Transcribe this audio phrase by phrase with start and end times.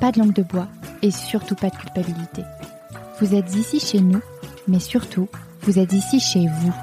[0.00, 0.68] pas de langue de bois
[1.02, 2.42] et surtout pas de culpabilité.
[3.20, 4.20] Vous êtes ici chez nous,
[4.68, 5.28] mais surtout,
[5.62, 6.74] vous êtes ici chez vous.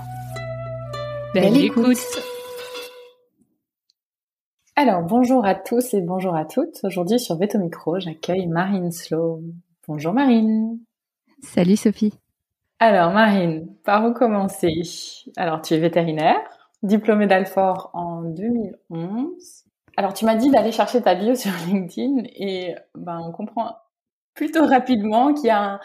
[1.34, 1.98] Belle, écoute.
[4.76, 6.80] Alors, bonjour à tous et bonjour à toutes.
[6.84, 9.42] Aujourd'hui, sur Veto Micro, j'accueille Marine Slow.
[9.88, 10.80] Bonjour Marine.
[11.42, 12.14] Salut Sophie.
[12.80, 14.82] Alors Marine, par où commencer?
[15.38, 16.42] Alors, tu es vétérinaire,
[16.82, 19.63] diplômée d'Alfort en 2011.
[19.96, 23.76] Alors, tu m'as dit d'aller chercher ta bio sur LinkedIn et ben, on comprend
[24.34, 25.80] plutôt rapidement qu'il y a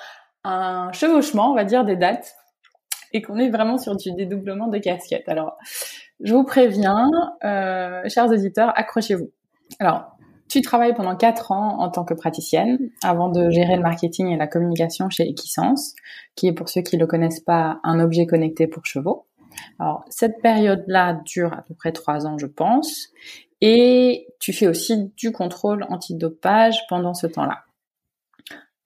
[0.44, 2.34] un, chevauchement, on va dire, des dates
[3.12, 5.28] et qu'on est vraiment sur du dédoublement de casquettes.
[5.28, 5.56] Alors,
[6.20, 7.10] je vous préviens,
[7.44, 9.30] euh, chers auditeurs, accrochez-vous.
[9.78, 10.16] Alors,
[10.48, 14.36] tu travailles pendant quatre ans en tant que praticienne avant de gérer le marketing et
[14.36, 15.94] la communication chez Equisense,
[16.36, 19.26] qui est pour ceux qui ne le connaissent pas un objet connecté pour chevaux.
[19.78, 23.08] Alors, cette période-là dure à peu près trois ans, je pense.
[23.60, 27.64] Et tu fais aussi du contrôle antidopage pendant ce temps-là.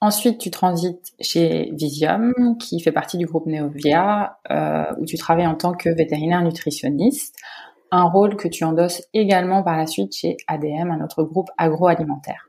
[0.01, 5.47] Ensuite, tu transites chez Visium, qui fait partie du groupe Neovia, euh, où tu travailles
[5.47, 7.37] en tant que vétérinaire nutritionniste,
[7.93, 12.49] un rôle que tu endosses également par la suite chez ADM, un autre groupe agroalimentaire.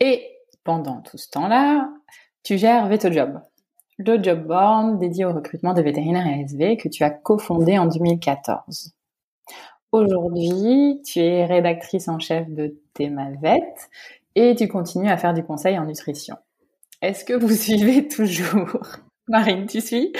[0.00, 0.30] Et
[0.62, 1.90] pendant tout ce temps-là,
[2.42, 3.42] tu gères VetoJob,
[3.98, 8.92] le job board dédié au recrutement de vétérinaires ASV que tu as cofondé en 2014.
[9.94, 13.62] Aujourd'hui, tu es rédactrice en chef de Thémavet
[14.34, 16.34] et tu continues à faire du conseil en nutrition.
[17.00, 18.76] Est-ce que vous suivez toujours?
[19.28, 20.12] Marine, tu suis?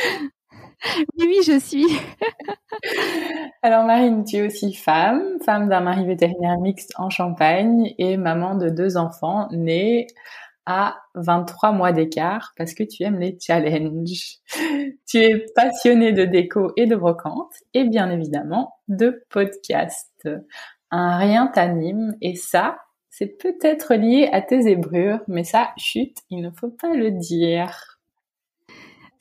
[1.18, 1.86] Oui, oui, je suis.
[3.62, 8.54] Alors Marine, tu es aussi femme, femme d'un mari vétérinaire mixte en Champagne et maman
[8.54, 10.06] de deux enfants nés
[10.66, 14.38] à 23 mois d'écart parce que tu aimes les challenges.
[15.06, 20.28] Tu es passionnée de déco et de brocante et bien évidemment de podcast.
[20.91, 22.78] Un rien t'anime et ça,
[23.10, 27.94] c'est peut-être lié à tes ébrures, mais ça, chute, il ne faut pas le dire.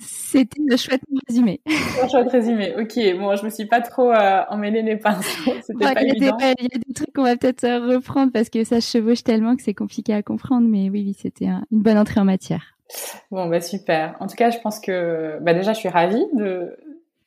[0.06, 1.62] C'était un chouette résumé.
[2.02, 2.74] Un chouette résumé.
[2.78, 5.54] Ok, bon, je me suis pas trop euh, emmêlé les pinceaux.
[5.62, 6.38] C'était pas il, y évident.
[6.38, 8.98] Des, il y a des trucs qu'on va peut-être euh, reprendre parce que ça se
[8.98, 10.68] chevauche tellement que c'est compliqué à comprendre.
[10.68, 12.76] Mais oui, oui, c'était un, une bonne entrée en matière.
[13.32, 14.16] Bon, bah super.
[14.20, 16.78] En tout cas, je pense que bah, déjà, je suis ravie de,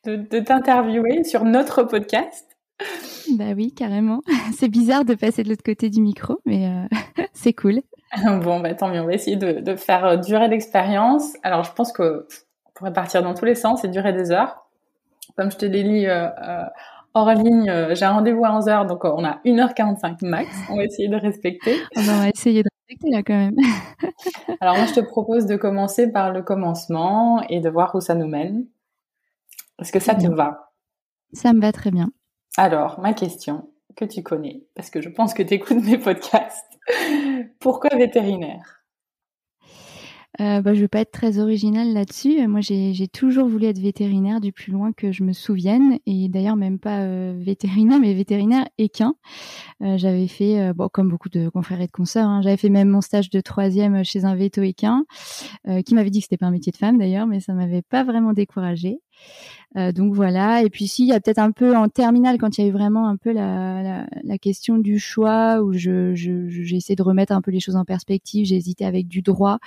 [0.05, 2.45] de, de t'interviewer sur notre podcast.
[3.37, 4.21] Bah oui, carrément.
[4.57, 7.81] C'est bizarre de passer de l'autre côté du micro, mais euh, c'est cool.
[8.23, 9.01] Bon, bah tant mieux.
[9.01, 11.35] On va essayer de, de faire durer l'expérience.
[11.43, 12.25] Alors, je pense que
[12.77, 14.67] pourrait partir dans tous les sens et durer des heures.
[15.35, 16.63] Comme je te l'ai dit euh, euh,
[17.13, 20.49] hors ligne, euh, j'ai un rendez-vous à 11h, donc on a 1h45 max.
[20.69, 21.75] On va essayer de respecter.
[21.95, 23.55] On va essayer de respecter là quand même.
[24.61, 28.13] Alors moi, je te propose de commencer par le commencement et de voir où ça
[28.13, 28.67] nous mène.
[29.79, 30.71] Est-ce que ça te va?
[31.33, 32.09] Ça me va très bien.
[32.57, 36.79] Alors, ma question que tu connais, parce que je pense que tu écoutes mes podcasts.
[37.59, 38.76] Pourquoi vétérinaire?
[40.39, 42.47] Euh, bah, je vais pas être très originale là-dessus.
[42.47, 46.55] Moi, j'ai toujours voulu être vétérinaire du plus loin que je me souvienne, et d'ailleurs
[46.55, 49.15] même pas euh, vétérinaire, mais vétérinaire équin.
[49.81, 52.69] Euh, j'avais fait, euh, bon, comme beaucoup de confrères et de consoeurs, hein, j'avais fait
[52.69, 55.05] même mon stage de troisième chez un véto équin,
[55.67, 57.81] euh, qui m'avait dit que c'était pas un métier de femme d'ailleurs, mais ça m'avait
[57.81, 58.99] pas vraiment découragée.
[59.75, 60.63] Euh, donc voilà.
[60.63, 62.67] Et puis si, il y a peut-être un peu en terminale quand il y a
[62.69, 66.95] eu vraiment un peu la, la, la question du choix où je, je, j'ai essayé
[66.95, 68.45] de remettre un peu les choses en perspective.
[68.45, 69.59] J'ai hésité avec du droit,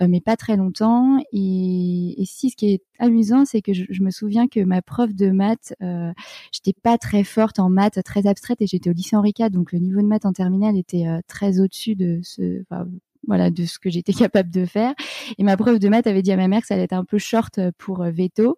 [0.00, 1.18] euh, mais pas très longtemps.
[1.32, 4.82] Et, et si, ce qui est amusant, c'est que je, je, me souviens que ma
[4.82, 6.12] prof de maths, euh,
[6.52, 9.72] j'étais pas très forte en maths, très abstraite, et j'étais au lycée Henri IV, donc
[9.72, 12.62] le niveau de maths en terminale était euh, très au-dessus de ce.
[12.62, 12.86] Enfin,
[13.26, 14.94] voilà de ce que j'étais capable de faire.
[15.38, 17.04] Et ma prof de maths avait dit à ma mère que ça allait être un
[17.04, 18.56] peu short pour veto.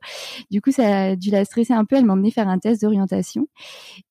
[0.50, 1.96] Du coup, ça a dû la stresser un peu.
[1.96, 3.49] Elle m'a emmené faire un test d'orientation.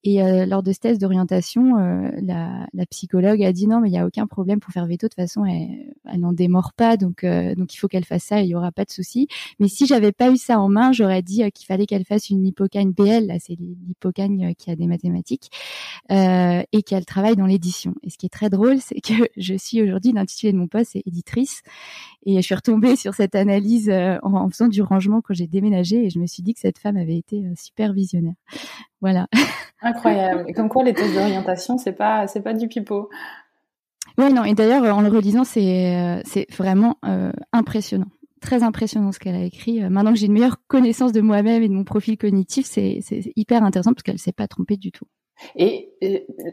[0.03, 1.75] Et lors de ce test d'orientation,
[2.21, 5.07] la, psychologue a dit non, mais il y a aucun problème pour faire veto.
[5.07, 8.41] De toute façon, elle, elle n'en démord pas, donc donc il faut qu'elle fasse ça.
[8.41, 9.27] Il y aura pas de souci.
[9.59, 12.45] Mais si j'avais pas eu ça en main, j'aurais dit qu'il fallait qu'elle fasse une
[12.45, 13.27] hypocagne BL.
[13.27, 15.49] Là, c'est l'hypocagne qui a des mathématiques
[16.09, 17.95] et qu'elle travaille dans l'édition.
[18.03, 20.13] Et ce qui est très drôle, c'est que je suis aujourd'hui
[20.51, 21.61] de mon poste, c'est éditrice.
[22.25, 26.05] Et je suis retombée sur cette analyse euh, en, faisant du rangement quand j'ai déménagé
[26.05, 28.35] et je me suis dit que cette femme avait été euh, super visionnaire.
[29.01, 29.27] Voilà.
[29.81, 30.45] Incroyable.
[30.47, 33.09] Et comme quoi les tests d'orientation, c'est pas c'est pas du pipeau.
[34.17, 34.43] Oui, non.
[34.43, 36.97] Et d'ailleurs, en le relisant, c'est euh, c'est vraiment
[37.51, 38.07] impressionnant
[38.39, 39.79] très impressionnant ce qu'elle a écrit.
[39.89, 42.99] Maintenant que j'ai une meilleure connaissance de moi-même et de mon profil cognitif, c'est
[43.37, 45.05] hyper intéressant parce qu'elle s'est pas trompée du tout.
[45.55, 45.93] Et,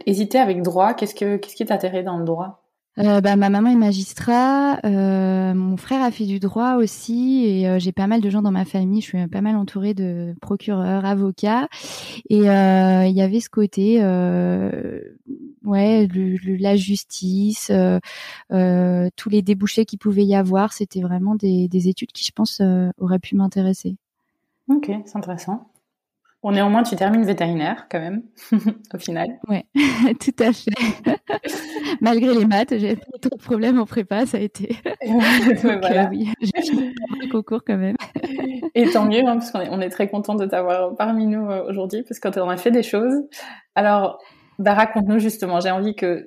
[0.06, 2.59] hésiter avec droit, qu'est-ce que qu'est-ce qui t'intéresse dans le droit?
[2.98, 7.68] Euh, bah, ma maman est magistrat, euh, mon frère a fait du droit aussi, et
[7.68, 9.00] euh, j'ai pas mal de gens dans ma famille.
[9.00, 11.68] Je suis pas mal entourée de procureurs, avocats,
[12.28, 14.00] et il y avait ce côté,
[15.64, 16.08] ouais,
[16.58, 17.70] la justice,
[18.50, 20.72] tous les débouchés qu'il pouvait y avoir.
[20.72, 22.60] C'était vraiment des, études qui, je pense,
[22.98, 23.96] auraient pu m'intéresser.
[24.68, 25.69] Ok, c'est intéressant.
[26.42, 28.22] Bon, néanmoins, tu termines vétérinaire quand même,
[28.94, 29.38] au final.
[29.46, 29.66] Ouais,
[30.20, 30.70] tout à fait.
[32.00, 34.74] Malgré les maths, j'ai pas trop de problèmes en prépa, ça a été.
[35.06, 35.22] Donc,
[35.62, 36.06] voilà.
[36.06, 37.96] Euh, oui, j'ai fini le concours quand même.
[38.74, 41.50] Et tant mieux, hein, parce qu'on est, on est très content de t'avoir parmi nous
[41.50, 43.22] euh, aujourd'hui, parce que tu as fait des choses.
[43.74, 44.18] Alors,
[44.58, 45.60] bah, raconte-nous justement.
[45.60, 46.26] J'ai envie que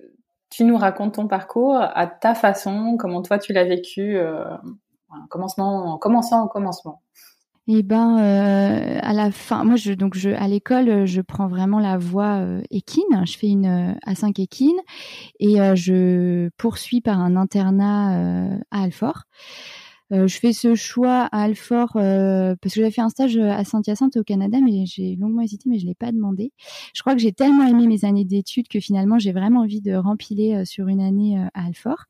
[0.51, 4.43] tu nous racontes ton parcours à ta façon, comment toi tu l'as vécu, euh,
[5.29, 7.01] commencement, en commençant au commencement.
[7.67, 11.79] Eh ben euh, à la fin, moi je donc je à l'école je prends vraiment
[11.79, 13.23] la voie euh, équine.
[13.25, 14.75] Je fais une euh, A5 équine
[15.39, 19.23] et euh, je poursuis par un internat à Alfort.
[20.13, 23.49] Euh, je fais ce choix à Alfort euh, parce que j'avais fait un stage euh,
[23.49, 26.51] à Saint-Hyacinthe au Canada, mais j'ai longuement hésité, mais je l'ai pas demandé.
[26.93, 29.95] Je crois que j'ai tellement aimé mes années d'études que finalement j'ai vraiment envie de
[29.95, 32.05] rempiler sur une année à Alfort.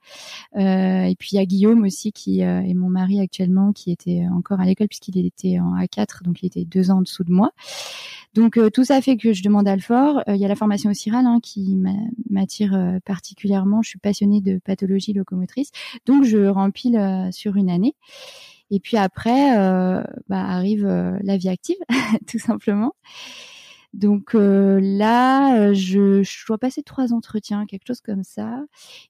[0.55, 4.59] et puis il y a Guillaume aussi qui est mon mari actuellement, qui était encore
[4.59, 7.51] à l'école puisqu'il était en A4, donc il était deux ans en dessous de moi.
[8.33, 10.23] Donc tout ça fait que je demande Alfort.
[10.27, 11.77] Il y a la formation au CIRAL hein, qui
[12.29, 13.81] m'attire particulièrement.
[13.83, 15.69] Je suis passionnée de pathologie locomotrice,
[16.05, 17.95] donc je rempile sur une année.
[18.73, 21.77] Et puis après, euh, bah, arrive euh, la vie active,
[22.27, 22.95] tout simplement.
[23.93, 28.63] Donc euh, là, je, je, dois passer trois entretiens, quelque chose comme ça.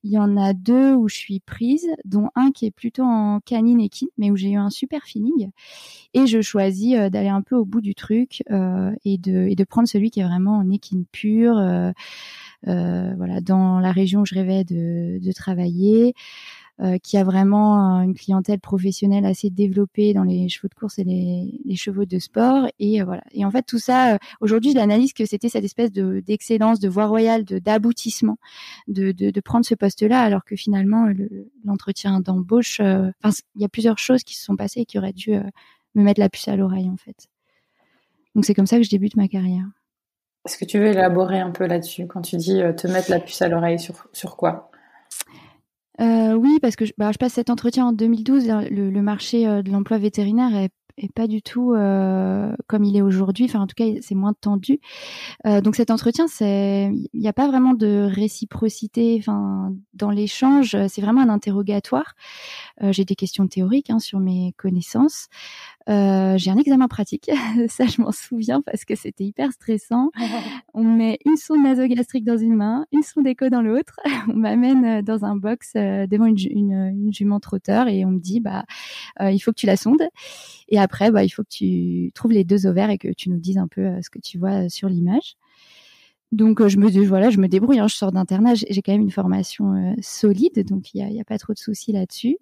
[0.04, 3.40] Il y en a deux où je suis prise, dont un qui est plutôt en
[3.40, 5.52] canine équine, mais où j'ai eu un super feeling.
[6.14, 8.44] Et je choisis d'aller un peu au bout du truc
[9.06, 11.56] et, de, et prendre celui qui est vraiment en équine pure,
[12.66, 16.14] voilà, dans la région où je rêvais de travailler.
[16.82, 21.04] Euh, qui a vraiment une clientèle professionnelle assez développée dans les chevaux de course et
[21.04, 22.68] les, chevaux de sport.
[22.80, 23.22] Et euh, voilà.
[23.32, 26.80] Et en fait, tout ça, euh, aujourd'hui, je l'analyse que c'était cette espèce de d'excellence,
[26.80, 28.38] de voie royale, d'aboutissement,
[28.88, 31.08] de, de, de, prendre ce poste-là, alors que finalement,
[31.64, 35.14] l'entretien d'embauche, enfin, il y a plusieurs choses qui se sont passées et qui auraient
[35.14, 35.34] dû
[35.94, 37.28] me mettre la puce à l'oreille, en fait.
[38.34, 39.68] Donc c'est comme ça que je débute ma carrière.
[40.46, 43.44] Est-ce que tu veux élaborer un peu là-dessus quand tu dis te mettre la puce
[43.44, 44.72] à l'oreille sur, sur quoi?
[46.02, 48.48] Euh, oui, parce que je, bah, je, passe cet entretien en 2012.
[48.72, 52.98] Le, le marché euh, de l'emploi vétérinaire est, est, pas du tout euh, comme il
[52.98, 53.46] est aujourd'hui.
[53.46, 54.80] Enfin, en tout cas, c'est moins tendu.
[55.46, 59.18] Euh, donc, cet entretien, c'est, il n'y a pas vraiment de réciprocité.
[59.20, 62.16] Enfin, dans l'échange, c'est vraiment un interrogatoire.
[62.82, 65.28] Euh, j'ai des questions théoriques hein, sur mes connaissances.
[65.90, 67.30] Euh, j'ai un examen pratique,
[67.68, 70.12] ça je m'en souviens parce que c'était hyper stressant.
[70.74, 74.00] On met une sonde nasogastrique dans une main, une sonde écho dans l'autre.
[74.30, 78.12] On m'amène euh, dans un box euh, devant une, une, une, jument trotteur et on
[78.12, 78.64] me dit bah
[79.22, 80.02] il faut que tu la sondes
[80.70, 83.40] et après bah il faut que tu trouves les deux ovaires et que tu nous
[83.40, 85.36] dises un peu ce que tu vois sur l'image.
[86.32, 87.80] Donc je me voilà, je me débrouille.
[87.80, 91.20] Hein, je sors d'internat, j'ai quand même une formation solide, donc il y a, y
[91.20, 92.38] a, pas trop de soucis là-dessus.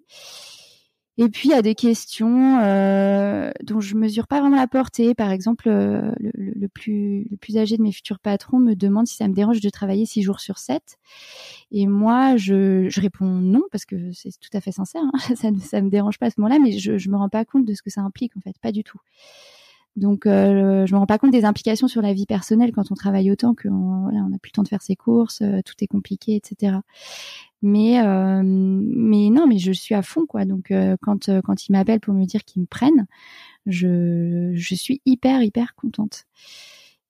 [1.18, 5.14] Et puis il y a des questions euh, dont je mesure pas vraiment la portée.
[5.14, 9.16] Par exemple, euh, le, plus, le plus âgé de mes futurs patrons me demande si
[9.16, 10.98] ça me dérange de travailler six jours sur sept.
[11.70, 15.02] Et moi, je, je réponds non parce que c'est tout à fait sincère.
[15.02, 15.34] Hein.
[15.36, 17.64] Ça, ça me dérange pas à ce moment-là, mais je, je me rends pas compte
[17.64, 18.98] de ce que ça implique en fait, pas du tout.
[19.96, 22.94] Donc, euh, je me rends pas compte des implications sur la vie personnelle quand on
[22.94, 25.74] travaille autant qu'on voilà, on n'a plus le temps de faire ses courses, euh, tout
[25.82, 26.78] est compliqué, etc.
[27.62, 30.44] Mais, euh, mais non, mais je suis à fond, quoi.
[30.46, 33.06] Donc, euh, quand quand ils m'appellent pour me dire qu'ils me prennent,
[33.66, 36.24] je je suis hyper hyper contente.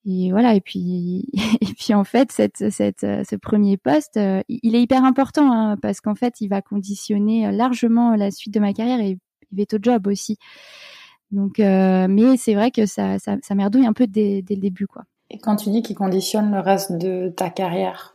[0.04, 1.26] et voilà et puis
[1.60, 6.00] et puis en fait cette cette ce premier poste il est hyper important hein, parce
[6.00, 9.18] qu'en fait il va conditionner largement la suite de ma carrière et
[9.52, 10.38] Veto Job aussi
[11.32, 14.86] donc mais c'est vrai que ça, ça ça merdouille un peu dès, dès le début
[14.86, 15.02] quoi.
[15.30, 18.11] Et quand tu dis qu'il conditionne le reste de ta carrière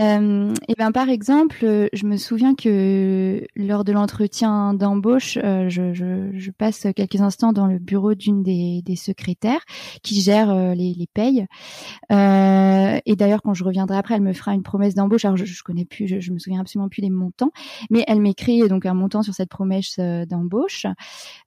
[0.00, 6.50] euh, et ben par exemple, je me souviens que lors de l'entretien d'embauche, euh, je,
[6.50, 9.64] passe quelques instants dans le bureau d'une des, secrétaires
[10.02, 11.46] qui gère euh, les, les, payes.
[12.12, 15.24] Euh, et d'ailleurs, quand je reviendrai après, elle me fera une promesse d'embauche.
[15.24, 17.52] Alors je, je connais plus, je, je, me souviens absolument plus des montants,
[17.90, 20.86] mais elle m'écrit donc un montant sur cette promesse d'embauche.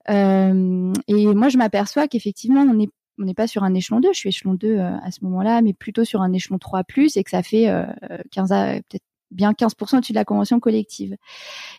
[0.08, 4.18] et moi, je m'aperçois qu'effectivement, on est on n'est pas sur un échelon 2, je
[4.18, 7.24] suis échelon 2 euh, à ce moment-là, mais plutôt sur un échelon 3 plus et
[7.24, 7.70] que ça fait
[8.30, 11.16] 15 euh, peut-être bien 15% au-dessus de la convention collective.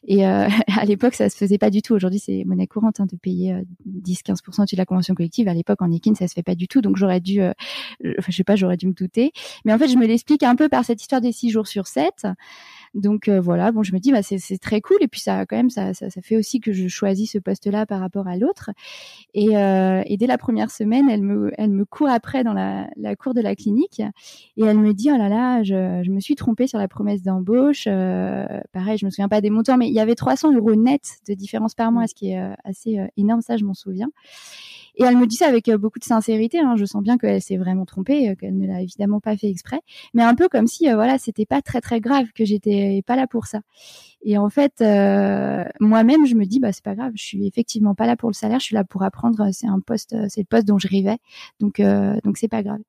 [0.06, 1.94] Et euh, à l'époque, ça se faisait pas du tout.
[1.94, 3.56] Aujourd'hui, c'est monnaie courante hein, de payer
[3.88, 5.48] 10-15% au-dessus de la convention collective.
[5.48, 6.82] À l'époque, en Ekin, ça se fait pas du tout.
[6.82, 7.54] Donc, j'aurais dû, enfin,
[8.27, 9.32] je sais pas, j'aurais dû me douter.
[9.63, 11.88] Mais en fait, je me l'explique un peu par cette histoire des 6 jours sur
[11.88, 12.27] 7.
[12.96, 15.58] Donc euh, voilà, bon, je me dis bah c'est très cool et puis ça quand
[15.58, 18.72] même ça, ça, ça fait aussi que je choisis ce poste-là par rapport à l'autre.
[19.34, 22.88] Et, euh, et, dès la première semaine, elle me elle me court après dans la,
[22.96, 24.02] la cour de la clinique
[24.58, 27.22] et elle me dit oh là là, je, je me suis trompée sur la promesse
[27.22, 27.86] d'embauche.
[27.88, 31.02] Euh, pareil, je me souviens pas des montants, mais il y avait 300 euros net
[31.28, 34.10] de différence par mois, ce qui est euh, assez euh, énorme, ça je m'en souviens.
[34.98, 36.60] Et elle me dit ça avec beaucoup de sincérité.
[36.60, 36.75] Hein.
[36.78, 39.82] Je sens bien qu'elle s'est vraiment trompée, qu'elle ne l'a évidemment pas fait exprès,
[40.14, 43.28] mais un peu comme si voilà, c'était pas très très grave que j'étais pas là
[43.28, 43.60] pour ça.
[44.25, 47.94] Et en fait, euh, moi-même, je me dis, bah c'est pas grave, je suis effectivement
[47.94, 49.50] pas là pour le salaire, je suis là pour apprendre.
[49.53, 51.20] C'est un poste, c'est le poste dont je rêvais,
[51.60, 52.79] donc euh, donc c'est pas grave.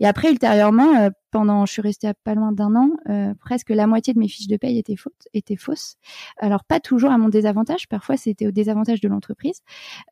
[0.00, 3.70] Et après, ultérieurement, euh, pendant, je suis restée à pas loin d'un an, euh, presque
[3.70, 4.82] la moitié de mes fiches de paye
[5.32, 5.96] étaient fausses.
[6.38, 9.60] Alors pas toujours à mon désavantage, parfois c'était au désavantage de l'entreprise.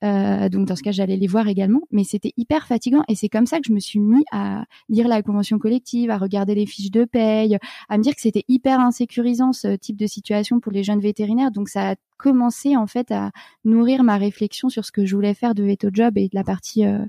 [0.04, 3.28] Euh, donc dans ce cas, j'allais les voir également, mais c'était hyper fatigant et c'est
[3.28, 6.66] comme ça que je me suis mis à lire la convention collective, à regarder les
[6.66, 7.58] fiches de paye,
[7.88, 11.50] à me dire que c'était hyper insécurisant ce type de situation les jeunes vétérinaires.
[11.50, 13.30] Donc ça a commencé en fait à
[13.64, 16.44] nourrir ma réflexion sur ce que je voulais faire de Veto Job et de la
[16.44, 17.04] partie euh,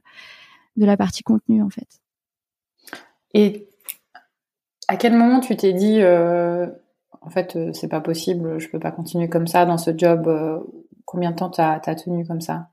[0.78, 1.88] de la partie contenu en fait.
[3.34, 3.70] Et
[4.88, 6.68] à quel moment tu t'es dit, euh,
[7.22, 10.28] en fait, euh, c'est pas possible, je peux pas continuer comme ça dans ce job
[10.28, 10.60] euh,
[11.06, 12.70] Combien de temps t'as as tenu comme ça?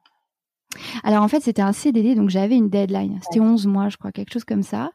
[1.05, 4.13] Alors en fait c'était un CDD donc j'avais une deadline, c'était 11 mois je crois,
[4.13, 4.91] quelque chose comme ça.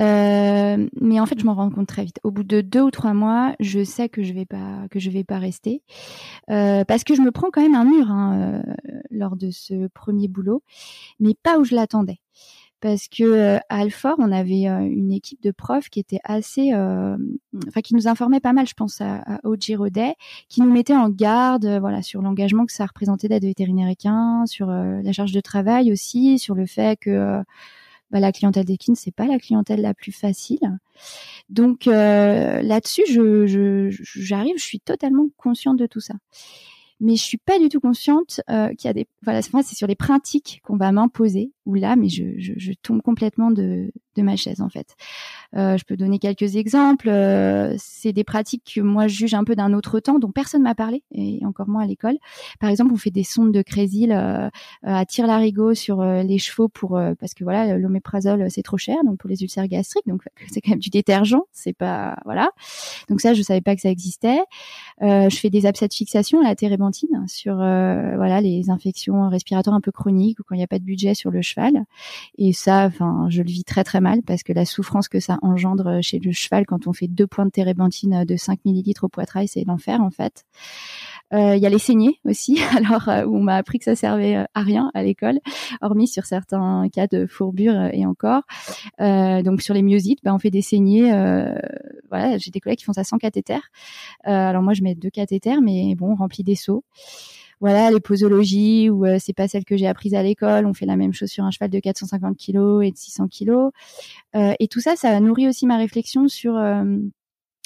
[0.00, 2.20] Euh, mais en fait je m'en rends compte très vite.
[2.24, 5.10] Au bout de deux ou trois mois, je sais que je vais pas que je
[5.10, 5.82] vais pas rester
[6.50, 8.72] euh, parce que je me prends quand même un mur hein, euh,
[9.10, 10.62] lors de ce premier boulot,
[11.20, 12.20] mais pas où je l'attendais
[12.80, 16.72] parce que euh, à Alfort, on avait euh, une équipe de profs qui était assez,
[16.72, 17.16] euh,
[17.68, 20.14] enfin qui nous informait pas mal, je pense à, à Rodet,
[20.48, 24.66] qui nous mettait en garde, voilà, sur l'engagement que ça représentait d'être vétérinaire équin, sur
[24.66, 27.42] la charge de travail aussi, sur le fait que
[28.10, 30.78] bah, la clientèle d'équine c'est pas la clientèle la plus facile.
[31.48, 36.14] Donc là-dessus, je, j'arrive, je suis totalement consciente de tout ça
[37.00, 39.86] mais je suis pas du tout consciente euh, qu'il y a des voilà c'est sur
[39.86, 44.22] les pratiques qu'on va m'imposer ou là mais je, je, je, tombe complètement de, de
[44.22, 44.96] ma chaise en fait.
[45.56, 47.08] Euh, je peux donner quelques exemples.
[47.08, 50.62] Euh, c'est des pratiques que moi je juge un peu d'un autre temps dont personne
[50.62, 52.16] m'a parlé et encore moins à l'école.
[52.60, 54.48] Par exemple on fait des sondes de crésil euh,
[54.82, 58.96] à tire larigot sur euh, les chevaux pour parce que voilà l'oméprazole c'est trop cher
[59.04, 62.50] donc pour les ulcères gastriques donc c'est quand même du détergent c'est pas voilà.
[63.08, 64.40] Donc ça je savais pas que ça existait.
[65.00, 69.76] Je fais des abcès de fixation à la térébenthine sur euh, voilà les infections respiratoires
[69.76, 71.53] un peu chroniques ou quand il n'y a pas de budget sur le cheval.
[72.38, 75.38] Et ça, enfin, je le vis très très mal parce que la souffrance que ça
[75.42, 79.08] engendre chez le cheval quand on fait deux points de térébenthine de 5 millilitres au
[79.08, 80.44] poitrail, c'est l'enfer en fait.
[81.32, 83.96] Euh, il y a les saignées aussi, alors euh, où on m'a appris que ça
[83.96, 85.40] servait à rien à l'école,
[85.80, 88.42] hormis sur certains cas de fourbure et encore.
[88.98, 91.10] donc sur les myosites, ben, on fait des saignées.
[92.10, 93.58] voilà, j'ai des collègues qui font ça sans cathéter.
[94.24, 96.84] alors moi je mets deux cathéters, mais bon, on des seaux
[97.60, 100.96] voilà les posologies ou c'est pas celle que j'ai apprise à l'école on fait la
[100.96, 103.70] même chose sur un cheval de 450 kg et de 600 kg
[104.34, 106.56] et tout ça ça nourrit aussi ma réflexion sur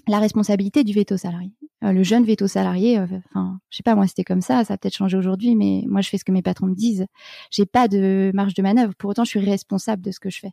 [0.08, 1.52] la responsabilité du veto salarié.
[1.84, 4.74] Euh, le jeune veto salarié, euh, enfin, je sais pas, moi c'était comme ça, ça
[4.74, 7.06] a peut-être changé aujourd'hui, mais moi je fais ce que mes patrons me disent.
[7.50, 8.94] J'ai pas de marge de manœuvre.
[8.96, 10.52] Pour autant, je suis responsable de ce que je fais.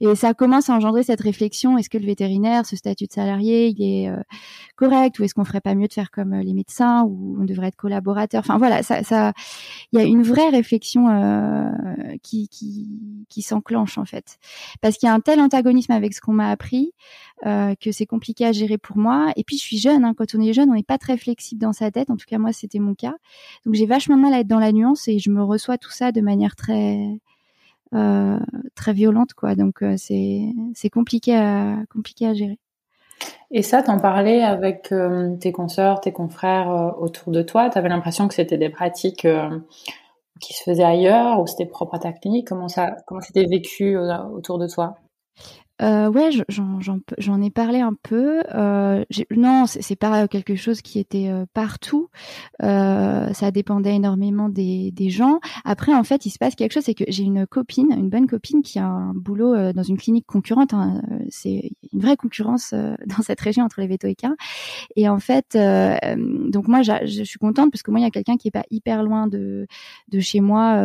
[0.00, 3.68] Et ça commence à engendrer cette réflexion est-ce que le vétérinaire, ce statut de salarié,
[3.68, 4.20] il est euh,
[4.76, 7.68] correct ou est-ce qu'on ferait pas mieux de faire comme les médecins ou on devrait
[7.68, 8.40] être collaborateur?
[8.40, 9.32] Enfin voilà, ça,
[9.92, 11.06] il y a une vraie réflexion
[12.22, 14.38] qui qui, s'enclenche en fait,
[14.80, 16.92] parce qu'il y a un tel antagonisme avec ce qu'on m'a appris
[17.42, 19.32] que c'est compliqué à gérer pour moi.
[19.36, 21.60] Et puis je suis jeune, hein, quand on est jeune, on n'est pas très flexible
[21.60, 22.10] dans sa tête.
[22.10, 23.14] En tout cas, moi, c'était mon cas.
[23.64, 26.12] Donc j'ai vachement mal à être dans la nuance et je me reçois tout ça
[26.12, 26.98] de manière très
[28.74, 29.54] très violente, quoi.
[29.54, 30.42] Donc c'est
[30.74, 32.58] c'est compliqué à compliqué à gérer.
[33.50, 34.92] Et ça, t'en parlais avec
[35.40, 37.70] tes consoeurs, tes confrères autour de toi.
[37.70, 39.26] T'avais l'impression que c'était des pratiques
[40.40, 43.96] qui se faisaient ailleurs ou c'était propre à ta clinique Comment ça, comment c'était vécu
[43.96, 44.96] autour de toi?
[45.82, 46.30] Euh, ouais,
[47.18, 48.42] j'en ai parlé un peu.
[48.54, 49.04] Euh,
[49.36, 52.08] non, c'est pas quelque chose qui était euh, partout.
[52.62, 55.40] Euh, ça dépendait énormément des, des, gens.
[55.64, 58.28] Après, en fait, il se passe quelque chose, c'est que j'ai une copine, une bonne
[58.28, 60.74] copine, qui a un boulot euh, dans une clinique concurrente.
[60.74, 61.02] Hein.
[61.28, 62.72] C'est une vraie concurrence
[63.06, 64.08] dans cette région entre les vétos
[64.96, 68.36] et en fait, donc moi, je suis contente parce que moi, il y a quelqu'un
[68.36, 69.66] qui est pas hyper loin de
[70.08, 70.78] de chez moi.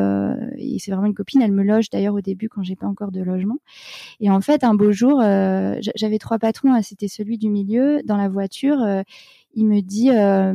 [0.57, 1.41] et c'est vraiment une copine.
[1.41, 3.57] Elle me loge d'ailleurs au début quand j'ai pas encore de logement.
[4.19, 8.01] Et en fait, beau euh, j'avais trois patrons, hein, c'était celui du milieu.
[8.05, 9.03] Dans la voiture, euh,
[9.53, 10.53] il me dit euh,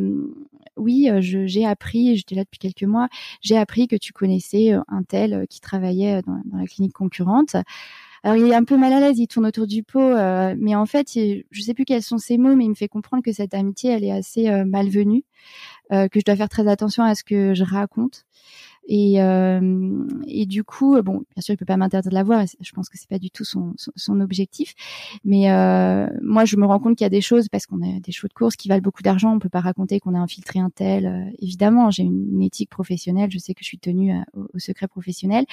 [0.77, 3.09] oui, j'ai appris, j'étais là depuis quelques mois,
[3.43, 7.55] j'ai appris que tu connaissais un tel qui travaillait dans, la clinique concurrente.
[8.25, 10.15] Alors il est un peu mal à l'aise, il tourne autour du pot,
[10.57, 13.23] mais en fait, je sais plus quels sont ses mots, mais il me fait comprendre
[13.23, 15.25] que cette amitié, elle est assez malvenue,
[15.91, 18.25] que je dois faire très attention à ce que je raconte.
[18.87, 22.45] Et, euh, et du coup, bon, bien sûr, il peut pas m'interdire de la voir.
[22.61, 24.75] Je pense que c'est pas du tout son, son, objectif.
[25.25, 28.01] Mais euh, moi, je me rends compte qu'il y a des choses parce qu'on a
[28.01, 29.35] des chevaux de course qui valent beaucoup d'argent.
[29.35, 31.07] On peut pas raconter qu'on a infiltré un tel.
[31.07, 33.31] Euh, évidemment, j'ai une, éthique professionnelle.
[33.31, 35.47] Je sais que je suis tenue au, au, secret professionnel.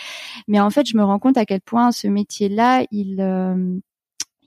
[0.48, 3.22] Mais en fait, je me rends compte à quel point ce métier-là, il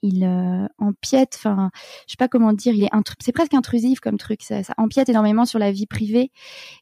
[0.04, 1.70] il euh, empiète, enfin,
[2.06, 5.46] je sais pas comment dire, il est c'est presque intrusif comme truc, ça, empiète énormément
[5.46, 6.30] sur la vie privée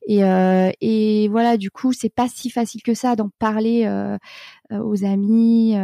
[0.08, 4.18] et, euh, et voilà, du coup, c'est pas si facile que ça d'en parler euh,
[4.70, 5.74] aux amis.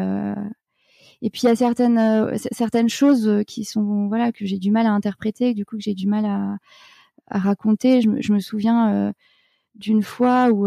[1.23, 4.87] et puis il y a certaines certaines choses qui sont voilà que j'ai du mal
[4.87, 6.59] à interpréter, du coup que j'ai du mal à,
[7.31, 8.01] raconter.
[8.01, 9.13] Je me souviens
[9.77, 10.67] d'une fois où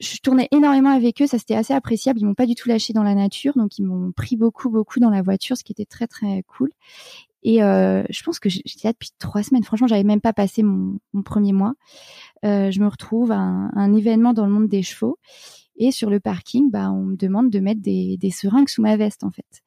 [0.00, 2.20] je tournais énormément avec eux, ça c'était assez appréciable.
[2.20, 5.00] Ils m'ont pas du tout lâché dans la nature, donc ils m'ont pris beaucoup, beaucoup
[5.00, 6.70] dans la voiture, ce qui était très, très cool.
[7.42, 9.64] Et euh, je pense que j'étais là depuis trois semaines.
[9.64, 11.74] Franchement, j'avais même pas passé mon, premier mois.
[12.44, 15.18] Euh, je me retrouve à un, événement dans le monde des chevaux,
[15.76, 19.24] et sur le parking, bah, on me demande de mettre des seringues sous ma veste,
[19.24, 19.62] en fait.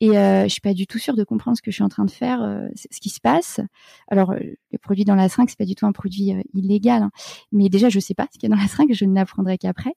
[0.00, 1.90] Et euh, je suis pas du tout sûre de comprendre ce que je suis en
[1.90, 3.60] train de faire, euh, ce qui se passe.
[4.08, 4.38] Alors, euh,
[4.72, 7.10] le produit dans la seringue, c'est pas du tout un produit euh, illégal, hein.
[7.52, 9.58] mais déjà, je sais pas ce qu'il y a dans la seringue, je ne l'apprendrai
[9.58, 9.92] qu'après.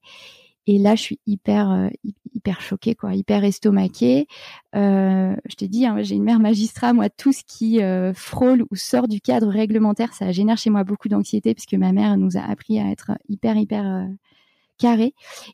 [0.65, 1.89] Et là, je suis hyper,
[2.33, 4.27] hyper choquée, quoi, hyper estomaquée.
[4.73, 6.93] je te dis, hein, j'ai une mère magistrat.
[6.93, 7.81] Moi, tout ce qui
[8.15, 12.15] frôle ou sort du cadre réglementaire, ça génère chez moi beaucoup d'anxiété, puisque ma mère
[12.15, 14.07] nous a appris à être hyper, hyper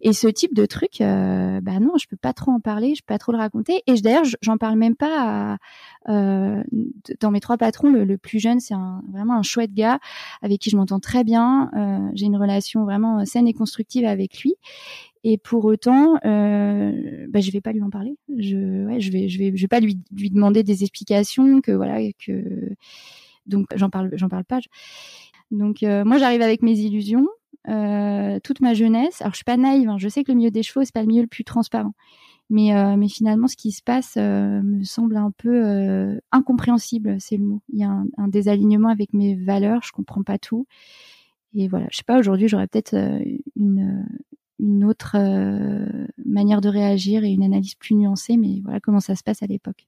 [0.02, 3.02] Et ce type de truc, euh, bah non, je peux pas trop en parler, je
[3.02, 3.84] peux pas trop le raconter.
[3.88, 5.58] Et d'ailleurs, j'en parle même pas
[6.10, 6.64] euh,
[7.20, 7.90] dans mes trois patrons.
[7.90, 8.76] Le, plus jeune, c'est
[9.12, 10.00] vraiment un chouette gars
[10.42, 11.70] avec qui je m'entends très bien.
[11.76, 14.56] Euh, J'ai une relation vraiment saine et constructive avec lui.
[15.24, 18.18] Et pour autant, euh, bah, je vais pas lui en parler.
[18.38, 22.44] Je, ouais, vais, pas lui, lui demander des explications que voilà que
[23.46, 24.60] donc j'en parle, j'en parle pas.
[25.52, 27.28] Donc euh, moi j'arrive avec mes illusions
[27.68, 29.22] euh, toute ma jeunesse.
[29.22, 31.02] Alors je suis pas naïve, hein, je sais que le milieu des chevaux c'est pas
[31.02, 31.94] le milieu le plus transparent,
[32.50, 37.44] mais euh, finalement ce qui se passe euh, me semble un peu incompréhensible, c'est le
[37.44, 37.62] mot.
[37.74, 40.68] Il y a un, désalignement avec mes valeurs, je comprends pas tout.
[41.54, 42.96] Et voilà, je sais pas aujourd'hui j'aurais peut-être
[43.56, 44.06] une
[44.60, 45.16] une autre
[46.26, 49.48] manière de réagir et une analyse plus nuancée, mais voilà comment ça se passe à
[49.48, 49.88] l'époque.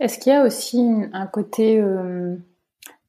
[0.00, 0.80] Est-ce qu'il y a aussi
[1.12, 1.82] un côté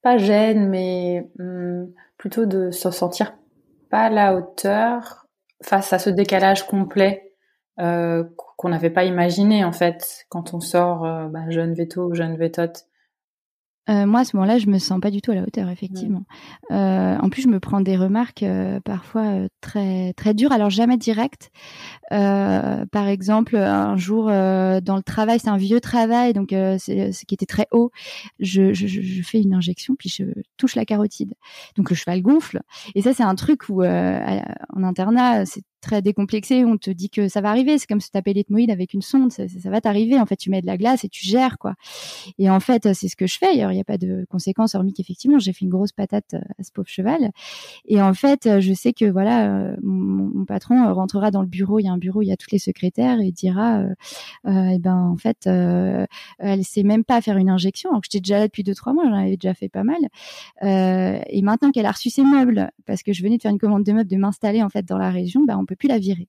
[0.06, 3.34] pas gêne, mais hum, plutôt de se sentir
[3.96, 5.26] pas la hauteur
[5.64, 7.32] face à ce décalage complet
[7.80, 8.26] euh,
[8.58, 12.88] qu'on n'avait pas imaginé en fait quand on sort euh, bah, jeune veto, jeune vétote.
[13.90, 16.24] Euh, moi, à ce moment-là, je me sens pas du tout à la hauteur, effectivement.
[16.72, 20.70] Euh, en plus, je me prends des remarques euh, parfois euh, très très dures, alors
[20.70, 21.52] jamais directes.
[22.10, 27.34] par exemple, un jour dans le travail, c'est un vieux travail, donc c'est ce qui
[27.36, 27.92] était très haut.
[28.40, 30.24] Je, je, je, fais une injection, puis je
[30.58, 31.34] touche la carotide,
[31.78, 32.62] donc le cheval gonfle.
[32.96, 37.28] Et ça, c'est un truc où en internat, c'est très décomplexé, on te dit que
[37.28, 40.26] ça va arriver, c'est comme se taper l'ethmoïde avec une sonde, ça, va t'arriver, en
[40.26, 41.76] fait tu mets de la glace et tu gères quoi.
[42.38, 44.94] Et en fait c'est ce que je fais, il n'y a pas de conséquences hormis
[44.94, 47.32] qu'effectivement j'ai fait une grosse patate euh, à ce pauvre cheval.
[47.86, 51.84] Et en fait je sais que voilà, euh, mon, patron rentrera dans le bureau, il
[51.84, 53.94] y a un bureau, il y a toutes les secrétaires et dira, euh,
[54.48, 56.06] euh eh ben en fait euh,
[56.40, 58.94] elle sait même pas faire une injection, alors que j'étais déjà là depuis deux trois
[58.94, 59.98] mois, j'en avais déjà fait pas mal.
[60.62, 63.84] et maintenant qu'elle a reçu ses meubles, parce que je venais de faire une commande
[63.84, 66.28] de meubles, de m'installer en fait dans la région, ben on peut plus la virer.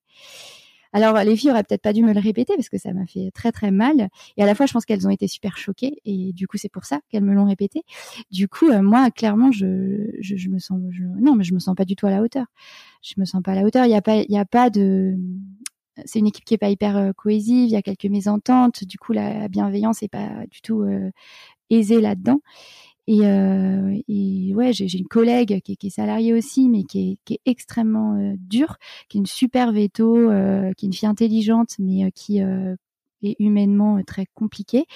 [0.93, 3.31] Alors les filles auraient peut-être pas dû me le répéter parce que ça m'a fait
[3.33, 4.09] très très mal.
[4.37, 6.71] Et à la fois, je pense qu'elles ont été super choquées et du coup c'est
[6.71, 7.83] pour ça qu'elles me l'ont répété.
[8.31, 10.81] Du coup, euh, moi clairement, je, je, me sens,
[11.21, 12.47] non mais je me sens pas du tout à la hauteur.
[13.03, 13.85] Je me sens pas à la hauteur.
[13.85, 15.17] Il y a pas, il y a pas de,
[16.07, 19.13] c'est une équipe qui est pas hyper cohésive, il y a quelques mésententes, du coup
[19.13, 20.85] la bienveillance est pas du tout
[21.71, 22.41] aisée là-dedans.
[23.09, 27.13] Et, euh, et ouais, j'ai une collègue qui est, qui est, salariée aussi, mais qui
[27.13, 30.93] est, qui est extrêmement euh, dure, qui est une super veto, euh, qui est une
[30.93, 32.41] fille intelligente, mais euh, qui
[33.25, 34.87] euh, est humainement très compliquée.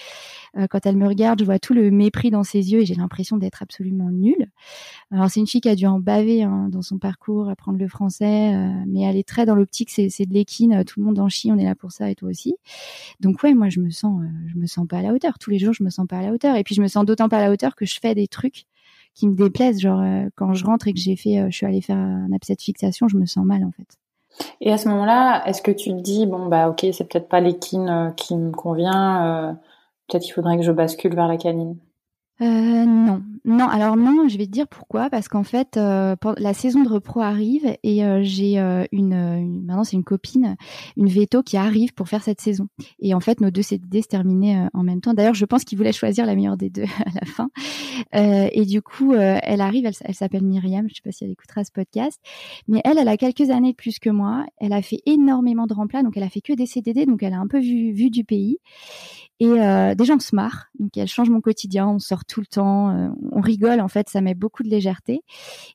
[0.71, 3.37] quand elle me regarde, je vois tout le mépris dans ses yeux et j'ai l'impression
[3.37, 4.49] d'être absolument nulle.
[5.11, 7.89] Alors c'est une fille qui a dû en baver hein, dans son parcours, apprendre le
[7.89, 8.55] français,
[8.87, 11.59] mais elle est très dans l'optique, c'est de l'équine, tout le monde en chie, on
[11.59, 12.57] est là pour ça et toi aussi.
[13.21, 15.39] Donc ouais, moi je me sens, je me sens pas à la hauteur.
[15.39, 16.57] Tous les jours, je me sens pas à la hauteur.
[16.57, 18.67] Et puis je me sens d'autant pas à la hauteur que je fais des trucs
[19.15, 19.81] qui me déplaisent.
[19.81, 20.03] Genre
[20.37, 23.09] quand je rentre et que j'ai fait, je suis allée faire un abcès de fixation,
[23.09, 23.99] je me sens mal en fait.
[24.61, 27.41] Et à ce moment-là, est-ce que tu te dis bon bah ok, c'est peut-être pas
[27.41, 29.53] l'équine euh, qui me convient, euh,
[30.09, 31.77] peut-être qu'il faudrait que je bascule vers la canine?
[32.43, 33.69] Euh, non, non.
[33.69, 35.11] Alors non, je vais te dire pourquoi.
[35.11, 39.67] Parce qu'en fait, euh, la saison de repro arrive et euh, j'ai euh, une, une,
[39.67, 40.57] maintenant c'est une copine,
[40.97, 42.69] une veto qui arrive pour faire cette saison.
[42.99, 45.13] Et en fait, nos deux CDD se terminaient en même temps.
[45.13, 47.51] D'ailleurs, je pense qu'il voulait choisir la meilleure des deux à la fin.
[48.13, 49.85] et du coup, elle arrive.
[49.85, 50.89] Elle, elle s'appelle Myriam.
[50.89, 52.19] Je sais pas si elle écoutera ce podcast,
[52.69, 54.47] mais elle, elle a quelques années de plus que moi.
[54.59, 57.35] Elle a fait énormément de remplats, donc elle a fait que des CDD, donc elle
[57.35, 58.59] a un peu vu, vu du pays.
[59.43, 62.47] Et euh, des gens se marrent, donc elle change mon quotidien, on sort tout le
[62.47, 65.23] temps, euh, on rigole en fait, ça met beaucoup de légèreté.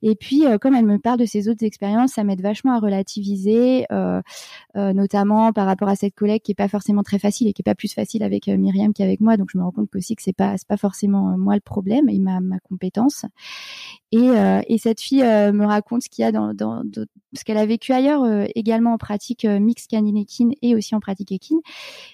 [0.03, 2.79] Et puis euh, comme elle me parle de ses autres expériences, ça m'aide vachement à
[2.79, 4.21] relativiser, euh,
[4.75, 7.63] notamment par rapport à cette collègue qui est pas forcément très facile et qui est
[7.63, 9.35] pas plus facile avec Myriam qu'avec moi.
[9.35, 12.07] Donc je me rends compte aussi que c'est pas c'est pas forcément moi le problème
[12.07, 13.25] et ma, ma compétence.
[14.11, 14.29] Et,
[14.67, 16.83] et cette fille me raconte ce qu'il y a dans, dans,
[17.33, 18.23] ce qu'elle a vécu ailleurs,
[18.55, 21.59] également en pratique mix canine équine et aussi en pratique équine.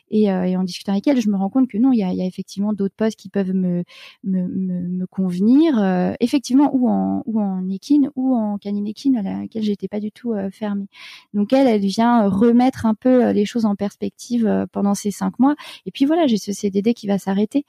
[0.10, 2.26] Et, et en discutant avec elle, je me rends compte que non, il y a,
[2.26, 3.84] effectivement d'autres postes qui peuvent me,
[4.24, 9.22] me, me, convenir, euh, effectivement, ou en, ou en équine, ou en canine équine à
[9.22, 10.88] laquelle j'étais pas du tout euh, fermée.
[11.34, 15.40] Donc elle, elle vient remettre un peu euh, les choses en perspective pendant ces cinq
[15.40, 15.56] mois.
[15.86, 17.66] Et puis voilà, j'ai ce CDD qui va s'arrêter.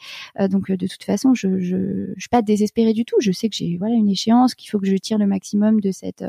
[0.50, 3.16] donc de toute façon, je, je, je suis pas désespérée du tout.
[3.20, 5.90] Je sais que j'ai voilà une échéance, qu'il faut que je tire le maximum de
[5.90, 6.24] cette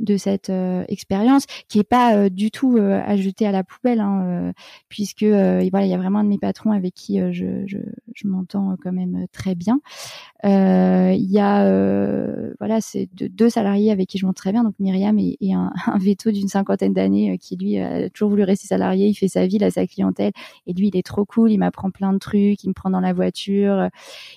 [0.00, 3.00] de cette euh, expérience qui est pas euh, du tout euh,
[3.46, 4.52] à la poubelle hein,
[4.88, 7.78] puisque voilà il y a vraiment un de mes patrons avec qui je,
[8.22, 9.80] je m'entends quand même très bien.
[10.44, 11.64] Il y a
[12.58, 15.98] voilà c'est deux salariés avec qui je m'entends très bien donc Myriam et, un, un,
[15.98, 19.08] veto d'une cinquantaine d'années qui lui a toujours voulu rester salarié.
[19.08, 20.32] Il fait sa vie il a sa clientèle
[20.66, 21.52] et lui il est trop cool.
[21.52, 22.64] Il m'apprend plein de trucs.
[22.64, 23.88] Il me prend dans la voiture.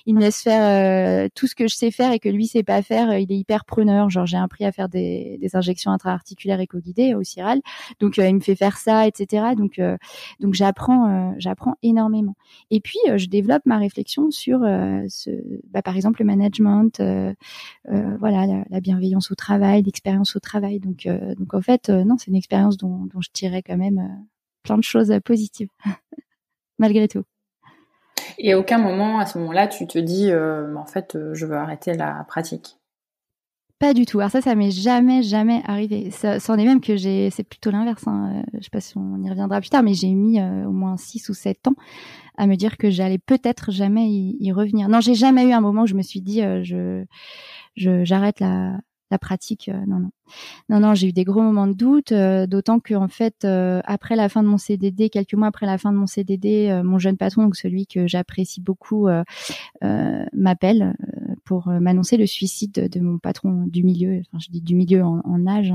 [0.06, 2.82] Il me laisse faire tout ce que je sais faire et que lui sait pas
[2.82, 3.16] faire.
[3.18, 4.10] Il est hyper preneur.
[4.10, 7.60] Genre j'ai appris à faire des, injections intra-articulaires éco-guidées au CIRAL.
[8.00, 9.54] Donc euh, il me fait faire ça, etc.
[9.56, 9.96] Donc euh,
[10.40, 12.34] donc j'apprends euh, j'apprends énormément.
[12.70, 15.30] Et puis je développe ma réflexion sur ce,
[15.70, 17.02] bah, par exemple le management,
[18.18, 20.80] voilà la, bienveillance au travail, l'expérience au travail.
[20.80, 21.08] Donc
[21.38, 24.24] donc en fait non c'est une expérience dont, dont je tirais quand même
[24.62, 25.68] plein de choses positives
[26.78, 27.24] malgré tout.
[28.38, 31.94] Et à aucun moment, à ce moment-là, tu te dis, en fait, je veux arrêter
[31.94, 32.78] la pratique?
[33.80, 34.20] Pas du tout.
[34.20, 36.10] Alors ça, ça m'est jamais, jamais arrivé.
[36.10, 38.06] Ça, est même que j'ai, c'est plutôt l'inverse.
[38.06, 38.32] Hein.
[38.36, 40.72] Euh, je sais pas si on y reviendra plus tard, mais j'ai mis euh, au
[40.72, 41.74] moins 6 ou 7 ans
[42.36, 44.88] à me dire que j'allais peut-être jamais y, revenir.
[44.88, 47.04] Non, j'ai jamais eu un moment où je me suis dit, euh, je,
[48.04, 48.78] j'arrête la,
[49.10, 49.70] la pratique.
[49.86, 50.10] non, non.
[50.68, 53.80] Non, non, j'ai eu des gros moments de doute, euh, d'autant que en fait, euh,
[53.84, 56.82] après la fin de mon CDD, quelques mois après la fin de mon CDD, euh,
[56.82, 59.08] mon jeune patron, donc celui que j'apprécie beaucoup,
[60.32, 60.94] m'appelle
[61.44, 64.20] pour m'annoncer le suicide de, mon patron du milieu.
[64.20, 65.72] Enfin, je dis du milieu en, âge.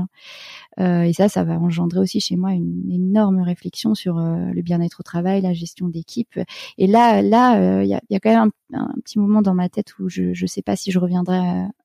[0.78, 1.04] Hein.
[1.04, 5.02] et ça, ça va engendrer aussi chez moi une énorme réflexion sur le bien-être au
[5.02, 6.38] travail, la gestion d'équipe.
[6.78, 9.68] Et là, là, il y a, y, a, quand même un, petit moment dans ma
[9.68, 11.38] tête où je ne sais pas si je reviendrai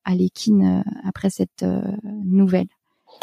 [0.03, 1.65] à l'équine après cette
[2.03, 2.67] nouvelle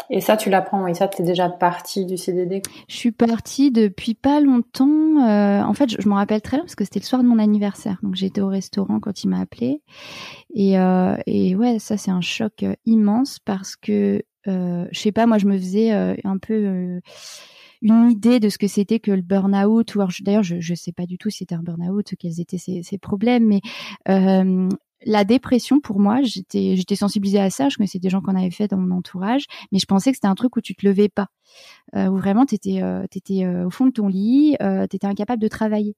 [0.09, 3.71] et ça, tu l'apprends, et ça, tu es déjà partie du CDD Je suis partie
[3.71, 5.17] depuis pas longtemps.
[5.27, 7.27] Euh, en fait, je, je m'en rappelle très bien parce que c'était le soir de
[7.27, 7.97] mon anniversaire.
[8.03, 9.81] Donc, j'étais au restaurant quand il m'a appelé.
[10.53, 15.11] Et, euh, et ouais, ça, c'est un choc euh, immense parce que, euh, je sais
[15.11, 16.99] pas, moi, je me faisais euh, un peu euh,
[17.81, 19.93] une idée de ce que c'était que le burn-out.
[20.21, 22.97] D'ailleurs, je ne sais pas du tout si c'était un burn-out, quels étaient ses, ses
[22.97, 23.61] problèmes, mais
[24.09, 24.69] euh,
[25.05, 27.69] la dépression pour moi, j'étais j'étais sensibilisée à ça.
[27.69, 30.27] Je connaissais des gens qu'on avait fait dans mon entourage, mais je pensais que c'était
[30.27, 31.27] un truc où tu te levais pas,
[31.95, 35.41] euh, où vraiment tu étais euh, euh, au fond de ton lit, tu étais incapable
[35.41, 35.95] de travailler.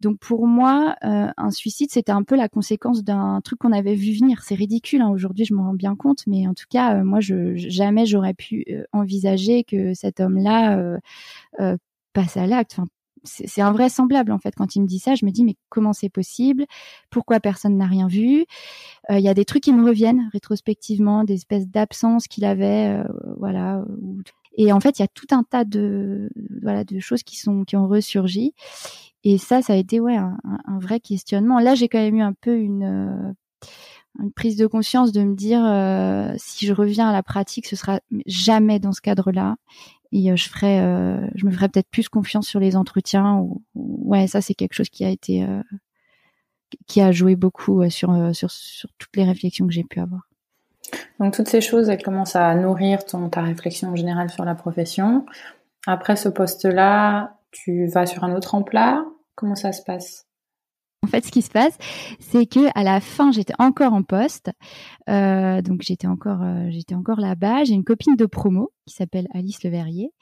[0.00, 4.12] Donc pour moi, un suicide c'était un peu la conséquence d'un truc qu'on avait vu
[4.18, 4.42] venir.
[4.42, 7.54] C'est ridicule hein, aujourd'hui, je m'en rends bien compte, mais en tout cas moi je
[7.56, 10.98] jamais j'aurais pu envisager que cet homme-là
[12.12, 12.80] passe à l'acte.
[13.24, 16.08] C'est invraisemblable en fait quand il me dit ça je me dis mais comment c'est
[16.08, 16.66] possible?
[17.10, 18.44] Pourquoi personne n'a rien vu?
[19.10, 22.88] Euh, il y a des trucs qui me reviennent rétrospectivement des espèces d'absences qu'il avait
[22.88, 23.04] euh,
[23.38, 23.84] voilà
[24.56, 26.30] Et en fait, il y a tout un tas de
[26.62, 28.54] voilà de choses qui sont qui ont ressurgi.
[29.24, 30.38] Et ça, ça a été ouais un,
[30.80, 31.60] vrai questionnement.
[31.60, 35.60] Là, j'ai quand même eu un peu une euh, prise de conscience de me dire
[36.38, 39.56] si je reviens à la pratique, ce sera jamais dans ce cadre-là.
[40.12, 43.36] Et euh, je ferai, euh, je me ferai peut-être plus confiance sur les entretiens.
[43.36, 45.62] Ou, ouais, ça c'est quelque chose qui a été, euh,
[46.86, 48.50] qui a joué beaucoup sur, sur
[48.98, 50.28] toutes les réflexions que j'ai pu avoir.
[51.20, 55.26] Donc toutes ces choses, elles commencent à nourrir ton ta réflexion générale sur la profession.
[55.86, 59.06] Après ce poste-là, tu vas sur un autre emploi.
[59.34, 60.26] Comment ça se passe?
[61.02, 61.78] En fait, ce qui se passe,
[62.18, 64.50] c'est que à la fin, j'étais encore en poste,
[65.08, 67.64] euh, donc j'étais encore, euh, j'étais encore là-bas.
[67.64, 70.12] J'ai une copine de promo qui s'appelle Alice Leverrier,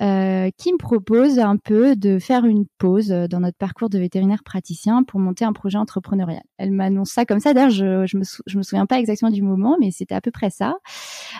[0.00, 4.44] euh, qui me propose un peu de faire une pause dans notre parcours de vétérinaire
[4.44, 6.42] praticien pour monter un projet entrepreneurial.
[6.56, 7.52] Elle m'annonce ça comme ça.
[7.52, 8.16] D'ailleurs, je, je
[8.58, 10.76] me, souviens pas exactement du moment, mais c'était à peu près ça.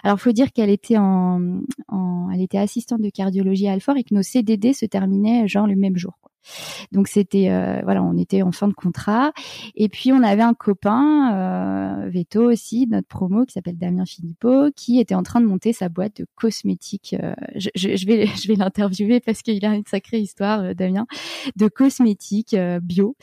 [0.03, 4.03] Alors, faut dire qu'elle était en, en, elle était assistante de cardiologie à Alfort et
[4.03, 6.21] que nos CDD se terminaient genre le même jour.
[6.92, 9.33] Donc c'était euh, voilà, on était en fin de contrat
[9.74, 14.70] et puis on avait un copain euh, Veto aussi, notre promo qui s'appelle Damien Philippot,
[14.74, 17.16] qui était en train de monter sa boîte de cosmétiques.
[17.20, 21.07] Euh, je, vais je vais l'interviewer parce qu'il a une sacrée histoire euh, Damien
[21.57, 23.16] de cosmétiques euh, bio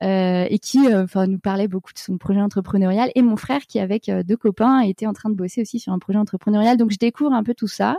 [0.00, 4.10] et qui enfin nous parlait beaucoup de son projet entrepreneurial et mon frère qui avec
[4.26, 6.76] deux copains était en train de bosser aussi sur un projet entrepreneurial.
[6.76, 7.98] Donc je découvre un peu tout ça.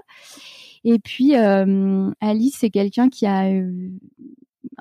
[0.84, 3.50] Et puis Alice, c'est quelqu'un qui a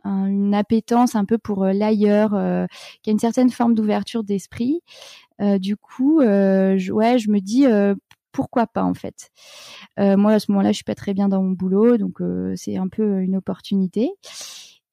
[0.04, 2.66] une appétence un peu pour euh, l'ailleurs, euh,
[3.02, 4.80] qui a une certaine forme d'ouverture d'esprit.
[5.40, 7.66] Euh, du coup, je, ouais, je me dis
[8.32, 9.30] pourquoi pas en fait.
[9.98, 12.20] moi à ce moment-là, je suis pas très bien dans mon boulot, donc
[12.54, 14.10] c'est un peu une opportunité.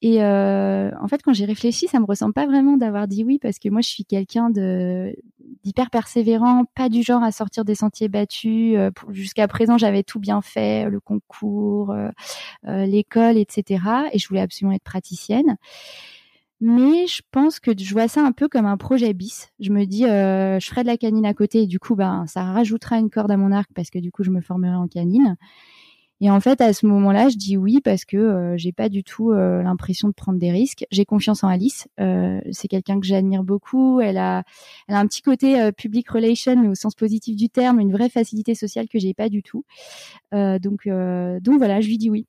[0.01, 3.37] Et euh, en fait, quand j'ai réfléchi, ça me ressemble pas vraiment d'avoir dit oui
[3.37, 5.13] parce que moi, je suis quelqu'un de
[5.63, 8.77] d'hyper persévérant, pas du genre à sortir des sentiers battus.
[8.77, 12.09] Euh, jusqu'à présent, j'avais tout bien fait, le concours, euh,
[12.67, 13.83] euh, l'école, etc.
[14.13, 15.57] Et je voulais absolument être praticienne.
[16.61, 19.49] Mais je pense que je vois ça un peu comme un projet bis.
[19.59, 22.43] Je me dis, je ferai de la canine à côté et du coup, ben, ça
[22.43, 25.37] rajoutera une corde à mon arc parce que du coup, je me formerai en canine.
[26.21, 29.03] Et en fait, à ce moment-là, je dis oui parce que euh, j'ai pas du
[29.03, 30.85] tout euh, l'impression de prendre des risques.
[30.91, 31.87] J'ai confiance en Alice.
[31.99, 34.01] Euh, c'est quelqu'un que j'admire beaucoup.
[34.01, 34.43] Elle a,
[34.87, 38.09] elle a un petit côté euh, public relation, au sens positif du terme, une vraie
[38.09, 39.63] facilité sociale que j'ai pas du tout.
[40.33, 42.25] donc, donc voilà, je lui dis oui.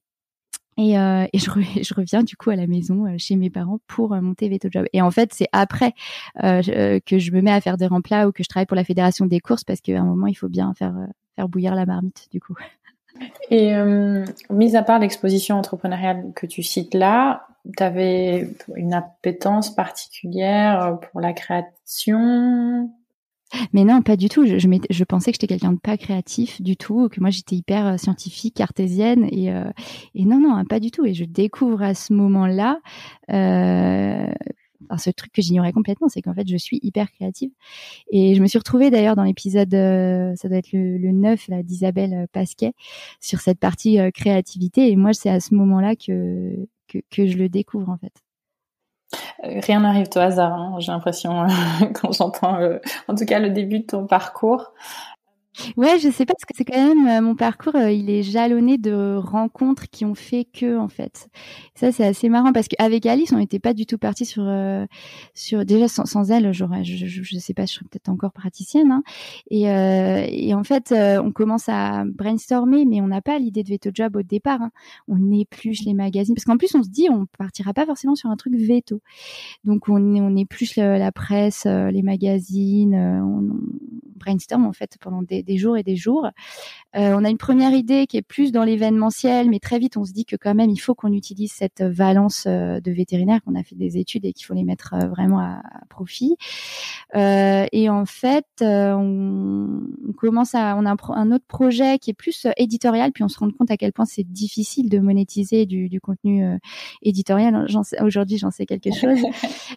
[0.77, 1.51] Et, euh, et je,
[1.83, 4.87] je, reviens du coup à la maison chez mes parents pour monter Veto Job.
[4.93, 5.95] Et en fait, c'est après
[6.43, 8.85] euh, que je me mets à faire des remplats ou que je travaille pour la
[8.85, 10.95] fédération des courses parce qu'à un moment, il faut bien faire
[11.37, 12.55] faire bouillir la marmite du coup.
[13.51, 19.75] Et euh, mis à part l'exposition entrepreneuriale que tu cites là, tu avais une appétence
[19.75, 22.91] particulière pour la création?
[23.73, 24.47] Mais non, pas du tout.
[24.47, 27.57] Je, je, je pensais que j'étais quelqu'un de pas créatif du tout, que moi j'étais
[27.57, 29.71] hyper euh, scientifique, cartésienne, et, euh,
[30.15, 31.05] et non, non, pas du tout.
[31.05, 32.79] Et je découvre à ce moment-là
[33.33, 34.27] euh,
[34.99, 37.51] ce truc que j'ignorais complètement, c'est qu'en fait, je suis hyper créative.
[38.11, 41.49] Et je me suis retrouvée d'ailleurs dans l'épisode, euh, ça doit être le, le 9,
[41.49, 42.73] là, d'Isabelle euh, Pasquet,
[43.21, 44.91] sur cette partie euh, créativité.
[44.91, 48.13] Et moi, c'est à ce moment-là que, que, que, je le découvre, en fait.
[49.43, 51.47] Rien n'arrive au hasard, hein, j'ai l'impression,
[51.95, 52.59] quand j'entends,
[53.09, 54.73] en tout cas, le début de ton parcours.
[55.77, 58.23] Ouais, je sais pas parce que c'est quand même euh, mon parcours, euh, il est
[58.23, 61.29] jalonné de rencontres qui ont fait que en fait.
[61.75, 64.87] Ça c'est assez marrant parce qu'avec Alice, on n'était pas du tout parti sur euh,
[65.35, 68.91] sur déjà sans, elle, j'aurais je, je, je, sais pas, je serais peut-être encore praticienne.
[68.91, 69.03] Hein.
[69.51, 73.91] Et, et en fait, on commence à brainstormer, mais on n'a pas l'idée de veto
[73.93, 74.63] job au départ.
[74.63, 74.71] Hein.
[75.09, 78.31] On épluche les magazines parce qu'en plus on se dit on partira pas forcément sur
[78.31, 79.01] un truc veto.
[79.65, 83.61] Donc on on épluche la, la presse, les magazines, on, on
[84.17, 86.29] brainstorm en fait pendant des des, jours et des jours.
[86.97, 90.05] Euh, on a une première idée qui est plus dans l'événementiel, mais très vite on
[90.05, 93.55] se dit que quand même il faut qu'on utilise cette valence euh, de vétérinaire qu'on
[93.55, 96.37] a fait des études et qu'il faut les mettre euh, vraiment à, profit.
[97.15, 99.83] et en fait, on,
[100.17, 103.51] commence à, on a un, autre projet qui est plus éditorial, puis on se rend
[103.51, 106.59] compte à quel point c'est difficile de monétiser du, du contenu
[107.03, 107.67] éditorial.
[108.01, 109.19] Aujourd'hui, j'en sais quelque chose.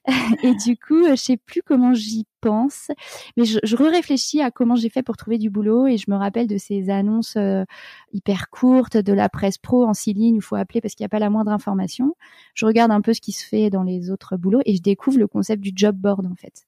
[0.44, 2.92] et du coup, je sais plus comment j'y pense,
[3.38, 6.48] mais je, réfléchis à comment j'ai fait pour trouver du boulot et je me rappelle
[6.48, 7.64] de ces annonces euh,
[8.12, 11.08] hyper courtes de la presse pro en six lignes, il faut appeler parce qu'il n'y
[11.08, 12.16] a pas la moindre information.
[12.54, 15.18] Je regarde un peu ce qui se fait dans les autres boulots et je découvre
[15.18, 16.66] le concept du job board en fait.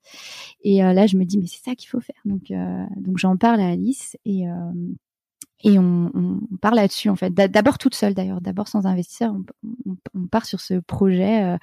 [0.63, 2.21] Et euh, là, je me dis mais c'est ça qu'il faut faire.
[2.23, 4.45] Donc euh, donc j'en parle à Alice et
[5.63, 7.33] et on, on part là-dessus en fait.
[7.33, 9.35] D'abord toute seule d'ailleurs, d'abord sans investisseur,
[10.13, 11.57] on, part sur ce projet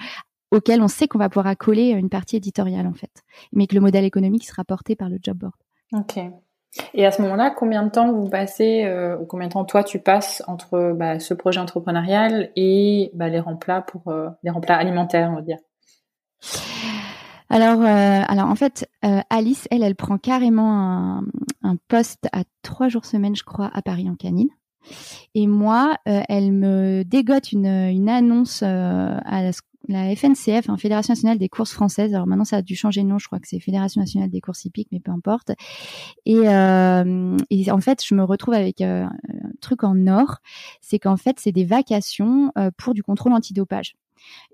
[0.52, 3.80] auquel on sait qu'on va pouvoir accoler une partie éditoriale en fait, mais que le
[3.80, 5.54] modèle économique sera porté par le job board.
[5.94, 6.20] Ok.
[6.94, 9.82] Et à ce moment-là, combien de temps vous passez, euh, ou combien de temps toi
[9.82, 14.76] tu passes entre bah, ce projet entrepreneurial et bah, les remplats pour euh, les remplats
[14.76, 15.58] alimentaires, on va dire?
[17.50, 18.88] Alors, euh, alors en fait,
[19.28, 21.24] Alice, elle, elle prend carrément un,
[21.62, 24.48] un, poste à trois jours semaine, je crois, à Paris en canine.
[25.34, 29.52] Et moi, elle me dégote une, une annonce à la,
[29.88, 32.14] la FNCF, hein, Fédération nationale des courses françaises.
[32.14, 33.18] Alors maintenant, ça a dû changer de nom.
[33.18, 35.52] Je crois que c'est Fédération nationale des courses hippiques, mais peu importe.
[36.26, 37.36] Et, euh,
[37.70, 40.38] en fait, je me retrouve avec euh, un truc en or.
[40.80, 43.96] C'est qu'en fait, c'est des vacations euh, pour du contrôle antidopage.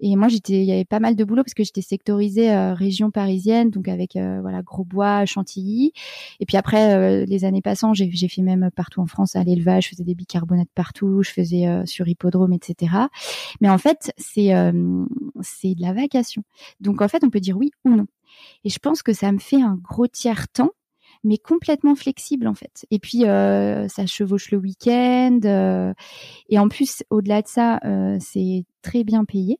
[0.00, 2.74] Et moi, j'étais, il y avait pas mal de boulot parce que j'étais sectorisée euh,
[2.74, 5.92] région parisienne, donc avec euh, voilà Grosbois, Chantilly.
[6.40, 9.84] Et puis après, euh, les années passant, j'ai, fait même partout en France à l'élevage,
[9.84, 12.92] je faisais des bicarbonates partout, je faisais sur hippodrome, etc.
[13.60, 14.52] Mais en fait, c'est
[15.40, 16.42] c'est de la vacation.
[16.80, 18.06] Donc en fait, on peut dire oui ou non.
[18.64, 20.70] Et je pense que ça me fait un gros tiers temps
[21.24, 22.86] mais complètement flexible en fait.
[22.90, 25.40] Et puis euh, ça chevauche le week-end.
[25.44, 25.92] Euh,
[26.48, 29.58] et en plus, au-delà de ça, euh, c'est très bien payé.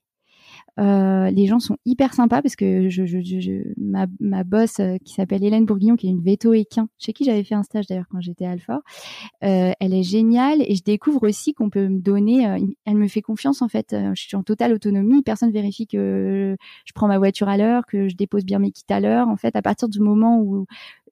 [0.79, 4.97] Euh, les gens sont hyper sympas parce que je, je, je ma, ma boss euh,
[5.05, 7.87] qui s'appelle Hélène Bourguignon, qui est une veto équin, chez qui j'avais fait un stage
[7.87, 8.81] d'ailleurs quand j'étais alpha,
[9.42, 12.47] euh, elle est géniale et je découvre aussi qu'on peut me donner,
[12.85, 13.94] elle me fait confiance en fait.
[14.14, 18.09] Je suis en totale autonomie, personne vérifie que je prends ma voiture à l'heure, que
[18.09, 19.29] je dépose bien mes kits à l'heure.
[19.29, 20.66] En fait, à partir du moment où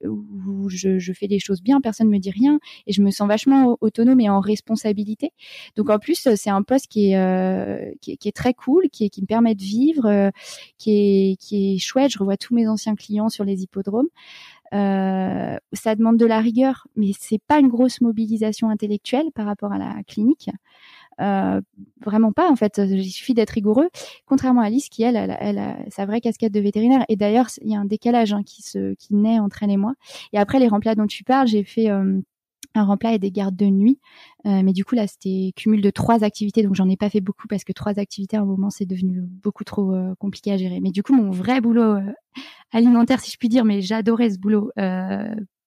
[0.04, 3.28] où je, je, fais les choses bien, personne me dit rien et je me sens
[3.28, 5.32] vachement autonome et en responsabilité.
[5.76, 9.06] Donc en plus, c'est un poste qui est, euh, qui, qui, est, très cool, qui,
[9.06, 10.30] est, qui me permet de vivre, euh,
[10.78, 12.12] qui, est, qui est chouette.
[12.12, 14.08] Je revois tous mes anciens clients sur les hippodromes.
[14.74, 19.72] Euh, ça demande de la rigueur, mais c'est pas une grosse mobilisation intellectuelle par rapport
[19.72, 20.50] à la clinique.
[21.20, 21.60] Euh,
[22.04, 22.78] vraiment pas en fait.
[22.78, 23.88] Il suffit d'être rigoureux.
[24.26, 27.04] Contrairement à Alice qui elle, elle, a sa vraie casquette de vétérinaire.
[27.08, 29.76] Et d'ailleurs, il y a un décalage hein, qui se qui naît entre elle et
[29.76, 29.94] moi.
[30.32, 32.20] Et après les remplats dont tu parles, j'ai fait euh,
[32.76, 33.98] un remplat et des gardes de nuit.
[34.46, 36.62] Euh, mais du coup, là, c'était cumul de trois activités.
[36.62, 39.20] Donc, j'en ai pas fait beaucoup parce que trois activités à un moment, c'est devenu
[39.22, 40.80] beaucoup trop euh, compliqué à gérer.
[40.80, 42.12] Mais du coup, mon vrai boulot euh,
[42.72, 44.70] alimentaire, si je puis dire, mais j'adorais ce boulot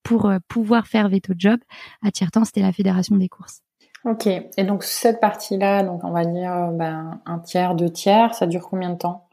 [0.04, 1.60] pour pouvoir faire veto job
[2.02, 3.62] à tiers-temps, c'était la fédération des courses.
[4.06, 4.28] Ok.
[4.28, 8.68] Et donc, cette partie-là, donc on va dire ben, un tiers, deux tiers, ça dure
[8.70, 9.26] combien de temps?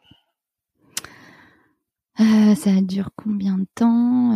[2.19, 4.33] Ça dure combien de temps?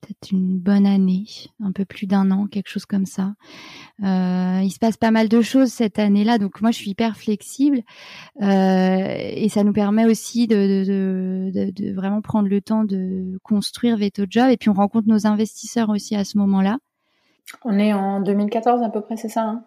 [0.00, 1.24] Peut-être une bonne année,
[1.60, 3.34] un peu plus d'un an, quelque chose comme ça.
[4.04, 7.16] Euh, il se passe pas mal de choses cette année-là, donc moi je suis hyper
[7.16, 7.82] flexible
[8.40, 13.38] euh, et ça nous permet aussi de, de, de, de, vraiment prendre le temps de
[13.42, 16.78] construire Veto Job et puis on rencontre nos investisseurs aussi à ce moment-là.
[17.64, 19.64] On est en 2014 à peu près, c'est ça hein?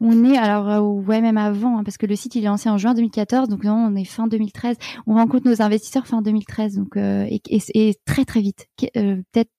[0.00, 2.68] On est alors euh, ouais même avant hein, parce que le site il est lancé
[2.68, 4.76] en juin 2014 donc non on est fin 2013.
[5.06, 7.40] On rencontre nos investisseurs fin 2013 donc euh, et,
[7.74, 9.52] et, très très vite euh, peut-être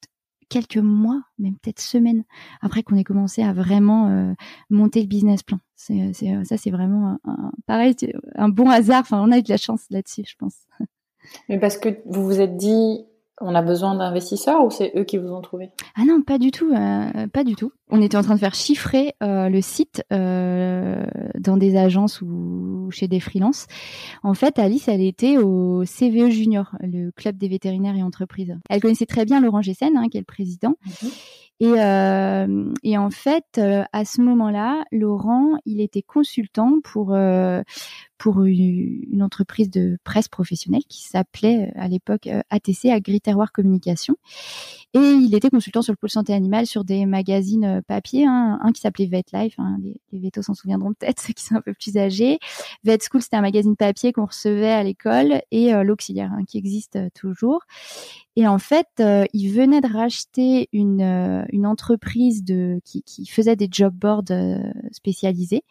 [0.49, 2.23] quelques mois même peut-être semaines
[2.61, 4.35] après qu'on ait commencé à vraiment
[4.69, 5.59] monter le business plan.
[5.75, 7.95] C'est, ça c'est vraiment un, pareil
[8.35, 9.01] un bon hasard.
[9.01, 10.55] Enfin on a eu de la chance là-dessus je pense.
[11.49, 13.05] Mais parce que vous vous êtes dit
[13.41, 15.69] on a besoin d'investisseurs ou c'est eux qui vous ont trouvé?
[15.95, 17.71] Ah non, pas du tout, euh, pas du tout.
[17.89, 21.05] On était en train de faire chiffrer euh, le site euh,
[21.37, 23.67] dans des agences ou chez des freelances.
[24.23, 28.55] En fait, Alice, elle était au CVE Junior, le club des vétérinaires et entreprises.
[28.69, 30.75] Elle connaissait très bien Laurent Gessen, hein, qui est le président.
[31.03, 31.09] Mhm.
[31.61, 37.61] Et, euh, et, en fait, euh, à ce moment-là, Laurent, il était consultant pour euh,
[38.17, 44.15] pour une entreprise de presse professionnelle qui s'appelait à l'époque ATC, Agri Terroir Communication.
[44.93, 48.71] Et il était consultant sur le pôle santé animale sur des magazines papier, hein, un
[48.71, 51.73] qui s'appelait Vet Life, hein, les, vétos s'en souviendront peut-être, ceux qui sont un peu
[51.73, 52.39] plus âgés.
[52.83, 56.97] Vet School, c'était un magazine papier qu'on recevait à l'école, et l'Auxiliaire, hein, qui existe
[57.13, 57.61] toujours.
[58.37, 63.25] Et en fait, euh, il venait de racheter une, euh, une entreprise de, qui, qui,
[63.25, 64.57] faisait des job boards euh,
[64.91, 65.63] spécialisés.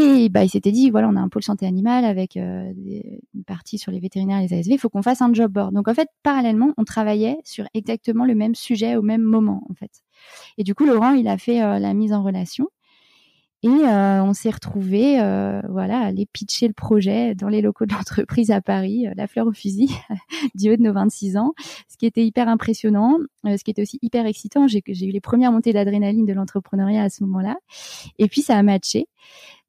[0.00, 3.78] Et bah, il s'était dit, voilà, on a un pôle santé animale avec une partie
[3.78, 5.74] sur les vétérinaires et les ASV, il faut qu'on fasse un job board.
[5.74, 9.74] Donc en fait, parallèlement, on travaillait sur exactement le même sujet au même moment, en
[9.74, 9.90] fait.
[10.58, 12.68] Et du coup, Laurent, il a fait la mise en relation.
[13.64, 17.86] Et euh, on s'est retrouvés, euh, voilà, à aller pitcher le projet dans les locaux
[17.86, 19.88] de l'entreprise à Paris, euh, la fleur au fusil,
[20.56, 21.52] du haut de nos 26 ans,
[21.88, 24.66] ce qui était hyper impressionnant, ce qui était aussi hyper excitant.
[24.66, 27.56] J'ai eu les premières montées d'adrénaline de l'entrepreneuriat à ce moment-là,
[28.18, 29.06] et puis ça a matché.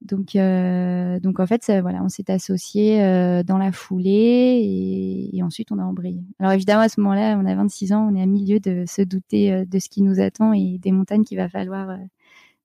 [0.01, 2.98] Donc, donc en fait, voilà, on s'est associés
[3.46, 6.23] dans la foulée et, et, ensuite on a embrayé.
[6.39, 9.02] Alors évidemment, à ce moment-là, on a 26 ans, on est à milieu de se
[9.02, 11.98] douter de ce qui nous attend et des montagnes qu'il va falloir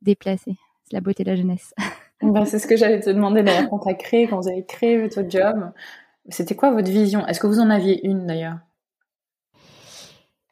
[0.02, 0.56] déplacer
[0.92, 1.74] la beauté de la jeunesse.
[2.20, 4.64] Ben, c'est ce que j'allais te demander d'ailleurs quand tu as créé, quand vous avez
[4.64, 5.70] créé votre job.
[6.28, 7.24] C'était quoi votre vision?
[7.28, 8.58] Est-ce que vous en aviez une d'ailleurs?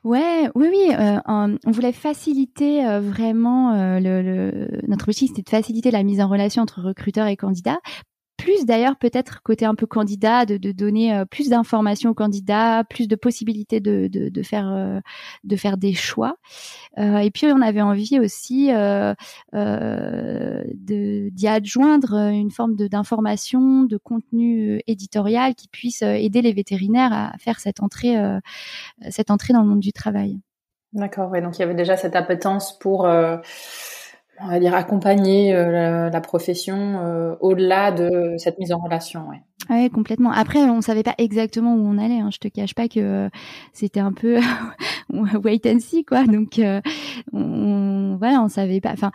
[0.05, 0.95] Ouais, oui, oui.
[0.97, 6.29] Euh, on voulait faciliter vraiment le, le, notre objectif, c'était de faciliter la mise en
[6.29, 7.81] relation entre recruteurs et candidats
[8.47, 13.09] plus d'ailleurs peut-être côté un peu candidat de, donner euh, plus d'informations aux candidats, plus
[13.09, 15.01] de possibilités de, de, faire euh,
[15.43, 16.37] de faire des choix.
[16.97, 18.67] Euh, et puis on avait envie aussi
[20.77, 27.59] d'y adjoindre une forme d'information, de, contenu éditorial qui puisse aider les vétérinaires à faire
[27.59, 28.15] cette entrée
[29.11, 30.39] cette entrée dans le monde du travail.
[30.93, 33.09] D'accord, ouais, donc il y avait déjà cette appétence pour
[34.41, 39.27] on va dire accompagner euh, la, profession euh, au-delà de cette mise en relation.
[39.71, 40.31] Ouais, complètement.
[40.31, 42.21] Après, on savait pas exactement où on allait.
[42.21, 42.31] Hein.
[42.33, 43.29] Je te cache pas que euh,
[43.73, 44.39] c'était un peu
[45.45, 46.25] wait and see, quoi.
[46.25, 46.61] Donc,
[47.33, 48.93] on, voilà, on savait pas.
[48.93, 49.11] Enfin,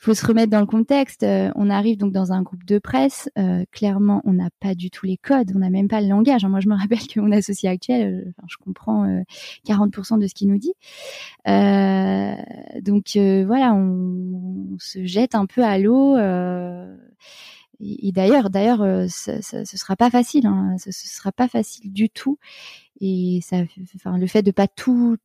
[0.00, 1.26] faut se remettre dans le contexte.
[1.56, 3.28] On arrive donc dans un groupe de presse.
[3.72, 6.44] Clairement, on n'a pas du tout les codes, on n'a même pas le langage.
[6.44, 9.06] Moi, je me rappelle que mon associé actuel, je comprends
[9.66, 10.74] 40% de ce qu'il nous dit.
[12.84, 14.27] donc voilà, on,
[14.78, 16.16] se jette un peu à l'eau.
[17.80, 20.46] et, d'ailleurs, d'ailleurs, ce, ce, sera pas facile.
[20.46, 20.76] Hein.
[20.78, 22.38] ce, ce sera pas facile du tout.
[23.00, 23.58] Et ça,
[23.94, 25.16] enfin, le fait de pas tout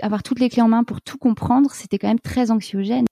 [0.00, 3.04] avoir toutes les clés en main pour tout comprendre, c'était quand même très anxiogène.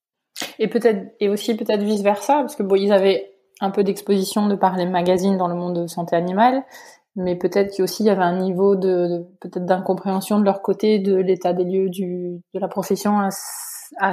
[0.59, 3.31] Et peut-être et aussi peut-être vice versa parce que ils avaient
[3.61, 6.65] un peu d'exposition de par les magazines dans le monde de santé animale,
[7.17, 11.53] mais peut-être qu'il y avait un niveau de, peut-être d'incompréhension de leur côté de l'état
[11.53, 13.19] des lieux du de la profession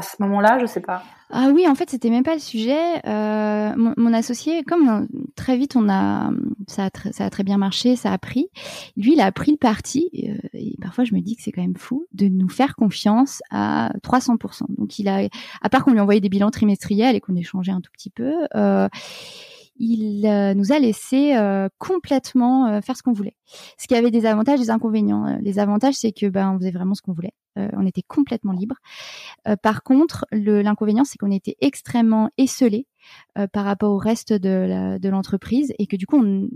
[0.02, 1.04] ce moment-là, je sais pas.
[1.30, 3.06] Ah oui, en fait, c'était même pas le sujet.
[3.06, 5.06] Euh, mon, associé, comme euh,
[5.36, 6.32] très vite on a,
[6.68, 8.50] ça a, ça a très bien marché, ça a pris.
[8.96, 10.10] Lui, il a pris le parti.
[10.24, 13.42] Euh, et parfois, je me dis que c'est quand même fou de nous faire confiance
[13.52, 14.64] à 300%.
[14.78, 15.28] Donc, il a,
[15.62, 18.34] à part qu'on lui envoyait des bilans trimestriels et qu'on échangeait un tout petit peu.
[18.56, 18.88] Euh,
[19.80, 23.36] il euh, nous a laissé euh, complètement euh, faire ce qu'on voulait.
[23.78, 25.38] Ce qui avait des avantages des inconvénients.
[25.42, 27.34] Les avantages, c'est que ben on faisait vraiment ce qu'on voulait.
[27.56, 28.76] on était complètement libre.
[29.64, 32.86] par contre, l'inconvénient, c'est qu'on était extrêmement esselé
[33.54, 36.50] par rapport au reste de l'entreprise et que du coup, on,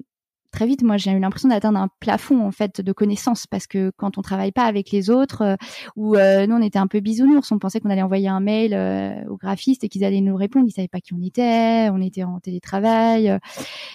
[0.51, 3.91] très vite, moi, j'ai eu l'impression d'atteindre un plafond en fait de connaissances parce que
[3.97, 5.55] quand on travaille pas avec les autres, euh,
[5.95, 8.73] ou euh, nous on était un peu bisounours, on pensait qu'on allait envoyer un mail
[8.73, 12.01] euh, aux graphistes et qu'ils allaient nous répondre, ils savaient pas qui on était, on
[12.01, 13.39] était en télétravail,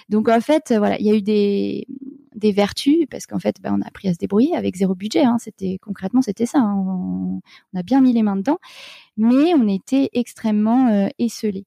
[0.09, 1.87] donc en fait, voilà, il y a eu des
[2.35, 5.23] des vertus parce qu'en fait ben, on a appris à se débrouiller avec zéro budget
[5.23, 6.75] hein, c'était concrètement c'était ça hein.
[6.75, 7.41] on,
[7.77, 8.59] a bien mis les mains dedans
[9.17, 11.65] mais on était extrêmement euh, esselés.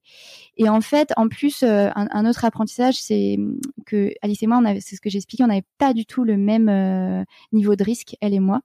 [0.57, 3.39] Et en fait en plus euh, un, autre apprentissage c'est
[3.87, 6.69] que Alice et moi c'est ce que j'expliquais on n'avait pas du tout le même
[6.69, 8.61] euh, niveau de risque elle et moi.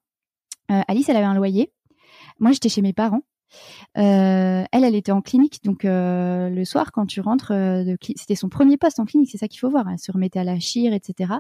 [0.68, 1.72] Alice elle avait un loyer.
[2.40, 3.22] Moi j'étais chez mes parents
[3.98, 8.36] euh, elle, elle était en clinique, donc euh, le soir quand tu rentres, euh, c'était
[8.36, 9.90] son premier poste en clinique, c'est ça qu'il faut voir.
[9.90, 11.32] Elle se remettait à la chire, etc.
[11.32, 11.40] Elle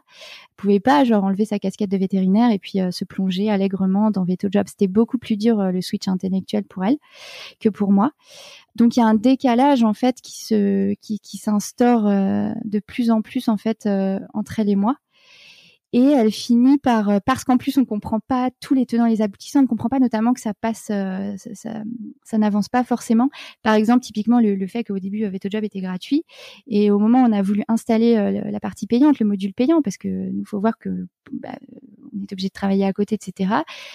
[0.55, 4.47] pouvait pas genre enlever sa casquette de vétérinaire et puis se plonger allègrement dans Veto
[4.51, 4.66] Job.
[4.68, 6.97] C'était beaucoup plus dur le switch intellectuel pour elle
[7.59, 8.11] que pour moi.
[8.76, 13.11] Donc il y a un décalage en fait qui se qui, qui s'instaure de plus
[13.11, 13.88] en plus en fait
[14.34, 14.95] entre elle et moi
[15.95, 19.11] et elle finit par euh, parce qu'en plus on comprend pas tous les tenants et
[19.11, 23.29] les aboutissants, on ne comprend pas notamment que ça passe, euh, ça, n'avance pas forcément.
[23.63, 26.25] Par exemple, typiquement le, fait qu'au début VetoJob était gratuit
[26.67, 29.81] et au moment où on a voulu installer euh, la partie payante, le module payant,
[29.81, 31.55] parce que nous faut voir que bah,
[32.13, 33.49] on est obligé de travailler à côté, etc.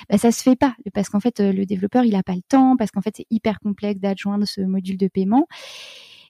[0.09, 2.79] Bah, ça se fait pas parce qu'en fait le développeur il a pas le temps,
[2.79, 5.47] parce qu'en fait c'est hyper complexe d'adjoindre ce module de paiement.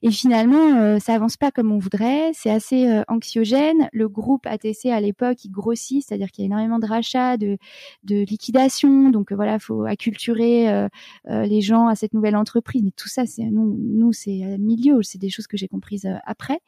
[0.02, 2.30] Et finalement, euh, ça avance pas comme on voudrait.
[2.32, 3.88] C'est assez euh, anxiogène.
[3.92, 7.58] Le groupe ATC à l'époque, il grossit, c'est-à-dire qu'il y a énormément de rachats, de,
[8.04, 9.10] de liquidations.
[9.10, 10.88] Donc euh, voilà, faut acculturer
[11.28, 12.82] les gens à cette nouvelle entreprise.
[12.82, 15.02] Mais tout ça, c'est nous, nous c'est milieu.
[15.02, 16.60] C'est des choses que j'ai comprises après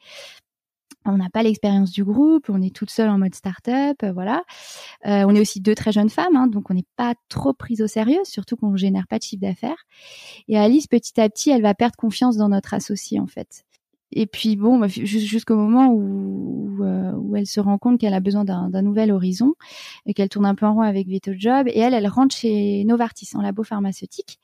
[1.11, 4.43] on n'a pas l'expérience du groupe, on est toute seule en mode start-up, euh, voilà.
[5.05, 7.81] Euh, on est aussi deux très jeunes femmes, hein, donc on n'est pas trop prise
[7.81, 9.85] au sérieux, surtout qu'on ne génère pas de chiffre d'affaires.
[10.47, 13.65] Et Alice, petit à petit, elle va perdre confiance dans notre associé, en fait.
[14.15, 18.19] Et puis bon, bah, jusqu'au moment où, euh, où, elle se rend compte qu'elle a
[18.19, 19.55] besoin d'un nouvel horizon
[20.05, 21.67] et qu'elle tourne un peu en rond avec Veto Job.
[21.67, 24.39] Et elle, elle rentre chez Novartis en labo pharmaceutique.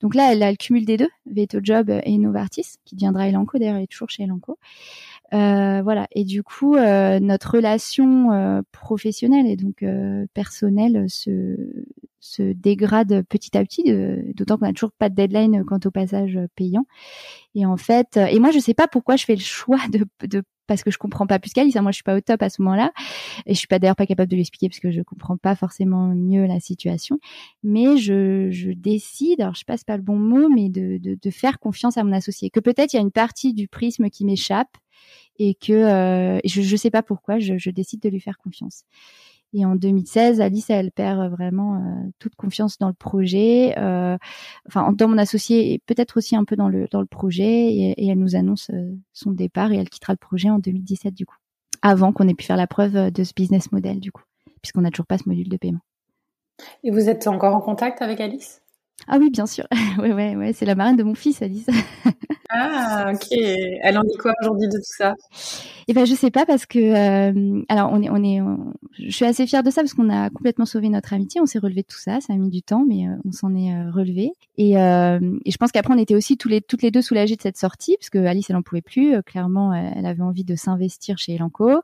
[0.00, 3.58] Donc là, elle a le cumul des deux, Veto Job et Novartis, qui deviendra Elanco.
[3.58, 4.58] D'ailleurs, elle est toujours chez Elanco.
[5.32, 6.06] Euh, voilà.
[6.12, 9.84] Et du coup, euh, notre relation euh, professionnelle et donc
[10.34, 11.56] personnelle se,
[12.20, 13.84] se dégrade petit à petit,
[14.34, 16.86] d'autant qu'on n'a toujours pas de deadline quant au passage payant.
[17.54, 20.42] Et en fait, et moi, je sais pas pourquoi je fais le choix de, de
[20.66, 21.74] parce que je comprends pas plus qu'Alice.
[21.74, 22.92] Moi, je suis pas au top à ce moment-là,
[23.44, 26.06] et je suis pas d'ailleurs pas capable de l'expliquer parce que je comprends pas forcément
[26.14, 27.18] mieux la situation.
[27.64, 31.30] Mais je, je décide, alors je passe pas le bon mot, mais de, de, de
[31.30, 32.50] faire confiance à mon associé.
[32.50, 34.76] Que peut-être il y a une partie du prisme qui m'échappe
[35.40, 38.84] et que euh, je ne sais pas pourquoi, je, décide de lui faire confiance.
[39.52, 41.82] Et en 2016, Alice, elle perd vraiment
[42.20, 43.74] toute confiance dans le projet,
[44.68, 47.72] enfin dans mon associé et peut-être aussi un peu dans le dans le projet.
[47.72, 48.70] Et, et elle nous annonce
[49.12, 51.38] son départ et elle quittera le projet en 2017 du coup,
[51.82, 54.22] avant qu'on ait pu faire la preuve de ce business model du coup,
[54.62, 55.80] puisqu'on n'a toujours pas ce module de paiement.
[56.84, 58.62] Et vous êtes encore en contact avec Alice?
[59.08, 59.66] Ah oui, bien sûr.
[59.98, 61.66] ouais, ouais, ouais, c'est la marraine de mon fils, Alice.
[62.50, 63.28] ah, ok.
[63.30, 65.14] Elle en dit quoi aujourd'hui de tout ça?
[65.88, 68.40] Eh ben, je sais pas parce que, euh, alors, on est, on est,
[68.98, 71.40] je suis assez fière de ça parce qu'on a complètement sauvé notre amitié.
[71.40, 72.20] On s'est relevé de tout ça.
[72.20, 74.30] Ça a mis du temps, mais euh, on s'en est euh, relevé.
[74.56, 77.42] Et, et je pense qu'après, on était aussi tous les, toutes les deux soulagées de
[77.42, 79.20] cette sortie parce que Alice, elle en pouvait plus.
[79.22, 81.80] clairement, elle avait envie de s'investir chez Elanco.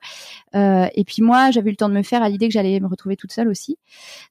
[0.55, 2.87] et puis moi, j'avais eu le temps de me faire à l'idée que j'allais me
[2.87, 3.79] retrouver toute seule aussi.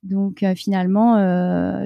[0.04, 1.16] Donc finalement,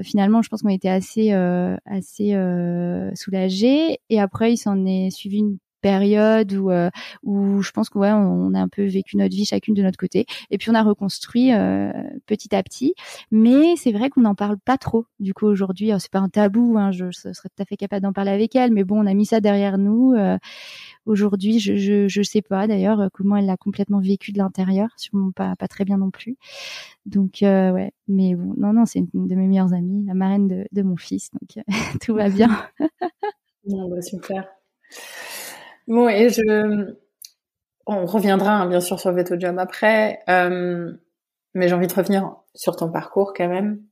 [0.02, 5.10] finalement, je pense qu'on était assez euh, assez euh, soulagé et après il s'en est
[5.10, 6.90] suivi une période où euh,
[7.22, 9.98] où je pense que ouais on, a un peu vécu notre vie chacune de notre
[9.98, 10.26] côté.
[10.50, 11.50] Et puis on a reconstruit
[12.26, 12.94] petit à petit.
[13.30, 15.92] Mais c'est vrai qu'on n'en parle pas trop du coup aujourd'hui.
[15.98, 18.72] C'est pas un tabou hein, je, serais tout à fait capable d'en parler avec elle.
[18.72, 20.14] Mais bon on a mis ça derrière nous
[21.06, 24.88] aujourd'hui je, je sais pas d'ailleurs comment elle l'a complètement vécu de l'intérieur.
[24.96, 26.36] Sûrement pas pas très bien non plus.
[27.06, 30.48] Donc euh, ouais, mais bon, non non, c'est une de mes meilleures amies, la marraine
[30.48, 31.62] de, de mon fils, donc euh,
[32.00, 32.48] tout va bien.
[33.64, 34.48] bon, bah, super.
[35.90, 36.94] Bon et je,
[37.84, 40.92] on reviendra hein, bien sûr sur Veto Job après, euh,
[41.54, 43.82] mais j'ai envie de revenir sur ton parcours quand même,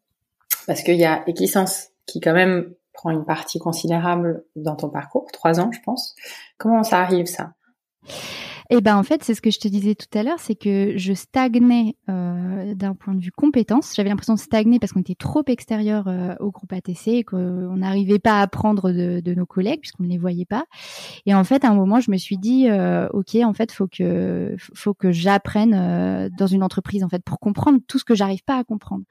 [0.68, 5.26] parce qu'il y a Equisens qui quand même prend une partie considérable dans ton parcours,
[5.32, 6.14] trois ans je pense.
[6.57, 7.55] Comment ça arrive ça?
[8.70, 10.92] Eh ben en fait, c'est ce que je te disais tout à l'heure, c'est que
[10.98, 13.94] je stagnais euh, d'un point de vue compétence.
[13.96, 17.76] J'avais l'impression de stagner parce qu'on était trop extérieur euh, au groupe ATC et qu'on
[17.76, 20.66] n'arrivait pas à apprendre de, nos collègues puisqu'on ne les voyait pas.
[21.24, 23.86] Et en fait, à un moment, je me suis dit, euh, ok, en fait, faut
[23.86, 28.14] que faut que j'apprenne euh, dans une entreprise en fait pour comprendre tout ce que
[28.14, 29.04] j'arrive pas à comprendre.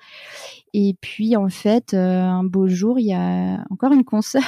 [0.73, 4.43] Et puis en fait, euh, un beau jour, il y a encore une consoeur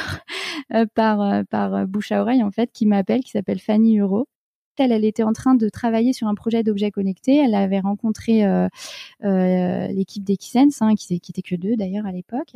[0.95, 4.28] par par bouche à oreille en fait qui m'appelle, qui s'appelle Fanny Euro
[4.80, 7.38] elle, était en train de travailler sur un projet d'objets connectés.
[7.38, 8.68] Elle avait rencontré euh,
[9.24, 12.54] euh, l'équipe d'Equisense, hein, qui, qui que deux d'ailleurs à l'époque.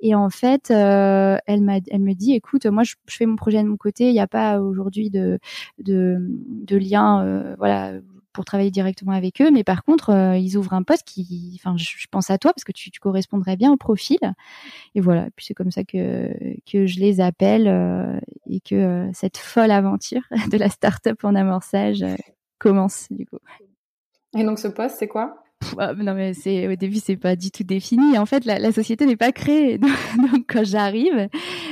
[0.00, 3.76] Et en fait, euh, elle me dit, écoute, moi je, fais mon projet de mon
[3.76, 4.08] côté.
[4.08, 5.38] Il n'y a pas aujourd'hui de
[6.70, 7.92] lien, voilà
[8.32, 9.50] pour travailler directement avec eux.
[9.50, 12.64] Mais par contre, euh, ils ouvrent un poste qui, enfin, je, pense à toi parce
[12.64, 14.18] que tu, correspondrais bien au profil.
[14.94, 15.28] Et voilà.
[15.36, 16.30] Puis c'est comme ça que
[16.70, 18.18] que je les appelle euh,
[18.48, 22.04] et que euh, cette folle aventure de la start-up en amorçage
[22.58, 23.38] commence du coup.
[24.36, 25.41] Et donc ce poste, c'est quoi?
[25.78, 28.18] Ah, non mais c'est au début c'est pas du tout défini.
[28.18, 29.78] En fait la, la société n'est pas créée.
[30.32, 31.28] Donc, quand j'arrive,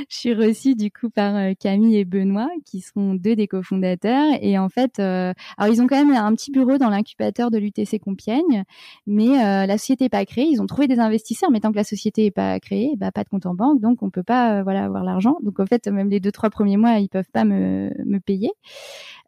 [0.09, 4.39] je suis reçue du coup par euh, Camille et Benoît qui sont deux des cofondateurs
[4.41, 7.59] et en fait euh, alors ils ont quand même un petit bureau dans l'incubateur de
[7.59, 8.65] l'UTC Compiègne,
[9.07, 10.47] mais euh, la société n'est pas créée.
[10.51, 13.25] Ils ont trouvé des investisseurs, mais tant que la société n'est pas créée, bah pas
[13.25, 15.37] de compte en banque, donc on peut pas voilà avoir l'argent.
[15.43, 18.51] Donc en fait même les deux trois premiers mois ils peuvent pas me me payer.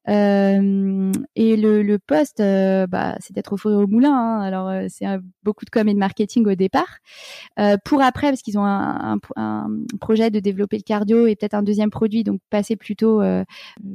[0.08, 4.12] Et le, poste, euh, bah, c'est d'être au four au moulin.
[4.12, 4.40] Hein.
[4.40, 5.06] Alors, euh, c'est
[5.42, 6.98] beaucoup de com et de marketing au départ.
[7.58, 9.18] Euh, pour après, parce qu'ils ont un,
[10.00, 13.22] projet de développer le cardio et peut-être un deuxième produit, donc passer plutôt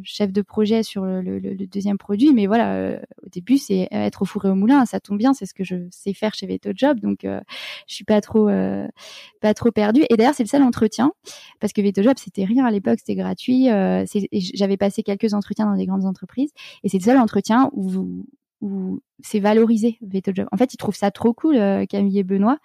[0.04, 2.34] chef de projet sur le, deuxième produit.
[2.34, 4.86] Mais voilà, au début, c'est être au four au moulin.
[4.86, 7.42] Ça tombe bien, c'est ce que je sais faire chez Veto Job, donc je
[7.88, 8.50] suis pas trop
[9.42, 10.04] pas trop perdue.
[10.10, 11.12] Et d'ailleurs, c'est le seul entretien
[11.60, 13.68] parce que Veto Job, c'était rien à l'époque, c'était gratuit.
[14.32, 16.52] J'avais passé quelques entretiens dans des grandes entreprises.
[16.84, 18.26] Et c'est le seul entretien où,
[18.62, 20.48] où c'est valorisé VetoJob.
[20.52, 22.60] En fait, ils trouvent ça trop cool, euh, Camille et Benoît,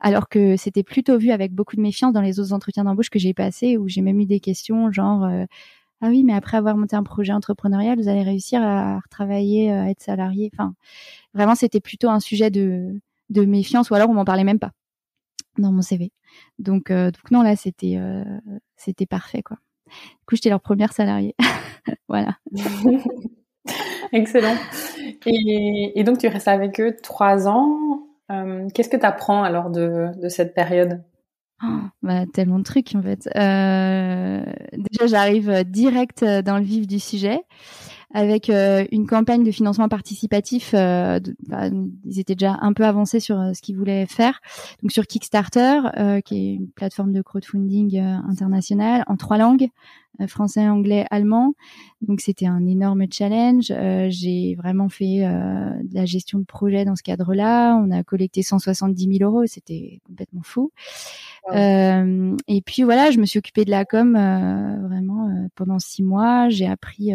[0.00, 3.18] alors que c'était plutôt vu avec beaucoup de méfiance dans les autres entretiens d'embauche que
[3.18, 5.44] j'ai passés, où j'ai même eu des questions genre euh,
[6.02, 9.84] ah oui, mais après avoir monté un projet entrepreneurial, vous allez réussir à retravailler, euh,
[9.84, 10.50] à être salarié?
[10.54, 10.74] Enfin,
[11.34, 14.72] vraiment, c'était plutôt un sujet de, de méfiance, ou alors on m'en parlait même pas
[15.58, 16.12] dans mon CV.
[16.58, 17.98] Donc, donc non, là, c'était
[18.76, 19.58] c'était parfait, quoi.
[19.86, 21.34] Du coup, j'étais leur première salariée.
[22.08, 22.36] voilà.
[24.12, 24.56] Excellent.
[25.26, 28.02] Et, donc, tu restes avec eux trois ans.
[28.30, 31.02] Euh, qu'est-ce que tu apprends alors de, cette période?
[31.62, 33.28] Oh, bah, Tellement de trucs en fait.
[33.34, 37.40] Euh, déjà, j'arrive direct dans le vif du sujet
[38.14, 40.72] avec euh, une campagne de financement participatif.
[40.74, 41.68] Euh, bah,
[42.04, 44.40] ils étaient déjà un peu avancés sur euh, ce qu'ils voulaient faire.
[44.82, 45.80] Donc sur Kickstarter,
[46.24, 49.68] qui est une plateforme de crowdfunding internationale en trois langues
[50.28, 51.52] français, anglais, allemand.
[52.00, 53.72] Donc c'était un énorme challenge.
[54.08, 57.76] j'ai vraiment fait de la gestion de projet dans ce cadre-là.
[57.76, 60.70] On a collecté 170 000 euros, c'était complètement fou.
[61.52, 66.48] et puis voilà, je me suis occupée de la com vraiment pendant six mois.
[66.48, 67.12] J'ai appris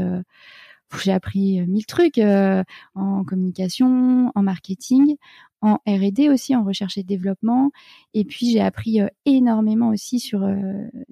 [0.99, 2.63] j'ai appris euh, mille trucs euh,
[2.95, 5.15] en communication, en marketing,
[5.61, 7.71] en R&D aussi, en recherche et développement.
[8.13, 10.43] Et puis j'ai appris énormément aussi sur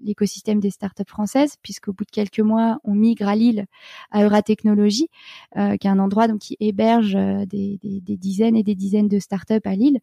[0.02, 3.66] l'écosystème des startups françaises, puisqu'au bout de quelques mois, on migre à Lille
[4.10, 5.08] à Euratechnologie,
[5.56, 9.08] euh, qui est un endroit donc qui héberge des, des, des, dizaines et des dizaines
[9.08, 10.00] de startups à Lille.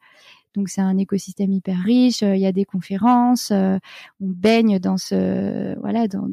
[0.57, 2.22] Donc c'est un écosystème hyper riche.
[2.22, 3.78] Il y a des conférences, on
[4.20, 6.26] baigne dans ce voilà dans,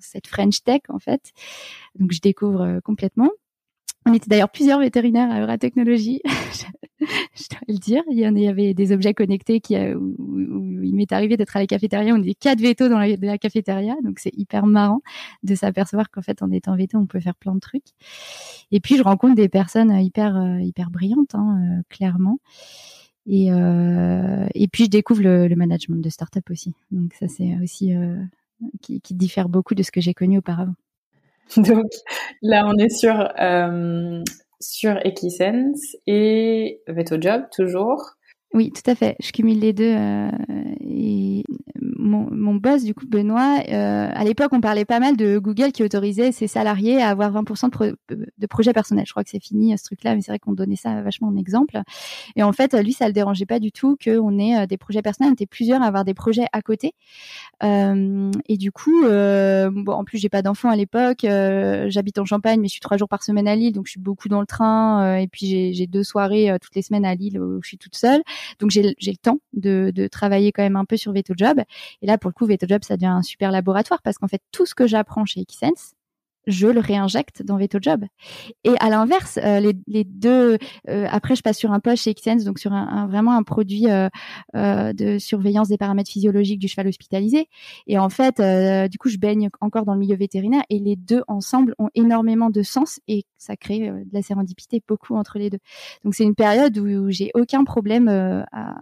[0.00, 1.32] cette French Tech en fait.
[1.98, 3.30] Donc je découvre complètement.
[4.06, 6.22] On était d'ailleurs plusieurs vétérinaires à Euratechnologie,
[7.00, 8.02] je dois le dire.
[8.10, 11.66] Il y avait des objets connectés qui, euh, où, il m'est arrivé d'être à la
[11.66, 12.14] cafétéria.
[12.14, 15.02] On était quatre vétos dans la, cafétéria, donc c'est hyper marrant
[15.42, 17.88] de s'apercevoir qu'en fait, en étant véto, on peut faire plein de trucs.
[18.70, 22.38] Et puis, je rencontre des personnes hyper euh, hyper brillantes, hein, euh, clairement.
[23.28, 26.74] Et, et puis, je découvre le, management de start-up aussi.
[26.90, 27.92] Donc ça, c'est aussi
[28.80, 30.74] qui, qui diffère beaucoup de ce que j'ai connu auparavant.
[31.56, 31.90] Donc
[32.42, 34.22] là, on est sur, euh,
[34.60, 38.14] sur Equisense et VetoJob toujours.
[38.54, 39.16] Oui, tout à fait.
[39.20, 39.94] Je cumule les deux.
[39.94, 40.30] Euh,
[40.80, 41.44] et
[41.98, 45.72] mon, mon, boss, du coup, Benoît, euh, à l'époque, on parlait pas mal de Google
[45.72, 47.70] qui autorisait ses salariés à avoir 20%
[48.08, 49.04] de, de, projets personnels.
[49.06, 51.36] Je crois que c'est fini ce truc-là, mais c'est vrai qu'on donnait ça vachement en
[51.36, 51.80] exemple.
[52.36, 55.02] Et en fait, lui, ça le dérangeait pas du tout qu'on ait euh, des projets
[55.02, 55.30] personnels.
[55.30, 56.94] On était plusieurs à avoir des projets à côté.
[57.62, 61.24] Euh, et du coup, euh, bon, en plus, j'ai pas d'enfants à l'époque.
[61.24, 63.92] Euh, j'habite en Champagne, mais je suis trois jours par semaine à Lille, donc je
[63.92, 65.16] suis beaucoup dans le train.
[65.18, 68.22] et puis j'ai deux soirées toutes les semaines à Lille où je suis toute seule.
[68.60, 71.62] Donc j'ai le temps de, de travailler quand même un peu sur VetoJob.
[72.02, 74.66] Et là, pour le coup, VetoJob, ça devient un super laboratoire parce qu'en fait, tout
[74.66, 75.94] ce que j'apprends chez Equisense,
[76.48, 78.06] je le réinjecte dans VetoJob.
[78.64, 80.58] Et à l'inverse, euh, les, deux,
[80.88, 83.86] euh, après je passe sur un poste chez Xsense, donc sur un, vraiment un produit
[83.88, 84.08] euh,
[84.54, 87.48] de surveillance des paramètres physiologiques du cheval hospitalisé.
[87.86, 88.40] Et en fait,
[88.90, 92.50] du coup, je baigne encore dans le milieu vétérinaire et les deux ensemble ont énormément
[92.50, 95.58] de sens et ça crée de la sérendipité beaucoup entre les deux.
[96.04, 98.74] Donc c'est une période où, où j'ai aucun problème à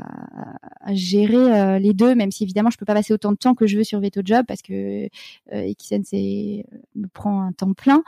[0.00, 3.54] à, gérer euh, les deux, même si évidemment je peux pas passer autant de temps
[3.54, 5.08] que je veux sur VetoJob parce que
[5.52, 6.64] euh, c'est
[6.94, 8.02] me prend un temps plein.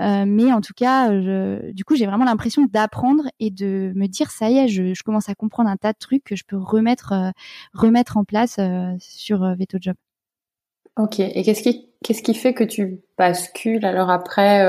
[0.00, 4.30] Euh, mais en tout cas, du coup, j'ai vraiment l'impression d'apprendre et de me dire
[4.30, 7.12] ça y est, je, commence à comprendre un tas de trucs que je peux remettre
[7.12, 7.30] euh,
[7.72, 8.60] remettre en place
[8.98, 9.96] sur VetoJob.
[10.96, 11.20] Ok.
[11.20, 14.62] Et qu'est-ce qui qu'est-ce qui fait que tu bascules alors après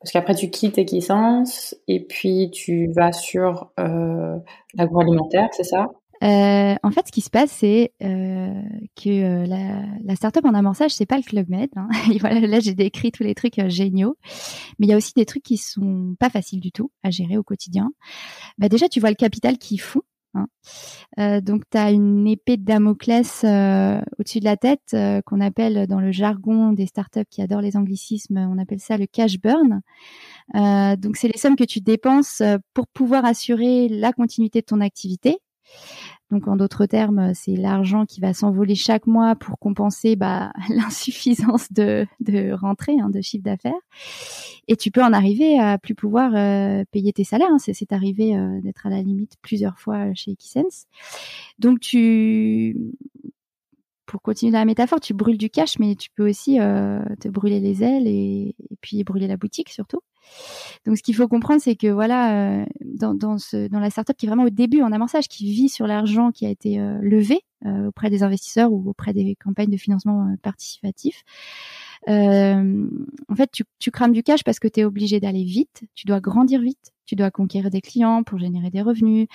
[0.00, 4.36] parce qu'après, tu quittes Equisens et puis tu vas sur euh,
[4.74, 5.88] l'agroalimentaire, c'est ça?
[6.24, 8.62] Euh, en fait, ce qui se passe, c'est euh,
[8.96, 11.68] que euh, la, la startup en amorçage, c'est pas le Club Med.
[11.76, 11.88] Hein.
[12.46, 14.16] Là, j'ai décrit tous les trucs géniaux,
[14.78, 17.36] mais il y a aussi des trucs qui sont pas faciles du tout à gérer
[17.36, 17.90] au quotidien.
[18.58, 20.02] Bah, déjà, tu vois le capital qu'ils font
[20.36, 20.46] Hein.
[21.18, 25.40] Euh, donc, tu as une épée de Damoclès euh, au-dessus de la tête euh, qu'on
[25.40, 29.38] appelle dans le jargon des startups qui adorent les anglicismes, on appelle ça le cash
[29.40, 29.80] burn.
[30.98, 32.42] donc, c'est les sommes que tu dépenses
[32.74, 35.38] pour pouvoir assurer la continuité de ton activité.
[36.30, 41.72] Donc en d'autres termes, c'est l'argent qui va s'envoler chaque mois pour compenser bah, l'insuffisance
[41.72, 43.72] de, de rentrée, hein, de chiffre d'affaires.
[44.68, 47.48] Et tu peux en arriver à plus pouvoir euh, payer tes salaires.
[47.50, 47.58] Hein.
[47.58, 50.86] C'est arrivé euh, d'être à la limite plusieurs fois chez Equisense.
[51.58, 52.76] Donc tu,
[54.06, 57.28] pour continuer dans la métaphore, tu brûles du cash, mais tu peux aussi euh, te
[57.28, 60.00] brûler les ailes et, puis brûler la boutique surtout.
[60.86, 63.36] Donc, ce qu'il faut comprendre, c'est que voilà, euh, dans,
[63.72, 66.50] la startup qui est vraiment au début en amorçage, qui vit sur l'argent qui a
[66.50, 67.40] été euh, levé
[67.88, 71.24] auprès des investisseurs ou auprès des campagnes de financement participatif,
[72.06, 76.06] en fait, tu, tu crames du cash parce que tu es obligé d'aller vite, tu
[76.06, 79.26] dois grandir vite, tu dois conquérir des clients pour générer des revenus.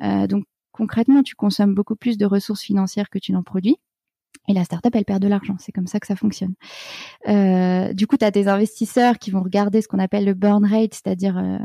[0.00, 3.76] donc, concrètement, tu consommes beaucoup plus de ressources financières que tu n'en produis.
[4.48, 5.56] Et la startup, elle perd de l'argent.
[5.58, 6.54] C'est comme ça que ça fonctionne.
[7.28, 10.64] Euh, du coup, tu as des investisseurs qui vont regarder ce qu'on appelle le burn
[10.64, 11.58] rate, c'est-à-dire euh,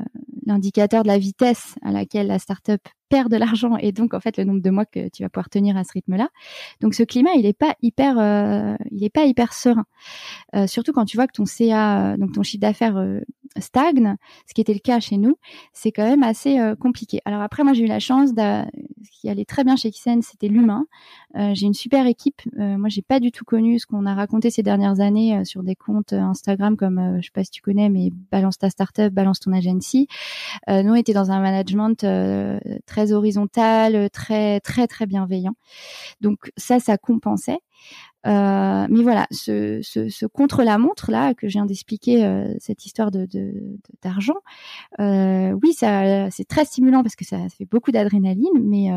[0.46, 4.38] l'indicateur de la vitesse à laquelle la startup perd de l'argent et donc en fait
[4.38, 6.30] le nombre de mois que tu vas pouvoir tenir à ce rythme-là.
[6.80, 9.86] Donc ce climat, il est pas hyper, euh, il est pas hyper serein.
[10.66, 12.98] Surtout quand tu vois que ton CA, donc ton chiffre d'affaires
[13.60, 14.16] stagne,
[14.48, 15.38] ce qui était le cas chez nous,
[15.74, 17.20] c'est quand même assez compliqué.
[17.26, 20.48] Alors après, moi j'ai eu la chance, ce qui allait très bien chez Kisen, c'était
[20.48, 20.86] l'humain.
[21.36, 22.42] j'ai une super équipe.
[22.58, 25.76] moi, j'ai pas du tout connu ce qu'on a raconté ces dernières années sur des
[25.76, 29.52] comptes Instagram comme, je sais pas si tu connais, mais balance ta startup, balance ton
[29.54, 30.08] agency.
[30.68, 32.06] nous, on était dans un management
[32.86, 35.56] très horizontal, très très très bienveillant.
[36.22, 37.60] Donc ça, ça compensait.
[38.28, 43.28] Euh, mais voilà, ce, ce, contre-la-montre là que je viens d'expliquer, euh, cette histoire de
[44.04, 44.36] d'argent,
[45.00, 48.90] euh, oui, ça c'est très stimulant parce que ça, fait beaucoup d'adrénaline, mais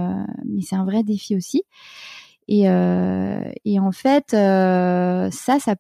[0.47, 1.65] mais c'est un vrai défi aussi.
[2.49, 5.75] Et et en fait, ça, ça,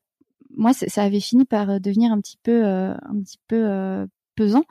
[0.56, 4.64] moi, ça avait fini par devenir un petit peu un petit peu pesant.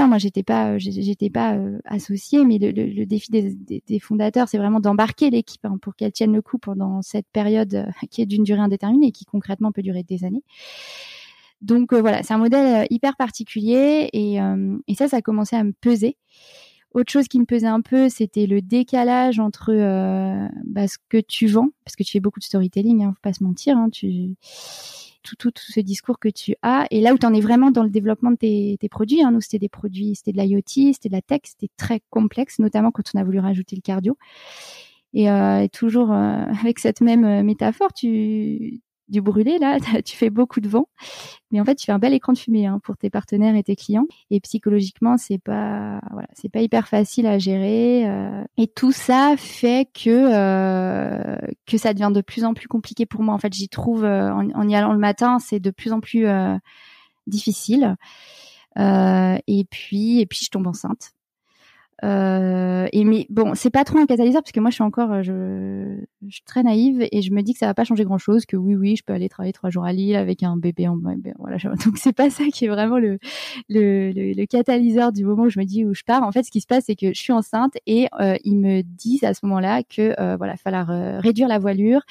[0.00, 5.64] Moi, j'étais pas, j'étais pas associée, mais le, défi des, fondateurs, c'est vraiment d'embarquer l'équipe
[5.64, 9.12] hein, pour qu'elle tienne le coup pendant cette période qui est d'une durée indéterminée et
[9.12, 10.42] qui concrètement peut durer des années.
[11.62, 14.38] Donc voilà, c'est un modèle hyper particulier et,
[14.94, 16.16] ça, ça a commencé à me peser.
[16.96, 21.18] Autre chose qui me pesait un peu, c'était le décalage entre euh, bah, ce que
[21.18, 23.90] tu vends, parce que tu fais beaucoup de storytelling, hein, faut pas se mentir, hein,
[25.34, 27.90] tout, ce discours que tu as, et là où tu en es vraiment dans le
[27.90, 29.22] développement de tes, tes produits.
[29.22, 32.58] Hein, nous, c'était des produits, c'était de l'IoT, c'était de la tech, c'était très complexe,
[32.58, 34.16] notamment quand on a voulu rajouter le cardio.
[35.14, 40.30] Et, euh, toujours euh, avec cette même euh, métaphore, tu, du brûlé là, tu fais
[40.30, 40.88] beaucoup de vent,
[41.50, 43.62] mais en fait tu fais un bel écran de fumée hein, pour tes partenaires et
[43.62, 44.06] tes clients.
[44.30, 48.08] Et psychologiquement c'est pas voilà c'est pas hyper facile à gérer.
[48.08, 51.36] Euh, et tout ça fait que euh,
[51.66, 53.34] que ça devient de plus en plus compliqué pour moi.
[53.34, 56.26] En fait j'y trouve euh, en, y allant le matin c'est de plus en plus
[57.26, 57.96] difficile.
[58.76, 61.15] et puis et puis je tombe enceinte.
[62.04, 65.12] Euh, et mais bon, c'est pas trop un catalyseur parce que moi je suis encore,
[65.12, 68.04] euh, je, je suis très naïve et je me dis que ça va pas changer
[68.04, 70.56] grand chose, que oui oui, je peux aller travailler trois jours à Lille avec un
[70.56, 70.98] bébé en
[71.38, 71.56] voilà.
[71.84, 73.18] Donc c'est pas ça qui est vraiment le,
[73.68, 76.22] le, le, catalyseur du moment où je me dis où je pars.
[76.22, 78.82] En fait, ce qui se passe c'est que je suis enceinte et euh, ils me
[78.82, 82.02] disent à ce moment-là que euh, voilà, falloir euh, réduire la voilure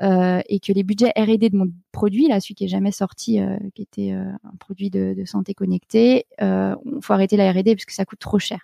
[0.00, 3.40] et que les budgets R&D de mon produit, là celui qui est jamais sorti,
[3.74, 8.04] qui était un produit de, santé connectée, euh, faut arrêter la R&D parce que ça
[8.04, 8.60] coûte trop cher.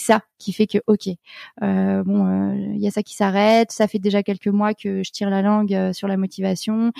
[0.00, 1.08] Ça qui fait que ok,
[1.62, 3.70] euh, bon, il euh, y a ça qui s'arrête.
[3.70, 6.92] Ça fait déjà quelques mois que je tire la langue euh, sur la motivation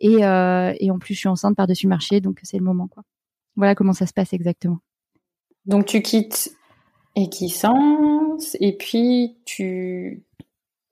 [0.00, 2.88] et, et en plus je suis enceinte par dessus le marché, donc c'est le moment
[2.88, 3.02] quoi.
[3.56, 4.78] Voilà comment ça se passe exactement.
[5.66, 6.54] Donc tu quittes
[7.16, 10.24] Equisens et puis tu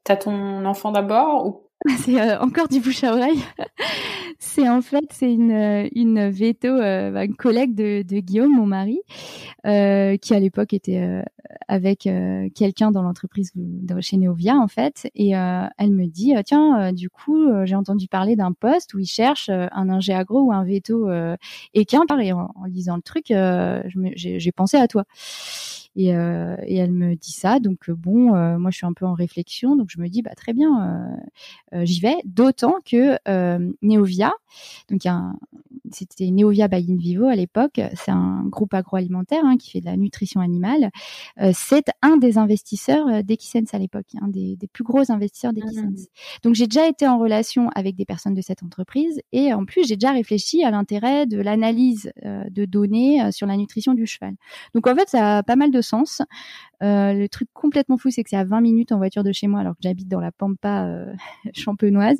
[0.08, 1.62] as ton enfant d'abord ou?
[1.98, 3.42] C'est encore du bouche à oreille.
[4.39, 9.01] C'est en fait c'est une une veto, euh, une collègue de, de, Guillaume, mon mari,
[9.66, 11.22] euh, qui à l'époque était euh,
[11.68, 12.09] avec
[12.55, 13.53] quelqu'un dans l'entreprise
[14.01, 18.53] chez Neovia en fait, et elle me dit tiens du coup j'ai entendu parler d'un
[18.53, 21.09] poste où ils cherchent un ingé agro ou un veto
[21.74, 23.26] et qu'un et en, en, lisant le truc
[24.16, 25.05] j'ai pensé à toi.
[25.99, 27.59] Et, et, elle me dit ça.
[27.59, 30.53] Donc bon, moi je suis un peu en réflexion, donc je me dis bah très
[30.53, 31.16] bien,
[31.72, 32.16] j'y vais.
[32.24, 33.16] D'autant que
[33.82, 34.25] Neovia,
[34.90, 35.02] donc
[35.92, 39.96] c'était Neovia by Vivo à l'époque, c'est un groupe agroalimentaire hein, qui fait de la
[39.96, 40.90] nutrition animale.
[41.52, 46.00] c'est un des investisseurs d'Equisense à l'époque, un des, des, plus gros investisseurs d'Equisense.
[46.00, 46.40] Mmh.
[46.42, 49.86] Donc j'ai déjà été en relation avec des personnes de cette entreprise et en plus
[49.86, 54.34] j'ai déjà réfléchi à l'intérêt de l'analyse de données sur la nutrition du cheval.
[54.74, 56.22] Donc en fait ça a pas mal de sens.
[56.82, 59.46] Euh, le truc complètement fou, c'est que c'est à 20 minutes en voiture de chez
[59.46, 61.12] moi, alors que j'habite dans la pampa euh,
[61.54, 62.18] champenoise.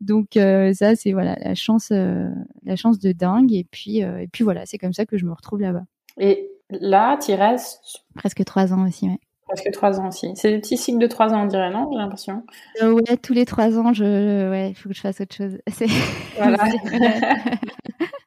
[0.00, 3.52] Donc euh, ça, c'est voilà la chance, la chance de dingue.
[3.52, 5.84] Et puis, et puis voilà, c'est comme ça que je me retrouve là-bas.
[6.18, 9.18] Et là, tu restes presque trois ans aussi, ouais.
[9.48, 10.32] Presque trois ans aussi.
[10.34, 12.42] C'est des petits cycles de trois ans, on dirait, non J'ai l'impression?
[12.82, 15.58] ouais, tous les trois ans, je, ouais, il faut que je fasse autre chose.
[16.36, 16.58] Voilà.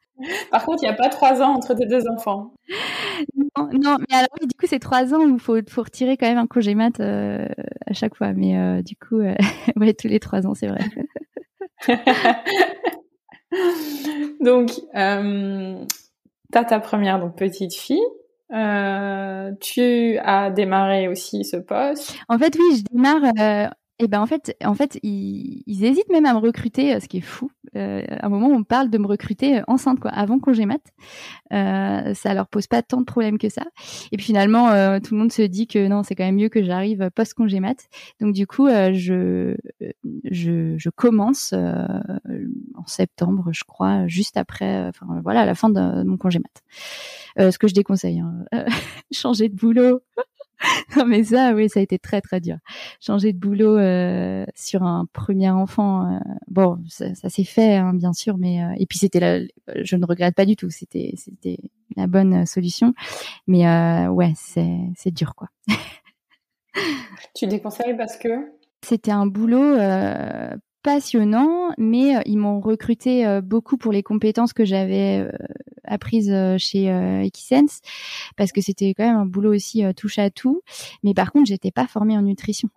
[0.50, 2.52] Par contre, il n'y a pas trois ans entre tes deux enfants.
[3.56, 6.38] Non, mais alors du coup, c'est trois ans où il faut, faut retirer quand même
[6.38, 7.46] un congé mat euh,
[7.86, 8.32] à chaque fois.
[8.32, 9.34] Mais euh, du coup, euh,
[9.76, 10.80] ouais, tous les trois ans, c'est vrai.
[14.40, 15.84] donc, euh,
[16.52, 18.02] tu as ta première donc, petite fille.
[19.60, 22.14] tu as démarré aussi ce poste.
[22.28, 26.24] En fait, oui, je démarre et ben en fait, en fait, ils, ils, hésitent même
[26.24, 27.50] à me recruter, ce qui est fou.
[27.76, 30.80] Euh, à un moment, on parle de me recruter euh, enceinte, quoi, avant congé mat.
[31.52, 33.62] Euh, ça leur pose pas tant de problèmes que ça.
[34.10, 36.48] Et puis finalement, euh, tout le monde se dit que non, c'est quand même mieux
[36.48, 37.88] que j'arrive post congé mat.
[38.20, 39.54] Donc du coup, euh, je,
[40.24, 46.16] je, je commence en septembre, je crois, juste après, enfin voilà, la fin de, mon
[46.16, 47.50] congé mat.
[47.50, 48.46] ce que je déconseille, hein.
[49.12, 50.00] changer de boulot.
[50.96, 52.56] non mais ça, oui, ça a été très très dur.
[53.00, 57.94] Changer de boulot euh, sur un premier enfant, euh, bon, ça, ça s'est fait hein,
[57.94, 59.40] bien sûr, mais euh, et puis c'était la,
[59.82, 60.70] je ne regrette pas du tout.
[60.70, 61.58] C'était c'était
[61.96, 62.94] la bonne solution,
[63.46, 63.66] mais
[64.08, 65.48] ouais, c'est c'est dur quoi.
[67.34, 68.28] tu déconseilles parce que?
[68.82, 69.76] C'était un boulot
[70.82, 75.26] passionnant, mais ils m'ont recruté beaucoup pour les compétences que j'avais
[76.28, 77.80] euh, chez euh, Equisense
[78.36, 80.62] parce que c'était quand même un boulot aussi euh, touche à tout.
[81.02, 82.68] Mais par contre, j'étais pas formée en nutrition.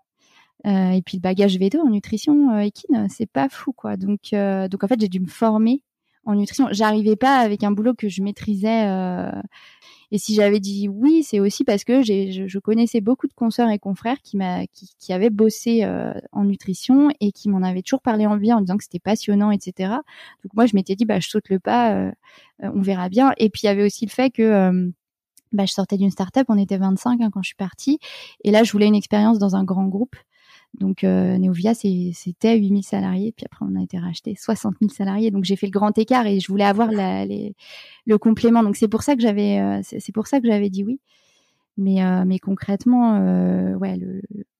[0.65, 3.97] et puis le bagage veto en nutrition, Ekin, c'est pas fou quoi.
[3.97, 5.83] Donc, donc en fait, j'ai dû me former
[6.25, 6.67] en nutrition.
[6.71, 8.87] J'arrivais pas avec un boulot que je maîtrisais.
[10.13, 13.79] Et si j'avais dit oui, c'est aussi parce que je, connaissais beaucoup de consoeurs et
[13.79, 14.37] confrères qui,
[14.71, 18.57] qui, qui avaient bossé euh, en nutrition et qui m'en avaient toujours parlé en bien
[18.57, 19.89] en disant que c'était passionnant, etc.
[20.43, 22.11] Donc moi, je m'étais dit, bah, je saute le pas, euh,
[22.59, 23.33] on verra bien.
[23.37, 24.93] Et puis il y avait aussi le fait que
[25.51, 27.97] bah, je sortais d'une start-up, on était 25 hein, quand je suis partie,
[28.43, 30.15] et là, je voulais une expérience dans un grand groupe.
[30.79, 35.31] Donc euh, Neovia, c'était 8000 salariés, puis après on a été racheté 60 000 salariés.
[35.31, 38.63] Donc j'ai fait le grand écart et je voulais avoir le complément.
[38.63, 40.99] Donc c'est pour ça que j'avais, euh, c'est pour ça que j'avais dit oui.
[41.77, 43.99] Mais, euh, concrètement, euh, ouais,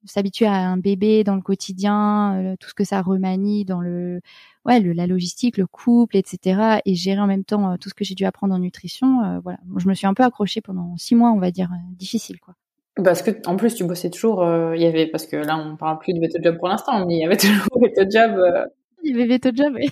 [0.06, 4.20] s'habituer à un bébé dans le quotidien, tout ce que ça remanie dans le,
[4.66, 6.80] ouais, la logistique, le couple, etc.
[6.86, 9.40] Et gérer en même temps tout ce que j'ai dû apprendre en nutrition.
[9.44, 12.56] voilà, je me suis un peu accrochée pendant six mois, on va dire, difficile, quoi.
[13.02, 15.98] Parce que en plus tu bossais toujours, il y avait parce que là on parle
[15.98, 18.70] plus de Veto Job pour l'instant, mais il y avait toujours Veto Job.
[19.04, 19.90] Il y avait Veto Job, oui.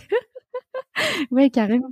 [1.32, 1.92] ouais, carrément,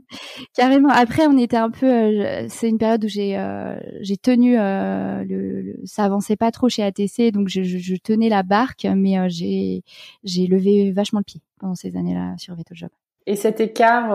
[0.54, 0.90] carrément.
[0.90, 1.86] Après, on était un peu.
[1.86, 4.58] Euh, c'est une période où j'ai euh, j'ai tenu.
[4.58, 9.30] Euh, le, ça avançait pas trop chez ATC, donc je, je, tenais la barque, mais
[9.30, 9.84] j'ai
[10.24, 12.90] j'ai levé vachement le pied pendant ces années-là sur VetoJob.
[13.26, 14.14] Et cet écart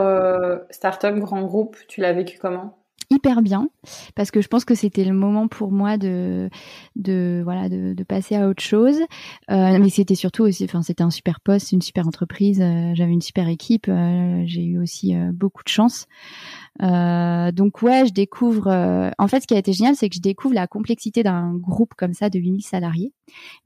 [0.70, 2.76] start-up grand groupe, tu l'as vécu comment?
[3.10, 3.68] Hyper bien
[4.14, 6.50] parce que je pense que c'était le moment pour moi de
[7.44, 8.98] voilà de, de passer à autre chose.
[9.50, 13.12] Euh, mais c'était surtout aussi enfin c'était un super poste une super entreprise euh, j'avais
[13.12, 16.06] une super équipe euh, j'ai eu aussi euh, beaucoup de chance.
[16.80, 18.68] Donc ouais je découvre
[19.18, 21.94] en fait ce qui a été génial c'est que je découvre la complexité d'un groupe
[21.96, 23.12] comme ça de 8000 salariés.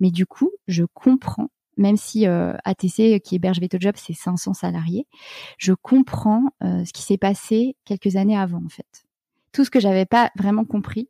[0.01, 5.07] Mais du coup je comprends même si ATC qui héberge VetoJob c'est 500 salariés,
[5.59, 9.07] je comprends ce qui s'est passé quelques années avant en fait
[9.53, 11.09] tout ce que j'avais pas vraiment compris,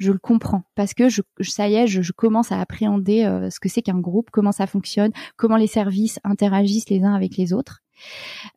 [0.00, 3.60] je le comprends parce que je, ça y est, je, commence à appréhender euh, ce
[3.60, 7.52] que c'est qu'un groupe, comment ça fonctionne, comment les services interagissent les uns avec les
[7.52, 7.80] autres.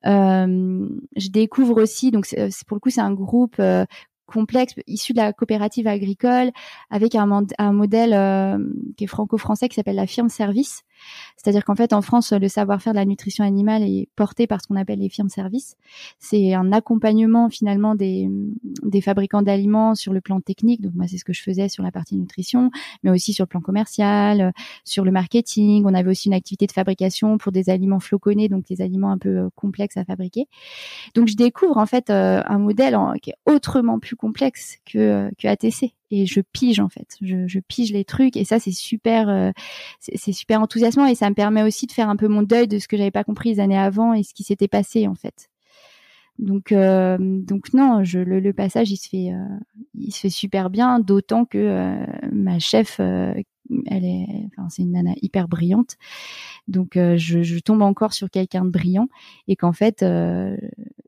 [0.05, 3.85] Euh, je découvre aussi, donc c'est pour le coup c'est un groupe euh,
[4.25, 6.51] complexe issu de la coopérative agricole
[6.89, 8.57] avec un, un modèle
[8.95, 10.83] qui est franco-français qui s'appelle la firme service
[11.37, 14.67] c'est-à-dire qu'en fait, en France, le savoir-faire de la nutrition animale est porté par ce
[14.67, 15.75] qu'on appelle les firmes services.
[16.19, 18.29] C'est un accompagnement finalement des,
[18.83, 20.81] des fabricants d'aliments sur le plan technique.
[20.81, 22.71] Donc moi, c'est ce que je faisais sur la partie nutrition,
[23.03, 24.53] mais aussi sur le plan commercial,
[24.85, 25.83] sur le marketing.
[25.85, 29.17] On avait aussi une activité de fabrication pour des aliments floconnés, donc des aliments un
[29.17, 30.47] peu euh, complexes à fabriquer.
[31.15, 35.29] Donc je découvre en fait euh, un modèle qui est autrement plus complexe que, euh,
[35.37, 37.17] que ATC et je pige en fait.
[37.21, 39.51] Je, je pige les trucs et ça c'est super, euh,
[39.99, 42.77] c'est super enthousiasmant et ça me permet aussi de faire un peu mon deuil de
[42.77, 45.49] ce que j'avais pas compris les années avant et ce qui s'était passé en fait.
[46.37, 49.57] Donc euh, donc non, je, le, le, passage il se fait euh,
[49.95, 51.95] il se fait super bien, d'autant que
[52.31, 52.99] ma chef
[53.87, 55.97] elle est, enfin, c'est une nana hyper brillante.
[56.67, 59.07] Donc, euh, je, tombe encore sur quelqu'un de brillant
[59.47, 60.55] et qu'en fait, euh,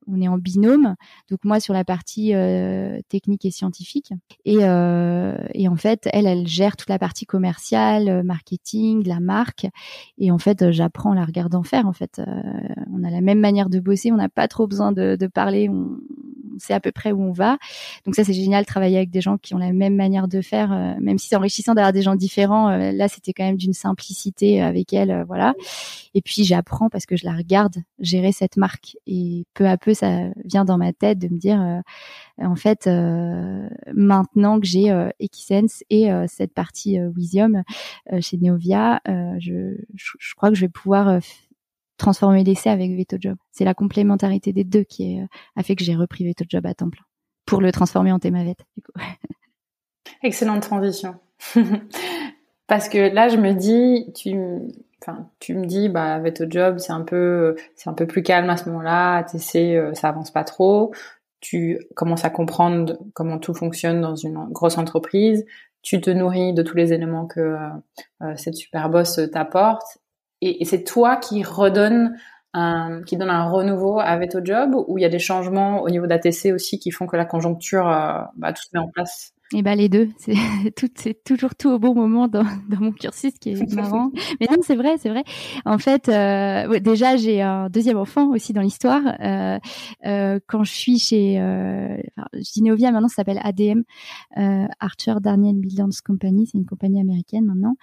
[0.07, 0.95] on est en binôme.
[1.29, 4.13] Donc, moi, sur la partie euh, technique et scientifique.
[4.45, 9.67] Et, et en fait, elle, elle gère toute la partie commerciale, marketing, la marque.
[10.17, 11.87] Et en fait, j'apprends en la regardant faire.
[11.87, 12.21] En fait,
[12.93, 14.11] on a la même manière de bosser.
[14.11, 15.69] On n'a pas trop besoin de, de parler.
[15.69, 15.97] On,
[16.55, 17.57] on sait à peu près où on va.
[18.05, 20.41] Donc ça, c'est génial de travailler avec des gens qui ont la même manière de
[20.41, 23.73] faire, même si c'est enrichissant d'avoir des gens différents euh, là, c'était quand même d'une
[23.73, 25.53] simplicité avec elle, euh, voilà.
[26.13, 29.93] Et puis j'apprends parce que je la regarde gérer cette marque et peu à peu,
[29.93, 32.89] ça vient dans ma tête de me dire, euh, en fait,
[33.93, 37.63] maintenant que j'ai Equisense et cette partie Wisium
[38.19, 41.21] chez Neovia, je, je, crois que je vais pouvoir
[41.97, 43.37] transformer l'essai avec VetoJob.
[43.51, 45.19] C'est la complémentarité des deux qui
[45.55, 47.05] a fait que j'ai repris VetoJob à temps plein
[47.45, 48.91] pour le transformer en coup.
[50.23, 51.15] Excellente transition.
[52.67, 57.01] Parce que là, je me dis, tu, me dis, bah, avec ton job, c'est un
[57.01, 59.25] peu, c'est un peu plus calme à ce moment-là.
[59.27, 60.93] Sais, euh, ça avance pas trop.
[61.41, 65.45] Tu commences à comprendre comment tout fonctionne dans une grosse entreprise.
[65.83, 67.69] Tu te nourris de tous les éléments que euh,
[68.23, 69.99] euh, cette super boss t'apporte.
[70.41, 72.17] Et, et c'est toi qui redonne
[72.53, 75.89] un, qui donne un renouveau à Veto Job, où il y a des changements au
[75.89, 77.85] niveau d'ATC aussi qui font que la conjoncture,
[78.37, 79.34] bah, tout se met en place?
[79.53, 80.33] Et eh ben les deux, c'est
[80.75, 84.11] tout, c'est toujours tout au bon moment dans, dans mon cursus qui est marrant.
[84.39, 85.23] Mais non, c'est vrai, c'est vrai.
[85.65, 89.03] En fait, euh, déjà j'ai un deuxième enfant aussi dans l'histoire.
[89.19, 89.59] Euh,
[90.07, 93.81] euh, quand je suis chez, euh, enfin, je dis Neovia maintenant, ça s'appelle ADM,
[94.37, 97.75] euh, Archer Daniel Builders Company, c'est une compagnie américaine maintenant.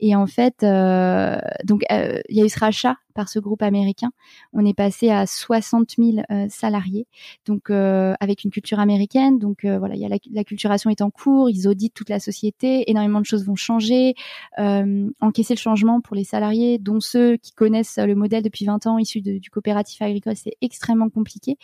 [0.00, 4.10] Et en fait, euh, donc il y a eu ce rachat par ce groupe américain.
[4.52, 7.06] On est passé à 60 000 salariés,
[7.46, 9.38] donc avec une culture américaine.
[9.38, 12.20] Donc voilà, il y a la, la, culturation est en cours, ils auditent toute la
[12.20, 14.14] société, énormément de choses vont changer.
[14.58, 18.98] encaisser le changement pour les salariés, dont ceux qui connaissent le modèle depuis 20 ans
[18.98, 21.56] issu du coopératif agricole, c'est extrêmement compliqué.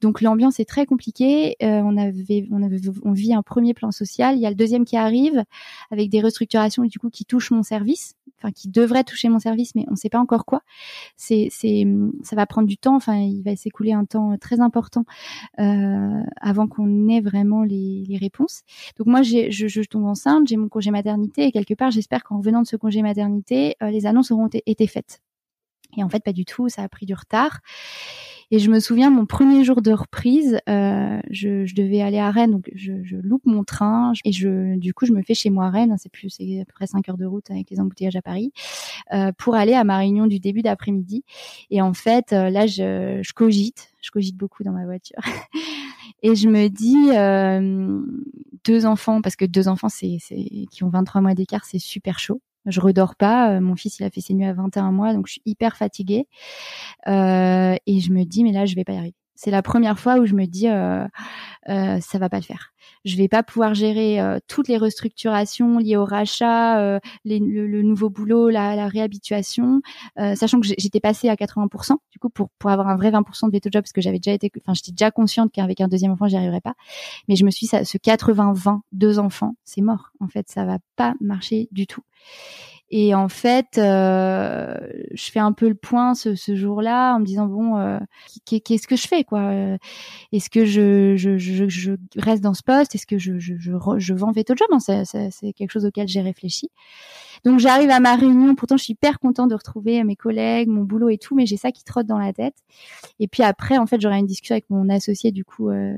[0.00, 1.56] Donc l'ambiance est très compliquée.
[1.60, 4.36] on avait, on avait, on vit un premier plan social.
[4.36, 5.44] Il y a le deuxième qui arrive
[5.90, 9.74] avec des restructurations du coup qui touchent mon service, enfin qui devraient toucher mon service,
[9.74, 10.62] mais on ne sait pas encore quoi.
[11.16, 11.86] C'est, c'est,
[12.22, 12.96] ça va prendre du temps.
[12.96, 15.04] Enfin, il va s'écouler un temps très important
[15.58, 18.62] euh, avant qu'on ait vraiment les, les réponses.
[18.98, 22.24] Donc moi, j'ai, je, je, tombe enceinte, j'ai mon congé maternité et quelque part, j'espère
[22.24, 25.20] qu'en revenant de ce congé maternité, euh, les annonces auront été faites.
[25.96, 26.68] Et en fait, pas du tout.
[26.68, 27.60] Ça a pris du retard.
[28.52, 32.30] Et je me souviens, mon premier jour de reprise, euh, je, je, devais aller à
[32.32, 35.50] Rennes, donc je, je, loupe mon train et je, du coup, je me fais chez
[35.50, 35.94] moi à Rennes.
[35.98, 38.52] C'est plus, c'est à peu près 5 heures de route avec les embouteillages à Paris
[39.12, 41.24] euh, pour aller à ma réunion du début d'après-midi.
[41.70, 45.20] Et en fait, euh, là, je, je cogite, je cogite beaucoup dans ma voiture.
[46.22, 48.00] et je me dis euh,
[48.64, 50.18] deux enfants parce que deux enfants c'est
[50.70, 53.56] qui ont 23 mois d'écart c'est super chaud je redors pas.
[53.56, 55.76] Euh, mon fils, il a fait ses nuits à 21 mois, donc je suis hyper
[55.76, 56.26] fatiguée.
[57.08, 59.19] Euh, et je me dis, mais là, je vais pas y arriver.
[59.42, 61.02] C'est la première fois où je me dis, euh,
[61.70, 62.74] euh, ça va pas le faire.
[63.06, 68.10] Je vais pas pouvoir gérer euh, toutes les restructurations liées au rachat, euh, le, nouveau
[68.10, 69.80] boulot, la, la réhabituation,
[70.34, 71.94] sachant que j'étais passée à 80%.
[72.10, 74.34] Du coup, pour pour avoir un vrai 20% de veto job, parce que j'avais déjà
[74.34, 76.74] été, enfin, j'étais déjà consciente qu'avec un deuxième enfant, j'y arriverais pas.
[77.26, 80.10] Mais je me suis, ça, ce 80-20, deux enfants, c'est mort.
[80.20, 82.02] En fait, ça va pas marcher du tout.
[82.92, 84.74] Et en fait, euh,
[85.12, 87.98] je fais un peu le point ce, ce jour-là en me disant bon, euh,
[88.46, 89.52] qu'est-ce que je fais quoi?
[90.32, 92.96] Est-ce que je, je, je, je, reste dans ce poste?
[92.96, 94.68] Est-ce que je, je, je, je vends veto job?
[94.80, 96.70] C'est quelque chose auquel j'ai réfléchi.
[97.44, 100.82] Donc j'arrive à ma réunion, pourtant je suis hyper contente de retrouver mes collègues, mon
[100.82, 102.56] boulot et tout, mais j'ai ça qui trotte dans la tête.
[103.18, 105.96] Et puis après, en fait, j'aurai une discussion avec mon associé, du coup, euh,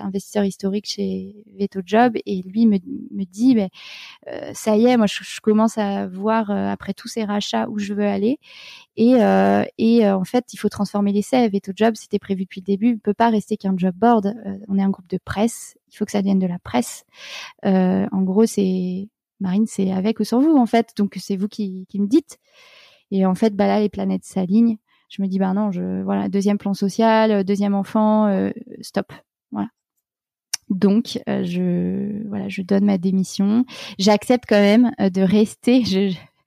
[0.00, 2.78] investisseur historique chez Veto Job, et lui me,
[3.10, 3.68] me dit, ben,
[4.28, 7.78] euh, ça y est, moi je, commence à voir euh, après tous ces rachats où
[7.78, 8.38] je veux aller.
[8.96, 11.48] Et, euh, et en fait, il faut transformer l'essai.
[11.48, 14.34] Veto Job, c'était prévu depuis le début, il peut pas rester qu'un job board.
[14.68, 17.04] on est un groupe de presse, il faut que ça devienne de la presse.
[17.64, 19.08] en gros, c'est
[19.40, 20.92] Marine, c'est avec ou sans vous en fait.
[20.96, 22.38] Donc c'est vous qui, me dites.
[23.10, 24.78] Et en fait, bah là, les planètes s'alignent.
[25.08, 28.50] Je me dis, bah non, je voilà, deuxième plan social, euh, deuxième enfant, euh,
[28.82, 29.12] stop.
[29.50, 29.68] Voilà.
[30.68, 33.64] Donc, euh, je voilà, je donne ma démission.
[33.98, 35.84] J'accepte quand même de rester.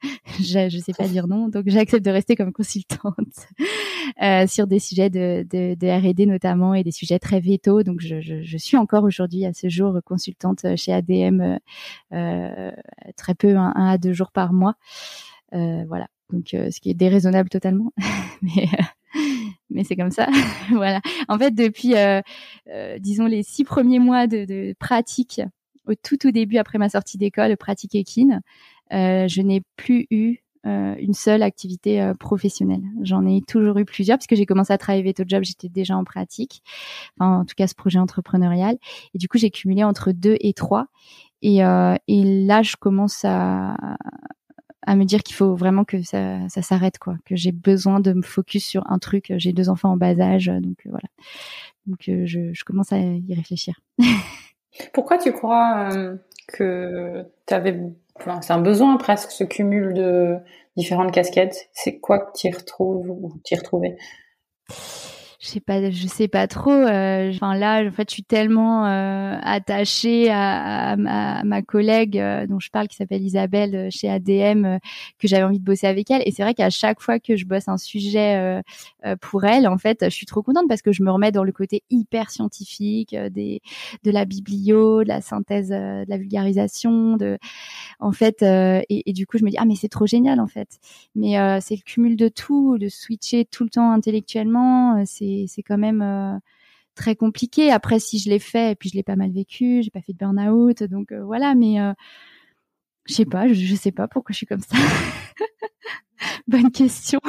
[0.40, 3.48] je ne sais pas dire non, donc j'accepte de rester comme consultante
[4.22, 7.84] euh, sur des sujets de, de, de R&D notamment et des sujets très vétos.
[7.84, 11.58] Donc je, je, je suis encore aujourd'hui à ce jour consultante chez ADM,
[12.14, 12.72] euh,
[13.18, 14.76] très peu, un, à deux jours par mois.
[15.54, 17.92] Euh, voilà, donc euh, ce qui est déraisonnable totalement,
[18.42, 18.68] mais
[19.70, 20.28] mais c'est comme ça.
[20.70, 21.02] voilà.
[21.28, 22.22] En fait, depuis, euh,
[22.70, 25.42] euh, disons, les six premiers mois de, de, pratique,
[25.88, 30.42] au tout tout début après ma sortie d'école, pratique équine, euh, je n'ai plus eu
[30.68, 32.84] euh, une seule activité euh, professionnelle.
[33.02, 36.04] J'en ai toujours eu plusieurs puisque j'ai commencé à travailler Veto Job, j'étais déjà en
[36.04, 36.62] pratique,
[37.18, 38.78] enfin, en tout cas ce projet entrepreneurial.
[39.16, 40.86] Et du coup, j'ai cumulé entre deux et trois.
[41.42, 43.76] Et, euh, là, je commence à,
[44.88, 47.16] me dire qu'il faut vraiment que ça, ça s'arrête, quoi.
[47.26, 49.34] Que j'ai besoin de me focus sur un truc.
[49.38, 51.08] J'ai deux enfants en bas âge, donc voilà.
[51.88, 53.80] Donc je, je commence à y réfléchir.
[54.94, 55.90] Pourquoi tu crois
[56.48, 57.82] que tu avais
[58.42, 60.38] c'est un besoin presque ce cumul de
[60.78, 61.70] différentes casquettes.
[61.74, 63.98] C'est quoi que tu retrouves ou tu y retrouvais?
[65.42, 66.70] Je sais pas, je sais pas trop.
[66.72, 72.46] Euh, enfin là, en fait, je suis tellement euh, attachée à, à, ma collègue euh,
[72.46, 74.78] dont je parle, qui s'appelle Isabelle euh, chez ADM, euh,
[75.18, 76.22] que j'avais envie de bosser avec elle.
[76.28, 78.62] Et c'est vrai qu'à chaque fois que je bosse un sujet
[79.20, 81.52] pour elle, en fait, je suis trop contente parce que je me remets dans le
[81.52, 83.62] côté hyper scientifique des
[84.04, 87.40] de la biblio, de la synthèse, de la vulgarisation, de
[88.00, 88.44] en fait.
[88.44, 90.80] Et, et, du coup, je me dis ah mais c'est trop génial en fait.
[91.16, 95.04] Mais c'est le cumul de tout, de switcher tout le temps intellectuellement.
[95.06, 96.38] c'est c'est quand même euh,
[96.96, 97.72] très compliqué.
[97.72, 100.14] Après, si je l'ai fait, et puis je l'ai pas mal vécu, j'ai pas fait
[100.14, 101.56] de burn-out, donc euh, voilà.
[101.56, 101.94] Mais euh,
[103.06, 104.78] je sais pas, je, je, sais pas pourquoi je suis comme ça.
[106.48, 107.20] Bonne question.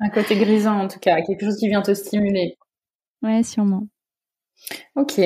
[0.00, 2.58] Un côté grisant en tout cas, quelque chose qui vient te stimuler.
[3.22, 3.88] Ouais, sûrement.
[4.94, 5.20] Ok.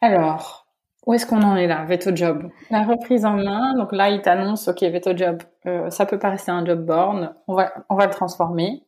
[0.00, 0.66] Alors,
[1.06, 2.50] où est-ce qu'on en est là Veto Job?
[2.70, 3.74] La reprise en main.
[3.76, 7.34] Donc là, il t'annonce, ok, Veto Job, euh, ça peut pas rester un job born.
[7.48, 8.82] On va, on va le transformer.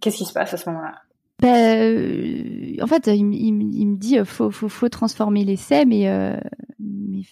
[0.00, 0.94] Qu'est-ce qui se passe à ce moment-là?
[1.40, 6.38] Ben, euh, en fait, il, me dit faut, faut, faut transformer l'essai, mais, euh,
[6.78, 7.22] mais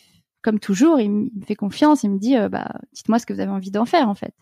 [0.43, 2.05] comme toujours, il me fait confiance.
[2.05, 4.35] Il me dit euh, bah, dites-moi ce que vous avez envie d'en faire, en fait.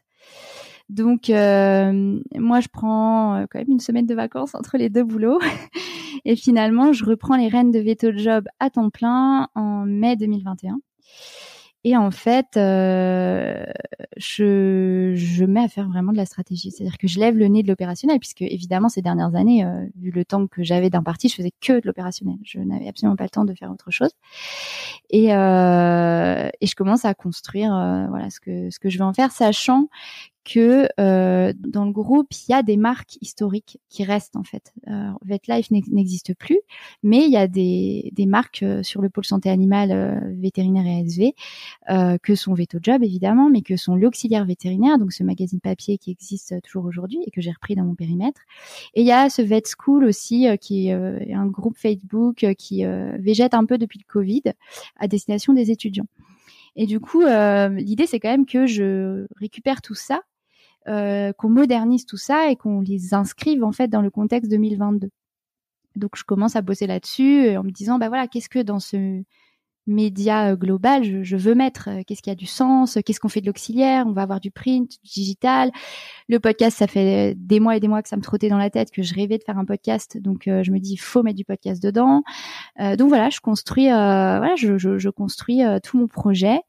[0.88, 5.05] Donc, euh, moi, je prends euh, quand même une semaine de vacances entre les deux
[5.05, 5.38] boulots.
[6.24, 10.78] Et finalement, je reprends les rênes de Veto Job à temps plein en mai 2021.
[11.85, 13.64] Et en fait, euh,
[14.16, 16.70] je, je mets à faire vraiment de la stratégie.
[16.70, 20.12] C'est-à-dire que je lève le nez de l'opérationnel, puisque évidemment, ces dernières années, euh, vu
[20.12, 22.37] le temps que j'avais d'un parti, je faisais que de l'opérationnel.
[22.45, 24.11] Je n'avais absolument pas le temps de faire autre chose.
[25.11, 29.05] Et, euh, et je commence à construire euh, voilà ce que ce que je veux
[29.05, 29.89] en faire, sachant
[30.45, 34.72] que euh, dans le groupe, il y a des marques historiques qui restent en fait.
[34.88, 36.59] Euh, VetLife n'existe plus,
[37.03, 40.86] mais il y a des, des marques euh, sur le pôle santé animale euh, vétérinaire
[40.86, 41.32] et ASV,
[41.90, 46.11] euh, que sont VetoJob évidemment, mais que sont l'auxiliaire vétérinaire, donc ce magazine papier qui
[46.11, 48.40] existe toujours aujourd'hui et que j'ai repris dans mon périmètre.
[48.95, 50.93] Et il y a ce Vet School aussi, euh, qui est
[51.34, 52.84] un groupe Facebook qui
[53.18, 54.43] végète un peu depuis le Covid
[54.99, 56.07] à destination des étudiants.
[56.76, 60.22] Et du coup, euh, l'idée, c'est quand même que je récupère tout ça
[60.89, 65.11] euh, qu'on modernise tout ça et qu'on les inscrive en fait dans le contexte 2022.
[65.97, 69.22] Donc je commence à bosser là-dessus en me disant bah voilà qu'est-ce que dans ce
[69.87, 73.28] média euh, global je, je veux mettre euh, qu'est-ce qui a du sens qu'est-ce qu'on
[73.28, 75.70] fait de l'auxiliaire on va avoir du print du digital.
[76.28, 78.70] Le podcast ça fait des mois et des mois que ça me trottait dans la
[78.70, 81.45] tête que je rêvais de faire un podcast donc je me dis faut mettre du
[81.45, 82.22] podcast dedans.
[82.80, 86.61] Euh, donc voilà je construis voilà je, je, je construis tout mon projet.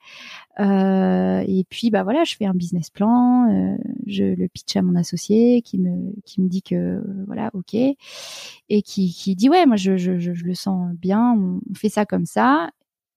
[0.59, 4.83] Euh, et puis bah voilà, je fais un business plan, euh, je le pitch à
[4.83, 7.73] mon associé qui me qui me dit que voilà ok.
[7.73, 12.05] Et qui qui dit ouais moi je je, je, le sens bien, on, fait ça
[12.05, 12.69] comme ça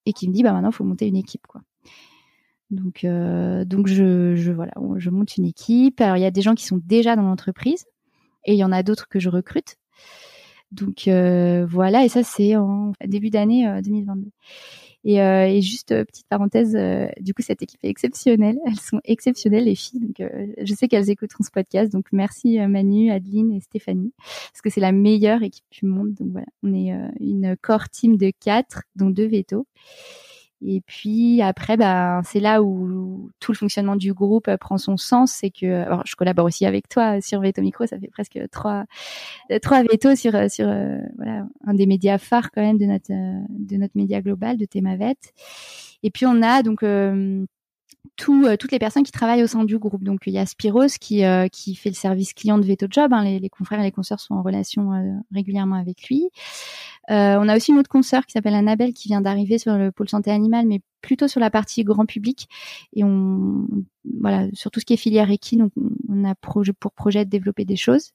[0.07, 1.61] et qui me dit bah maintenant faut monter une équipe quoi.
[2.71, 6.01] Donc euh, donc je voilà je monte une équipe.
[6.01, 7.85] Alors il y a des gens qui sont déjà dans l'entreprise
[8.45, 9.77] et il y en a d'autres que je recrute.
[10.73, 14.31] Donc euh, voilà et ça c'est en début d'année 2022.
[15.09, 18.59] Et, euh, et juste euh, petite parenthèse, euh, du coup cette équipe est exceptionnelle.
[18.67, 20.01] Elles sont exceptionnelles les filles.
[20.01, 20.29] Donc
[20.61, 21.93] je sais qu'elles écouteront ce podcast.
[21.93, 26.13] Donc merci Manu, Adeline et Stéphanie parce que c'est la meilleure équipe du monde.
[26.15, 29.69] Donc voilà, on est une core team de quatre, dont deux vétos.
[30.65, 35.33] Et puis après, bah, c'est là où tout le fonctionnement du groupe prend son sens.
[35.33, 37.87] C'est que, alors, je collabore aussi avec toi sur Veto Micro.
[37.87, 38.85] Ça fait presque trois,
[39.63, 43.77] trois vétos sur sur euh, voilà un des médias phares quand même de notre de
[43.77, 45.17] notre média global de Thémavet.
[46.03, 47.45] Et puis on a donc euh,
[48.29, 50.05] euh, toutes les personnes qui travaillent au sein du groupe.
[50.05, 53.13] Donc il y a Spiros qui, euh, qui fait le service client de Veto Job.
[53.13, 53.25] Hein.
[53.25, 56.31] les, les, confrères et les consoeurs sont en relation euh, régulièrement avec lui.
[57.09, 60.09] on a aussi une autre consoeur qui s'appelle Annabelle qui vient d'arriver sur le pôle
[60.09, 62.49] santé animale, mais plutôt sur la partie grand public.
[62.95, 63.67] Et on,
[64.21, 65.69] voilà, sur tout ce qui est filière équine,
[66.09, 68.13] on a pour projet de développer des choses.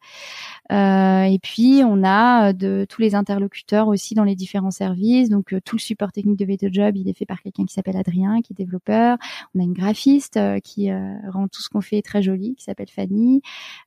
[0.71, 5.29] Euh, et puis on a de tous les interlocuteurs aussi dans les différents services.
[5.29, 8.41] Donc tout le support technique de VetoJob, il est fait par quelqu'un qui s'appelle Adrien,
[8.41, 9.17] qui est développeur.
[9.55, 12.63] On a une graphiste euh, qui euh, rend tout ce qu'on fait très joli, qui
[12.63, 13.41] s'appelle Fanny.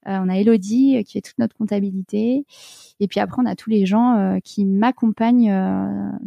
[0.09, 2.46] Euh, on a Elodie qui fait toute notre comptabilité.
[3.00, 5.52] Et puis après on a tous les gens qui m'accompagnent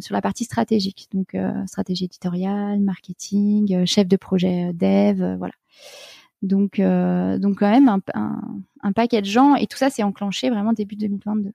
[0.00, 5.52] sur la partie stratégique, donc stratégie éditoriale, marketing, chef de projet dev, voilà.
[6.42, 8.40] Donc, euh, donc quand même un, un,
[8.82, 11.52] un, paquet de gens et tout ça s'est enclenché vraiment début 2022.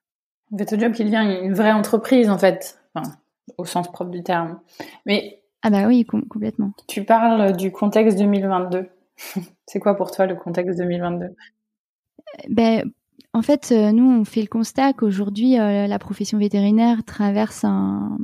[0.78, 3.10] job qui devient une vraie entreprise en fait, enfin,
[3.58, 4.60] au sens propre du terme.
[5.06, 6.74] Mais ah bah oui, complètement.
[6.88, 8.90] Tu parles du contexte 2022.
[9.66, 11.28] C'est quoi pour toi le contexte 2022
[12.50, 12.84] Ben
[13.32, 18.18] en fait, euh, nous on fait le constat qu'aujourd'hui euh, la profession vétérinaire traverse un,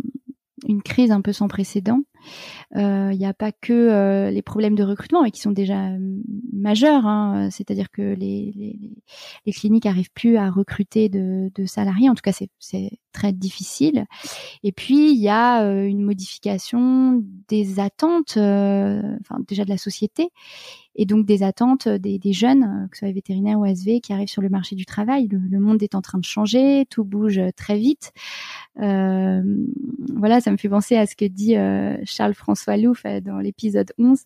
[0.67, 2.01] une crise un peu sans précédent.
[2.75, 5.87] Il euh, n'y a pas que euh, les problèmes de recrutement, mais qui sont déjà
[5.87, 5.97] euh,
[6.53, 7.07] majeurs.
[7.07, 7.49] Hein.
[7.49, 8.77] C'est-à-dire que les,
[9.45, 12.09] les, cliniques arrivent plus à recruter de, salariés.
[12.09, 14.05] En tout cas, c'est très difficile.
[14.63, 20.29] Et puis, il y a une modification des attentes, enfin déjà de la société,
[20.95, 24.41] et donc des attentes des, jeunes, que ce soit vétérinaires ou SV, qui arrivent sur
[24.41, 25.27] le marché du travail.
[25.27, 28.11] Le, monde est en train de changer, tout bouge très vite.
[28.75, 31.55] Voilà, ça me fait penser à ce que dit
[32.09, 34.23] Charles-François Louf euh, dans l'épisode 11.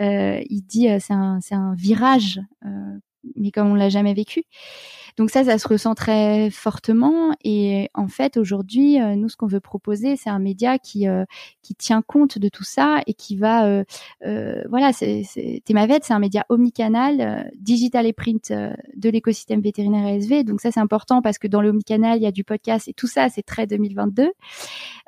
[0.00, 2.40] Euh, il dit euh, c'est un, un virage,
[3.36, 4.44] mais comme on l'a jamais vécu.
[5.16, 7.34] Donc ça, ça se ressent très fortement.
[7.44, 11.24] Et en fait, aujourd'hui, euh, nous, ce qu'on veut proposer, c'est un média qui euh,
[11.62, 15.22] qui tient compte de tout ça et qui va, euh, voilà, c'est
[15.64, 20.44] Thémavet, c'est un média omnicanal, digital et print de l'écosystème vétérinaire ASV.
[20.44, 23.06] Donc ça, c'est important parce que dans l'omnicanal, il y a du podcast et tout
[23.06, 24.32] ça, c'est très 2022.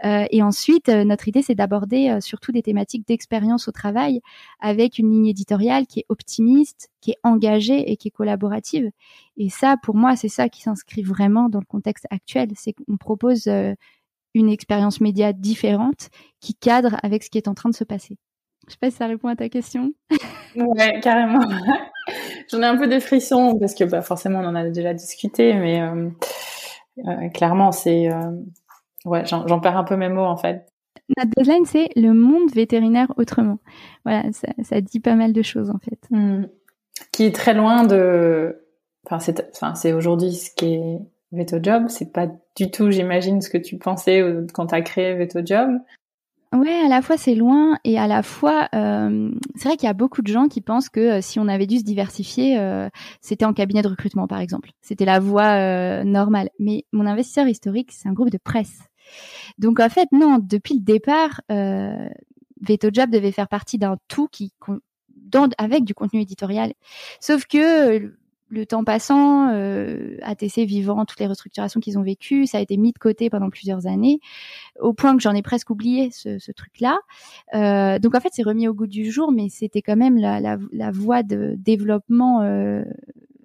[0.05, 4.21] et ensuite, notre idée, c'est d'aborder surtout des thématiques d'expérience au travail
[4.61, 8.91] avec une ligne éditoriale qui est optimiste, qui est engagée et qui est collaborative.
[9.37, 12.51] Et ça, pour moi, c'est ça qui s'inscrit vraiment dans le contexte actuel.
[12.55, 13.75] C'est qu'on propose euh,
[14.35, 16.11] une expérience média différente
[16.41, 18.17] qui cadre avec ce qui est en train de se passer.
[18.67, 19.93] Je sais pas si ça répond à ta question.
[20.57, 21.41] ouais, carrément.
[22.51, 25.55] J'en ai un peu des frissons parce que bah, forcément on en a déjà discuté,
[25.55, 25.81] mais
[27.33, 28.11] clairement c'est
[29.05, 30.67] ouais, j'en perds un peu mes mots en fait.
[31.17, 33.59] Notre deadline, c'est le monde vétérinaire autrement.
[34.05, 35.99] Voilà, ça, ça, dit pas mal de choses en fait.
[36.11, 36.45] Hmm.
[37.13, 38.64] Qui est très loin de.
[39.07, 40.99] Enfin, c'est, aujourd'hui ce qui est
[41.33, 41.89] VetoJob.
[41.89, 44.23] C'est pas du tout, j'imagine, ce que tu pensais
[44.53, 45.81] quand tu as créé VetoJob.
[46.55, 49.91] Ouais, à la fois c'est loin et à la fois euh, c'est vrai qu'il y
[49.91, 52.89] a beaucoup de gens qui pensent que euh, si on avait dû se diversifier, euh,
[53.21, 54.71] c'était en cabinet de recrutement par exemple.
[54.81, 56.51] C'était la voie euh, normale.
[56.61, 58.79] Mais mon investisseur historique, c'est un groupe de presse.
[59.59, 62.09] Donc en fait, non, depuis le départ, euh,
[62.61, 64.53] VetoJob devait faire partie d'un tout qui
[65.59, 66.73] avec du contenu éditorial.
[67.19, 68.15] Sauf que
[68.55, 72.77] le temps passant, euh, ATC vivant toutes les restructurations qu'ils ont vécues, ça a été
[72.77, 74.21] mis de côté pendant plusieurs années,
[74.81, 76.99] au point que j'en ai presque oublié ce, truc-là.
[77.55, 80.91] Euh, donc en fait, c'est remis au goût du jour, mais c'était quand même la,
[80.93, 82.85] voie de développement euh,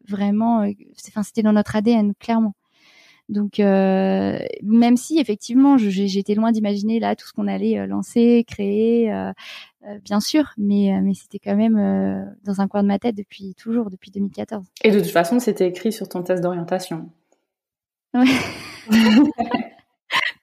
[0.07, 0.65] vraiment.
[1.07, 2.53] Enfin, c'était dans notre ADN clairement.
[3.27, 9.11] Donc, même si effectivement, j'étais loin d'imaginer là tout ce qu'on allait lancer, créer,
[10.03, 13.89] bien sûr, mais mais c'était quand même dans un coin de ma tête depuis toujours,
[13.89, 14.65] depuis 2014.
[14.83, 17.09] Et de toute façon, c'était écrit sur ton test d'orientation.
[18.13, 18.25] Ouais.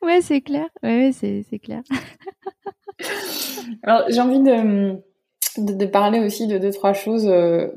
[0.02, 0.66] ouais, c'est clair.
[0.82, 1.82] Ouais, c'est c'est clair.
[3.82, 5.00] Alors, j'ai envie de
[5.58, 7.30] de, parler aussi de deux trois choses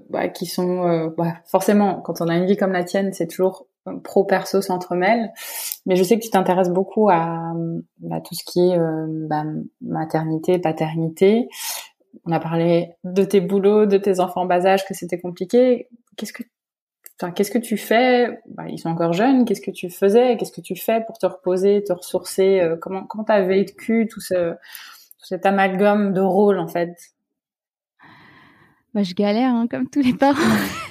[0.10, 3.69] bah, qui sont bah, forcément quand on a une vie comme la tienne c'est toujours
[4.04, 5.32] pro perso s'entremêlent.
[5.86, 7.54] Mais je sais que tu t'intéresses beaucoup à,
[8.00, 9.44] bah, tout ce qui est euh, bah,
[9.82, 11.50] maternité, paternité.
[12.26, 15.88] On a parlé de tes boulots, de tes enfants en bas âge, que c'était compliqué.
[16.18, 16.44] Qu'est-ce que
[17.22, 18.40] Enfin, qu'est-ce que tu fais?
[18.48, 19.44] Bah, Ils sont encore jeunes.
[19.44, 20.38] Qu'est-ce que tu faisais?
[20.38, 22.62] Qu'est-ce que tu fais pour te reposer, te ressourcer?
[22.62, 26.96] Euh, Comment comment t'as vécu tout ce tout cet amalgame de rôles en fait?
[28.94, 30.40] Bah, je galère hein, comme tous les parents.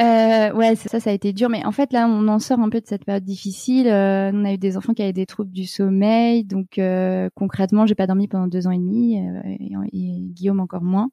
[0.00, 1.48] Euh, ouais, ça, ça a été dur.
[1.48, 3.88] Mais en fait, là, on en sort un peu de cette période difficile.
[3.88, 6.44] Euh, on a eu des enfants qui avaient des troubles du sommeil.
[6.44, 9.18] Donc, euh, concrètement, j'ai pas dormi pendant deux ans et demi.
[9.20, 11.10] Euh, et, Guillaume encore moins.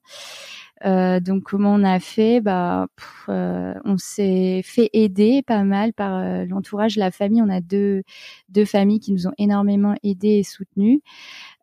[0.86, 2.42] Euh, donc, comment on a fait?
[2.42, 2.88] Bah,
[3.28, 7.42] on s'est fait aider pas mal par l'entourage, la famille.
[7.42, 8.04] On a deux
[8.50, 11.00] deux familles qui nous ont énormément aidés et soutenus.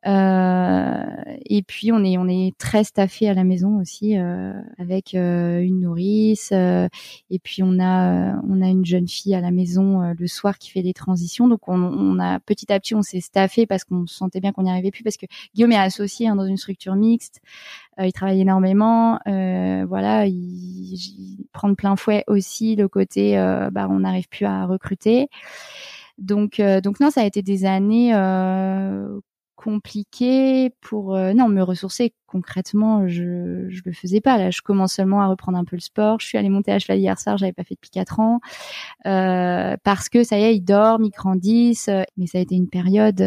[0.07, 1.05] Euh,
[1.45, 5.61] et puis on est on est très staffé à la maison aussi euh, avec euh,
[5.61, 10.27] une nourrice et puis on a on a une jeune fille à la maison le
[10.27, 11.49] soir qui fait les transitions.
[11.49, 14.63] Donc on, on a petit à petit on s'est staffé parce qu'on sentait bien qu'on
[14.63, 17.41] n'y arrivait plus parce que Guillaume est associé hein, dans une structure mixte.
[18.03, 19.19] Il travaille énormément.
[19.27, 23.35] Voilà il, il, prend de plein fouet aussi le côté
[23.73, 25.29] bah on n'arrive plus à recruter.
[26.17, 29.21] Donc, donc non, ça a été des années euh,
[29.63, 34.39] compliqué pour euh, non me ressourcer concrètement je je le faisais pas.
[34.39, 36.19] Là je commence seulement à reprendre un peu le sport.
[36.19, 38.41] Je suis allée monter à cheval hier soir j'avais pas fait depuis quatre ans.
[39.05, 42.55] Euh, parce que ça y est ils dorment ils grandissent euh, mais ça a été
[42.55, 43.21] une période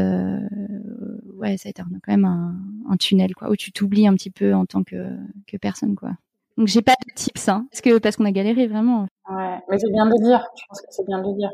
[1.36, 2.56] ouais ça a été quand même un,
[2.90, 5.16] un tunnel quoi où tu t'oublies un petit peu en tant que
[5.46, 6.14] que personne quoi.
[6.58, 9.08] Donc j'ai pas de tips hein parce que parce qu'on a galéré vraiment.
[9.30, 10.44] Ouais mais c'est bien de dire.
[10.56, 11.52] Je pense que c'est bien de dire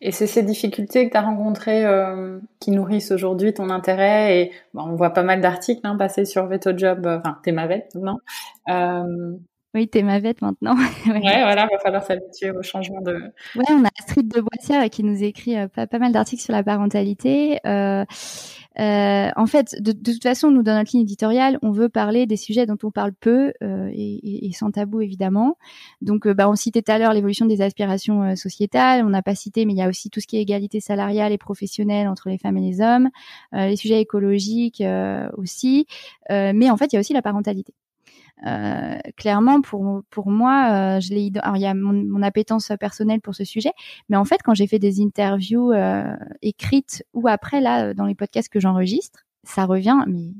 [0.00, 4.40] et c'est ces difficultés que tu as rencontrées euh, qui nourrissent aujourd'hui ton intérêt.
[4.40, 7.66] Et bon, on voit pas mal d'articles hein, passer sur VetoJob, euh, enfin t'es ma
[7.66, 8.18] vette maintenant.
[8.68, 9.32] Euh...
[9.74, 10.74] Oui, t'es ma vette maintenant.
[11.06, 13.14] ouais, voilà, va falloir s'habituer au changement de.
[13.54, 16.62] Ouais, on a Astrid de Boissière qui nous écrit pas, pas mal d'articles sur la
[16.62, 17.60] parentalité.
[18.80, 22.36] Euh, en fait, de, toute façon, nous, dans notre ligne éditoriale, on veut parler des
[22.36, 25.56] sujets dont on parle peu euh, et, et, sans tabou, évidemment.
[26.00, 29.04] Donc, euh, bah, on citait tout à l'heure l'évolution des aspirations euh, sociétales.
[29.04, 31.32] On n'a pas cité, mais il y a aussi tout ce qui est égalité salariale
[31.32, 33.08] et professionnelle entre les femmes et les hommes,
[33.52, 34.82] les sujets écologiques
[35.36, 35.86] aussi.
[36.30, 37.74] mais en fait, il y a aussi la parentalité.
[38.46, 41.30] Euh, clairement, pour pour moi, euh, je l'ai.
[41.42, 43.72] Alors il y a mon, mon, appétence personnelle pour ce sujet,
[44.08, 48.14] mais en fait, quand j'ai fait des interviews euh, écrites ou après là dans les
[48.14, 50.32] podcasts que j'enregistre, ça revient mais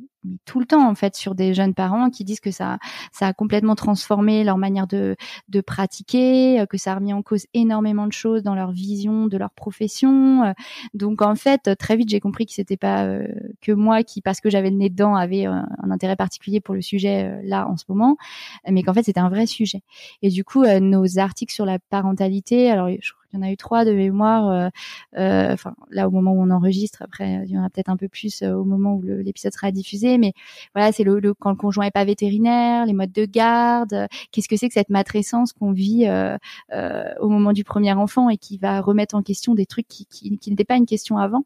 [0.45, 2.79] tout le temps en fait sur des jeunes parents qui disent que ça
[3.13, 5.17] ça a complètement transformé leur manière de
[5.49, 9.27] de pratiquer, euh, que ça a remis en cause énormément de choses dans leur vision
[9.27, 10.45] de leur profession.
[10.45, 10.53] Euh.
[10.95, 13.27] Donc en fait, très vite j'ai compris que c'était pas euh,
[13.61, 16.83] que moi qui parce que j'avais le nez dedans avait un intérêt particulier pour le
[16.83, 18.17] sujet là en ce moment,
[18.69, 19.83] mais qu'en fait c'était un vrai sujet.
[20.23, 23.57] Et du coup nos articles sur la parentalité, alors je il y en a eu
[23.57, 24.49] trois de mémoire.
[24.49, 24.69] Euh,
[25.19, 27.97] euh, enfin, là au moment où on enregistre, après il y en a peut-être un
[27.97, 30.19] peu plus euh, au moment où l'épisode sera diffusé.
[30.19, 30.33] Mais
[30.75, 34.09] voilà, c'est le, quand le conjoint est pas vétérinaire, les modes de garde.
[34.33, 36.09] Qu'est-ce que c'est que cette matrescence qu'on vit
[37.21, 40.39] au moment du premier enfant et qui va remettre en question des trucs qui, qui,
[40.39, 41.43] qui n'étaient pas une question avant.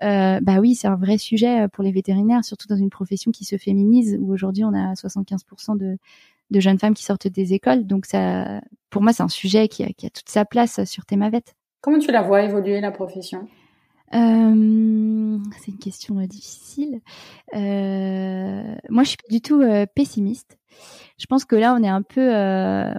[0.00, 3.56] bah oui, c'est un vrai sujet pour les vétérinaires, surtout dans une profession qui se
[3.56, 5.98] féminise où aujourd'hui on a 75% de
[6.50, 7.86] de jeunes femmes qui sortent des écoles.
[7.86, 8.60] Donc ça,
[8.90, 11.42] pour moi, c'est un sujet qui a, qui a toute sa place sur Thémavet.
[11.80, 13.48] Comment tu la vois évoluer la profession?
[14.12, 17.00] Euh, c'est une question euh, difficile.
[17.54, 20.58] Euh, moi, je suis pas du tout euh, pessimiste.
[21.18, 22.92] Je pense que là, on est un peu euh,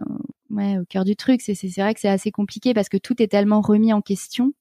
[0.51, 1.41] ouais, au cœur du truc.
[1.41, 4.53] C'est, c'est, vrai que c'est assez compliqué parce que tout est tellement remis en question.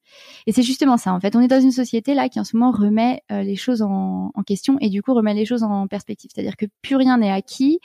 [0.46, 1.12] Et c'est justement ça.
[1.12, 3.82] En fait, on est dans une société là qui en ce moment remet les choses
[3.82, 6.30] en, en, question et du coup remet les choses en perspective.
[6.34, 7.80] C'est-à-dire que plus rien n'est acquis.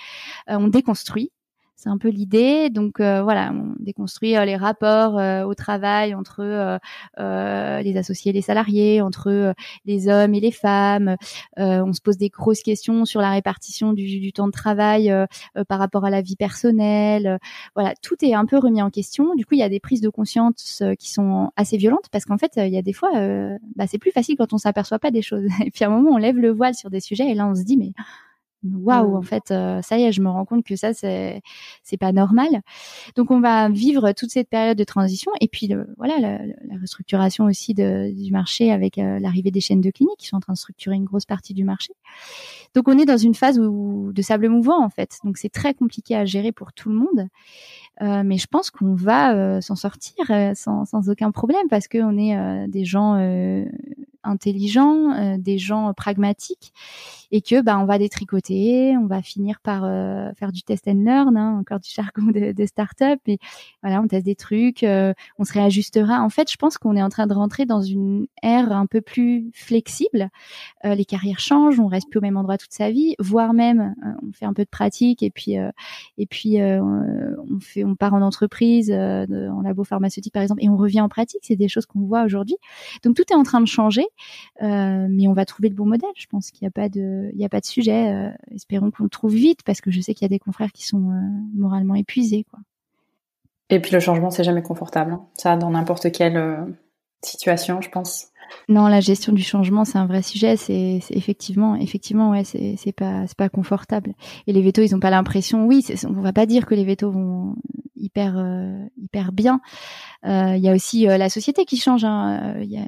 [0.48, 1.32] on déconstruit.
[1.78, 2.70] C'est un peu l'idée.
[2.70, 6.80] Donc euh, voilà, on déconstruit euh, les rapports euh, au travail entre
[7.18, 9.54] les associés et les salariés, entre
[9.86, 11.16] les hommes et les femmes.
[11.58, 15.14] on se pose des grosses questions sur la répartition du, du temps de travail
[15.68, 17.40] par rapport à la vie personnelle.
[17.76, 19.36] voilà, tout est un peu remis en question.
[19.36, 22.38] Du coup, il y a des prises de conscience qui sont assez violentes parce qu'en
[22.38, 23.12] fait, il y a des fois,
[23.76, 25.46] bah, c'est plus facile quand on s'aperçoit pas des choses.
[25.66, 27.56] Et puis à un moment, on lève le voile sur des sujets et là, on
[27.56, 27.92] se dit mais
[28.74, 29.24] waouh, en mmh.
[29.24, 31.42] fait, euh, ça y est, je me rends compte que ça, c'est
[31.84, 32.62] c'est pas normal.
[33.16, 37.46] Donc, on va vivre toute cette période de transition et puis voilà la, la, restructuration
[37.46, 40.54] aussi de, du marché avec euh, l'arrivée des chaînes de cliniques qui sont en train
[40.54, 41.94] de structurer une grosse partie du marché.
[42.74, 45.20] Donc, on est dans une phase où, de sable mouvant en fait.
[45.24, 47.28] Donc, c'est très compliqué à gérer pour tout le monde.
[48.02, 50.26] Euh, mais je pense qu'on va s'en sortir
[50.56, 53.16] sans, sans, aucun problème parce qu'on est des gens
[54.26, 56.74] intelligents, des gens pragmatiques
[57.32, 61.04] et que bah on va détricoter, on va finir par euh, faire du test and
[61.04, 63.40] learn, hein, encore du jargon de, de start-up et
[63.82, 66.22] voilà, on teste des trucs, euh, on se réajustera.
[66.22, 69.02] En fait, je pense qu'on est en train de rentrer dans une ère un peu
[69.02, 70.30] plus flexible.
[70.86, 73.96] Euh, les carrières changent, on reste plus au même endroit toute sa vie, voire même
[74.26, 75.56] on fait un peu de pratique et puis
[76.18, 80.78] et puis on fait on part en entreprise, en labo pharmaceutique par exemple et on
[80.78, 81.42] revient en pratique.
[81.44, 82.56] C'est des choses qu'on voit aujourd'hui.
[83.04, 84.06] Donc tout est en train de changer,
[84.62, 86.10] mais on va trouver le bon modèle.
[86.16, 88.12] Je pense qu'il n'y a pas de il n'y a pas de sujet.
[88.12, 90.72] Euh, espérons qu'on le trouve vite parce que je sais qu'il y a des confrères
[90.72, 91.20] qui sont euh,
[91.54, 92.60] moralement épuisés, quoi.
[93.70, 95.14] Et puis le changement, c'est jamais confortable.
[95.14, 95.26] Hein.
[95.34, 96.66] Ça, dans n'importe quelle euh,
[97.24, 98.28] situation, je pense.
[98.70, 100.56] Non, la gestion du changement, c'est un vrai sujet.
[100.56, 104.14] C'est effectivement, effectivement, ouais, c'est pas, pas confortable.
[104.46, 105.66] Et les vétos, ils ont pas l'impression.
[105.66, 107.56] Oui, on va pas dire que les vétos vont
[107.96, 108.36] hyper,
[108.98, 109.62] hyper bien.
[110.24, 112.06] Il y a aussi la société qui change.
[112.06, 112.62] Hein.
[112.62, 112.86] Y a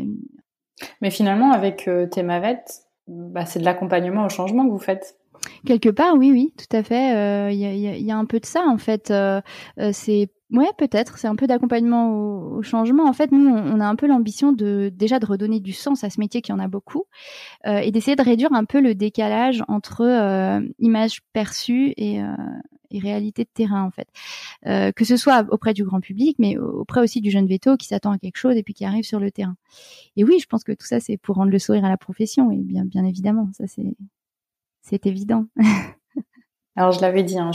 [1.02, 2.64] Mais finalement, avec Thémavet,
[3.08, 5.18] bah, c'est de l'accompagnement au changement que vous faites.
[5.66, 7.12] Quelque part, oui, oui, tout à fait.
[7.12, 9.12] Il euh, y, a, y, a, un peu de ça en fait.
[9.12, 9.42] Euh,
[9.80, 11.18] euh, c'est ouais, peut-être.
[11.18, 13.06] C'est un peu d'accompagnement au, changement.
[13.08, 16.10] En fait, nous, on, a un peu l'ambition de déjà de redonner du sens à
[16.10, 17.06] ce métier qui en a beaucoup
[17.66, 22.20] et d'essayer de réduire un peu le décalage entre image perçue et
[22.92, 24.08] et réalité de terrain en fait.
[24.66, 27.88] Euh, que ce soit auprès du grand public, mais auprès aussi du jeune veto qui
[27.88, 29.56] s'attend à quelque chose et puis qui arrive sur le terrain.
[30.16, 32.52] Et oui, je pense que tout ça c'est pour rendre le sourire à la profession
[32.52, 35.46] et bien bien évidemment, ça c'est évident.
[36.76, 37.52] Alors je l'avais dit hein,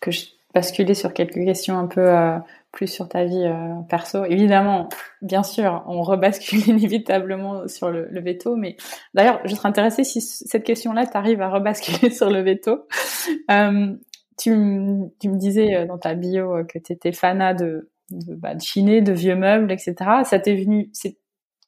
[0.00, 2.38] que je basculais sur quelques questions un peu euh,
[2.72, 4.24] plus sur ta vie euh, perso.
[4.24, 4.88] Évidemment,
[5.20, 8.76] bien sûr, on rebascule inévitablement sur le, le veto, mais
[9.14, 12.86] d'ailleurs, je serais intéressée si cette question-là t'arrive à rebasculer sur le veto.
[14.38, 14.50] Tu,
[15.20, 18.54] tu, me disais euh, dans ta bio euh, que tu étais fanat de, de, bah,
[18.54, 19.94] de de vieux meubles, etc.
[20.24, 21.18] Ça t'est venu, c'est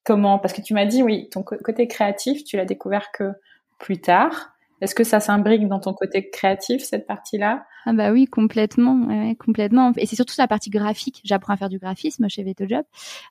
[0.05, 0.39] comment?
[0.39, 3.33] Parce que tu m'as dit, oui, ton côté créatif, tu l'as découvert que
[3.79, 4.55] plus tard.
[4.81, 7.65] Est-ce que ça s'imbrique dans ton côté créatif, cette partie-là?
[7.87, 9.93] Ah bah oui, complètement, complètement.
[9.97, 11.21] Et c'est surtout la partie graphique.
[11.25, 12.85] J'apprends à faire du graphisme chez VetoJob.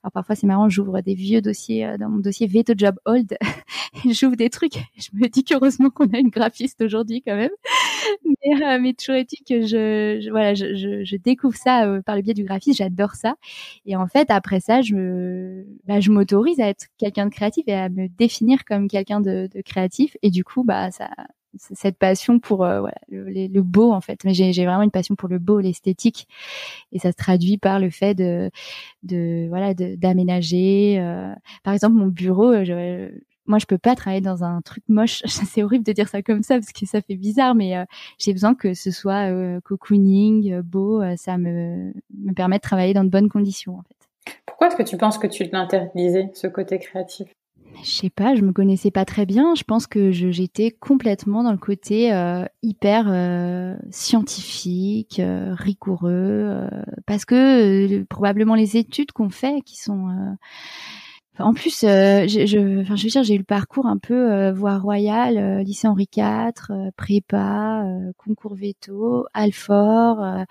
[0.04, 3.38] Alors parfois c'est marrant, j'ouvre des vieux dossiers euh, dans mon dossier VetoJob Old.
[4.10, 4.76] j'ouvre des trucs.
[4.96, 7.52] Je me dis qu'heureusement qu'on a une graphiste aujourd'hui quand même.
[8.26, 12.16] Mais, euh, mais toujours est-il que je, voilà, je, je, je, découvre ça euh, par
[12.16, 12.78] le biais du graphisme.
[12.78, 13.36] J'adore ça.
[13.86, 17.74] Et en fait après ça, je bah, je m'autorise à être quelqu'un de créatif et
[17.74, 20.18] à me définir comme quelqu'un de, de créatif.
[20.22, 21.10] Et du coup bah ça
[21.58, 24.24] cette passion pour euh, voilà, le, le, beau en fait.
[24.26, 26.28] Mais j'ai vraiment une passion pour le beau, l'esthétique,
[26.92, 28.50] et ça se traduit par le fait de,
[29.04, 31.00] de voilà, d'aménager.
[31.00, 33.12] Euh, par exemple, mon bureau, euh, je,
[33.46, 35.22] moi, je peux pas travailler dans un truc moche.
[35.28, 37.86] C'est horrible de dire ça comme ça parce que ça fait bizarre, mais
[38.18, 39.30] j'ai besoin que ce soit
[39.64, 41.02] cocooning, beau.
[41.18, 41.94] ça me
[42.24, 44.36] me permet de travailler dans de bonnes conditions en fait.
[44.46, 47.28] Pourquoi est-ce que tu penses que tu l'interdisais, ce côté créatif?
[47.82, 49.56] Je sais pas, je me connaissais pas très bien.
[49.56, 56.68] Je pense que j'étais complètement dans le côté euh, hyper euh, scientifique, euh, rigoureux,
[57.06, 60.38] parce que probablement les études qu'on fait, qui sont
[61.40, 65.62] en plus, je, je, je veux dire, j'ai eu le parcours un peu voie royale,
[65.64, 67.84] lycée Henri IV, prépa,
[68.18, 70.46] concours veto, Alfort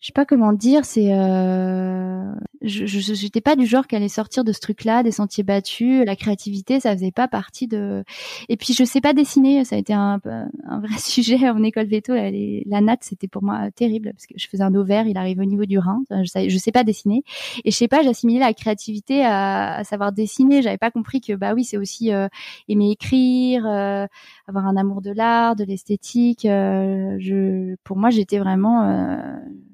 [0.00, 2.32] je sais pas comment dire, c'est euh,
[2.62, 6.16] je j'étais pas du genre qui allait sortir de ce truc-là, des sentiers battus, la
[6.16, 8.02] créativité, ça faisait pas partie de.
[8.48, 10.18] Et puis je sais pas dessiner, ça a été un,
[10.64, 12.14] un vrai sujet en école veto.
[12.14, 15.44] La, natte, c'était pour moi terrible parce que je faisais un ovaire, il arrive au
[15.44, 16.02] niveau du rein.
[16.10, 17.22] Je sais, sais pas dessiner
[17.64, 20.62] et je sais pas, j'assimilais la créativité à, à, savoir dessiner.
[20.62, 22.28] J'avais pas compris que bah oui, c'est aussi euh,
[22.68, 24.06] aimer écrire, euh,
[24.48, 26.46] avoir un amour de l'art, de l'esthétique.
[26.46, 29.20] Euh, je, pour moi, j'étais vraiment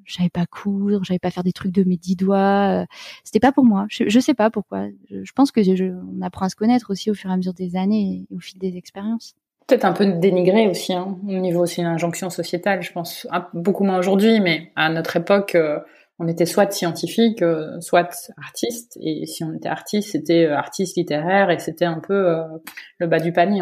[0.06, 2.82] j'avais pas coudre, j'avais pas faire des trucs de mes dix doigts.
[2.82, 2.86] Euh,
[3.24, 3.86] c'était pas pour moi.
[3.90, 4.86] Je, je sais pas pourquoi.
[5.10, 7.54] Je, pense que je, on apprend à se connaître aussi au fur et à mesure
[7.54, 9.34] des années et au fil des expériences.
[9.66, 13.26] Peut-être un peu dénigré aussi, hein, au niveau aussi d'une injonction sociétale, je pense.
[13.52, 15.80] beaucoup moins aujourd'hui, mais à notre époque, euh,
[16.20, 18.96] on était soit scientifique, euh, soit artiste.
[19.00, 22.36] Et si on était artiste, c'était artiste littéraire et c'était un peu
[22.98, 23.60] le bas du panier.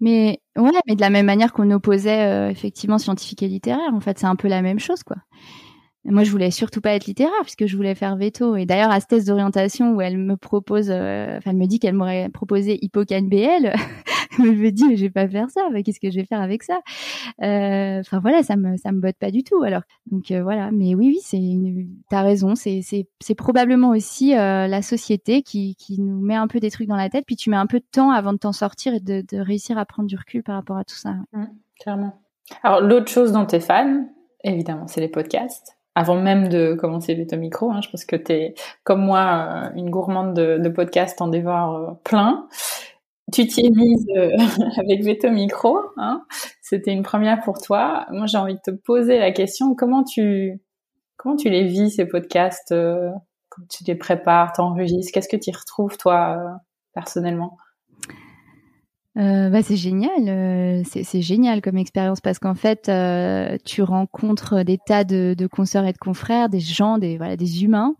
[0.00, 4.18] Mais ouais, mais de la même manière qu'on opposait effectivement scientifique et littéraire, en fait,
[4.18, 5.16] c'est un peu la même chose, quoi
[6.04, 8.56] moi, je voulais surtout pas être littéraire puisque je voulais faire veto.
[8.56, 11.78] Et d'ailleurs, à ce test d'orientation où elle me propose, euh, enfin, elle me dit
[11.78, 13.72] qu'elle m'aurait proposé Hippocane BL,
[14.38, 15.60] je me dis, mais je vais pas faire ça.
[15.84, 16.80] Qu'est-ce que je vais faire avec ça?
[17.42, 19.62] Euh, Enfin voilà, ça me ça me botte pas du tout.
[19.62, 20.70] Alors donc euh, voilà.
[20.70, 21.88] Mais oui, oui, c'est une...
[22.08, 22.54] t'as raison.
[22.54, 26.96] C'est c'est probablement aussi la société qui qui nous met un peu des trucs dans
[26.96, 27.24] la tête.
[27.26, 29.78] Puis tu mets un peu de temps avant de t'en sortir et de, de réussir
[29.78, 31.14] à prendre du recul par rapport à tout ça.
[31.32, 31.44] Mmh,
[31.80, 32.14] clairement.
[32.62, 34.08] Alors l'autre chose dont tu es fan,
[34.44, 37.72] évidemment, c'est les podcasts avant même de commencer Veto Micro.
[37.72, 38.54] Hein, je pense que tu es,
[38.84, 42.46] comme moi, euh, une gourmande de, podcasts en dévore euh, plein.
[43.32, 44.30] Tu t'y es mise euh,
[44.76, 45.80] avec Veto Micro.
[45.96, 46.24] Hein.
[46.62, 48.06] C'était une première pour toi.
[48.12, 50.60] Moi, j'ai envie de te poser la question comment tu
[51.16, 52.72] comment tu les vis ces podcasts
[53.48, 56.60] Quand tu les prépares, t'enregistres Qu'est-ce que tu y retrouves toi
[56.94, 57.58] personnellement?
[59.18, 64.62] Euh, bah, c'est génial, euh, c'est génial comme expérience parce qu'en fait, euh, tu rencontres
[64.62, 67.96] des tas de, de consoeurs et de confrères, des gens, des voilà, des humains,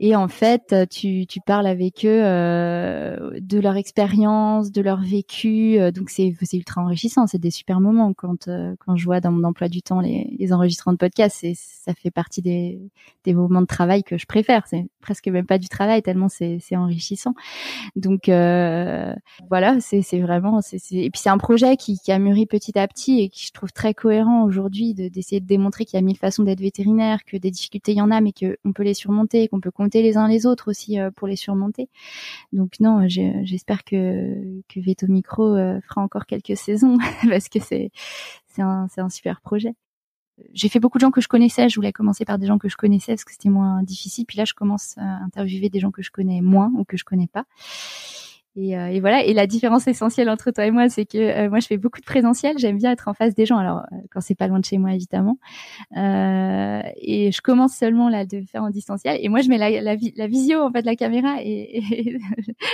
[0.00, 5.78] et en fait, tu, tu parles avec eux euh, de leur expérience, de leur vécu,
[5.92, 8.50] donc c'est ultra enrichissant, c'est des super moments quand
[8.80, 12.10] quand je vois dans mon emploi du temps les, les enregistrements de podcasts, ça fait
[12.10, 12.80] partie des
[13.24, 16.60] des moments de travail que je préfère, c'est presque même pas du travail tellement c'est
[16.76, 17.32] enrichissant,
[17.96, 18.24] donc
[19.48, 23.28] voilà, c'est vraiment et puis c'est un projet qui, a mûri petit à petit et
[23.28, 26.60] qui je trouve très cohérent aujourd'hui d'essayer de, démontrer qu'il y a mille façons d'être
[26.60, 29.70] vétérinaire, que des difficultés il y en a, mais qu'on peut les surmonter, qu'on peut
[29.70, 31.88] compter les uns les autres aussi euh, pour les surmonter.
[32.52, 36.98] Donc non, j'espère que que Veto Micro euh, fera encore quelques saisons
[37.28, 37.90] parce que c'est
[38.58, 39.74] un un super projet
[40.52, 41.68] j'ai fait beaucoup de gens que je connaissais.
[41.68, 44.26] Je voulais commencer par des gens que je connaissais parce que c'était moins difficile.
[44.26, 47.04] Puis là, je commence à interviewer des gens que je connais moins ou que je
[47.04, 47.44] connais pas.
[48.56, 49.24] Et, euh, et, voilà.
[49.24, 52.00] Et la différence essentielle entre toi et moi, c'est que euh, moi, je fais beaucoup
[52.00, 52.58] de présentiel.
[52.58, 53.58] J'aime bien être en face des gens.
[53.58, 55.38] Alors, euh, quand c'est pas loin de chez moi, évidemment.
[55.96, 59.18] Euh, et je commence seulement là de faire en distanciel.
[59.22, 61.36] Et moi, je mets la, la, la visio en fait, la caméra.
[61.42, 61.80] Et,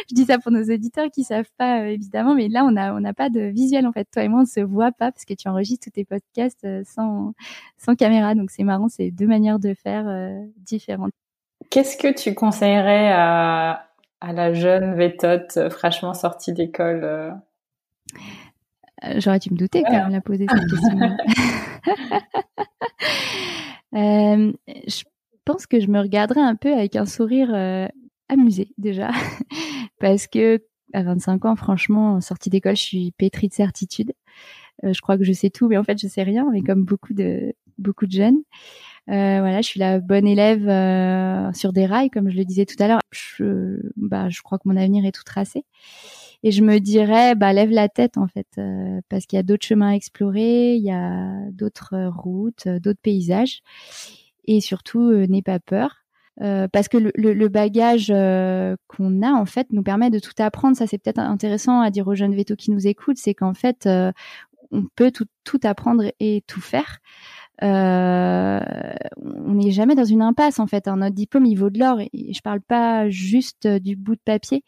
[0.09, 3.01] je dis ça pour nos auditeurs qui savent pas évidemment, mais là, on a on
[3.01, 4.09] n'a pas de visuel en fait.
[4.11, 7.35] Toi et moi, on se voit pas parce que tu enregistres tous tes podcasts sans
[7.77, 8.35] sans caméra.
[8.35, 8.89] Donc c'est marrant.
[8.89, 10.07] C'est deux manières de faire
[10.57, 11.13] différentes.
[11.71, 13.86] Qu'est-ce que tu conseillerais à
[14.21, 17.31] à la jeune vétote euh, fraîchement sortie d'école euh
[19.05, 20.99] euh, J'aurais dû me douter quand même la poser cette question.
[23.93, 25.03] je
[25.45, 27.55] pense que je me regarderais un peu avec un sourire
[28.29, 29.11] amusé déjà,
[30.01, 30.65] parce que
[30.95, 34.13] à 25 ans, franchement, sortie d'école, je suis pétrie de certitude.
[34.83, 37.13] je crois que je sais tout, mais en fait, je sais rien, mais comme beaucoup
[37.13, 38.39] de beaucoup de jeunes.
[39.09, 42.67] Euh, voilà, je suis la bonne élève euh, sur des rails, comme je le disais
[42.67, 43.01] tout à l'heure.
[43.13, 45.65] Je, bah, je crois que mon avenir est tout tracé.
[46.43, 49.43] Et je me dirais, bah, lève la tête en fait, euh, parce qu'il y a
[49.43, 53.63] d'autres chemins à explorer, il y a d'autres routes, d'autres paysages,
[54.47, 56.05] et surtout, n'aie pas peur.
[56.39, 58.09] parce que le, le, bagage
[58.89, 60.77] qu'on a en fait nous permet de tout apprendre.
[60.77, 63.89] Ça c'est peut-être intéressant à dire aux jeunes vétos qui nous écoutent, c'est qu'en fait
[64.71, 66.99] on peut tout, tout apprendre et tout faire
[67.63, 68.61] euh,
[69.23, 70.89] on n'est jamais dans une impasse en fait.
[70.89, 70.97] Hein.
[70.97, 72.01] Notre diplôme, il vaut de l'or.
[72.01, 74.65] Et je parle pas juste du bout de papier.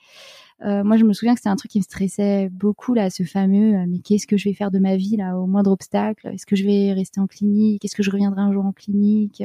[0.65, 3.23] Euh, moi, je me souviens que c'était un truc qui me stressait beaucoup là, ce
[3.23, 3.77] fameux.
[3.77, 6.27] Euh, mais qu'est-ce que je vais faire de ma vie là au moindre obstacle?
[6.29, 7.85] Est-ce que je vais rester en clinique?
[7.85, 9.43] Est-ce que je reviendrai un jour en clinique?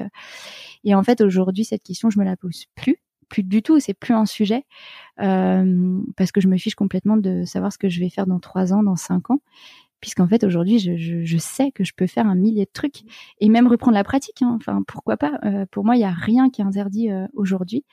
[0.83, 2.97] Et en fait, aujourd'hui, cette question, je me la pose plus
[3.33, 4.63] plus du tout, c'est plus un sujet
[5.19, 8.39] euh, parce que je me fiche complètement de savoir ce que je vais faire dans
[8.39, 9.39] trois ans, dans cinq ans
[10.03, 13.03] puisqu'en fait aujourd'hui je, sais que je peux faire un millier de trucs
[13.39, 14.41] et même reprendre la pratique.
[14.41, 14.51] Hein.
[14.59, 15.39] Enfin pourquoi pas?
[15.45, 17.85] Euh, Pour moi il y a rien qui est interdit euh, aujourd'hui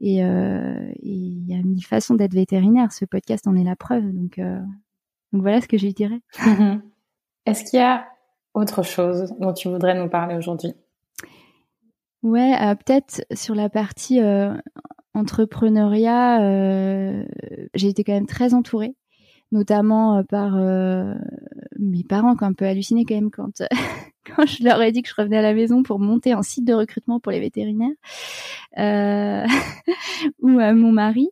[0.00, 2.92] euh, et il y a mille façons d'être vétérinaire.
[2.92, 4.12] Ce podcast en est la preuve.
[4.12, 6.20] Donc donc voilà ce que je dirais.
[7.46, 8.06] Est-ce qu'il y a
[8.54, 10.72] autre chose dont tu voudrais nous parler aujourd'hui?
[12.22, 14.20] Ouais, peut-être sur la partie
[15.14, 16.38] entrepreneuriat,
[17.74, 18.94] j'ai été quand même très entourée
[19.52, 21.14] notamment euh, par euh,
[21.78, 23.62] mes parents qui ont un peu halluciné quand même quand
[24.24, 26.64] quand je leur ai dit que je revenais à la maison pour monter un site
[26.64, 27.90] de recrutement pour les vétérinaires,
[28.78, 29.46] euh,
[30.40, 31.28] ou à mon mari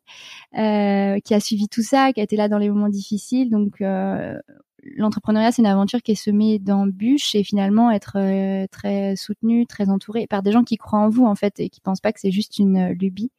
[0.56, 3.50] euh, qui a suivi tout ça, qui a été là dans les moments difficiles.
[3.50, 4.38] Donc euh,
[4.82, 8.18] l'entrepreneuriat, c'est une aventure qui est semée d'embûches et finalement être
[8.70, 11.80] très soutenu, très entouré par des gens qui croient en vous en fait et qui
[11.80, 13.30] pensent pas que c'est juste une lubie.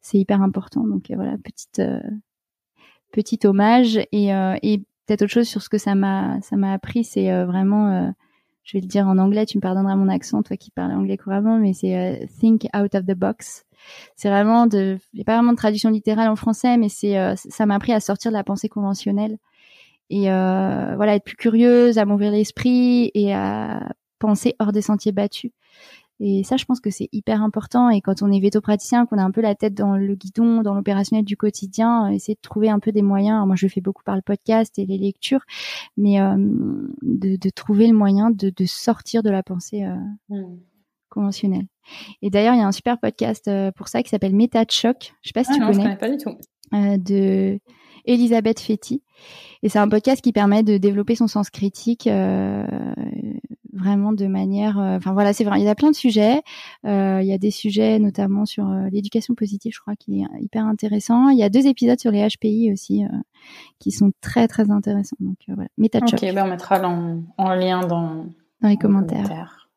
[0.00, 0.84] C'est hyper important.
[0.86, 1.80] Donc voilà, petite
[3.12, 6.72] petit hommage et, euh, et peut-être autre chose sur ce que ça m'a ça m'a
[6.72, 8.10] appris, c'est euh, vraiment euh,
[8.64, 11.16] je vais le dire en anglais, tu me pardonneras mon accent, toi qui parles anglais
[11.16, 13.64] couramment, mais c'est think out of the box.
[14.14, 17.16] C'est vraiment de, il n'y a pas vraiment de traduction littérale en français, mais c'est,
[17.34, 19.38] ça m'a appris à sortir de la pensée conventionnelle
[20.10, 23.88] et voilà, être plus curieuse, à m'ouvrir l'esprit et à
[24.20, 25.50] penser hors des sentiers battus.
[26.24, 27.90] Et ça, je pense que c'est hyper important.
[27.90, 30.72] Et quand on est véto-praticien, qu'on a un peu la tête dans le guidon, dans
[30.72, 33.44] l'opérationnel du quotidien, euh, essayer de trouver un peu des moyens.
[33.44, 35.44] moi, je fais beaucoup par le podcast et les lectures,
[35.96, 36.36] mais euh,
[37.02, 39.96] de, trouver le moyen de, sortir de la pensée euh,
[40.28, 40.60] mmh.
[41.08, 41.66] conventionnelle.
[42.22, 45.14] Et d'ailleurs, il y a un super podcast pour ça qui s'appelle Méta de choc.
[45.22, 45.78] Je sais pas si ah tu non, connais.
[45.78, 46.36] Je connais pas du tout.
[46.70, 47.58] de
[48.04, 49.02] Elisabeth Fetty.
[49.62, 52.08] Et c'est un podcast qui permet de développer son sens critique
[53.72, 54.78] vraiment de manière.
[54.78, 55.60] Euh, enfin voilà, c'est vrai.
[55.60, 56.42] Il y a plein de sujets.
[56.86, 60.26] Euh, il y a des sujets notamment sur euh, l'éducation positive, je crois, qui est
[60.40, 61.28] hyper intéressant.
[61.28, 63.04] Il y a deux épisodes sur les HPI aussi
[63.78, 65.16] qui sont très très intéressants.
[65.20, 68.26] Donc voilà, Ok, ben on mettra en, lien dans,
[68.60, 69.68] dans les commentaires.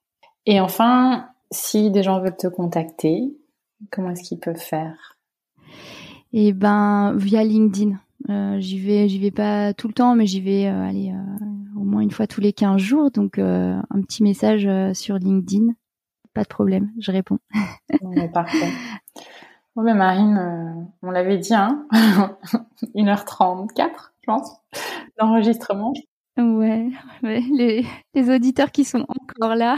[0.46, 3.36] Et enfin, si des gens veulent te contacter,
[3.92, 5.18] comment est-ce qu'ils peuvent faire?
[6.34, 7.98] Eh ben via LinkedIn.
[8.30, 11.80] Euh, j'y vais, j'y vais pas tout le temps, mais j'y vais euh, aller euh,
[11.80, 13.12] au moins une fois tous les 15 jours.
[13.12, 15.74] Donc un petit message sur LinkedIn,
[16.34, 17.40] pas de problème, je réponds.
[18.34, 18.72] parfait.
[19.76, 21.86] Bon, ben Marine, on l'avait dit, hein
[22.96, 23.90] 1h34,
[24.22, 24.52] je pense,
[25.20, 25.94] d'enregistrement.
[26.38, 26.90] Ouais,
[27.24, 29.78] ouais les, les auditeurs qui sont encore là,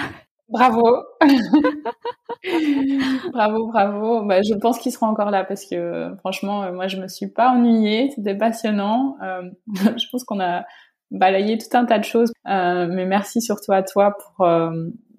[0.50, 1.04] Bravo.
[3.34, 4.26] bravo, bravo.
[4.26, 7.28] Bah, je pense qu'ils seront encore là parce que franchement, euh, moi, je me suis
[7.28, 8.12] pas ennuyée.
[8.16, 9.18] C'était passionnant.
[9.22, 9.42] Euh,
[9.98, 10.64] je pense qu'on a
[11.12, 12.32] balayé tout un tas de choses.
[12.48, 14.48] Euh, mais merci surtout à toi pour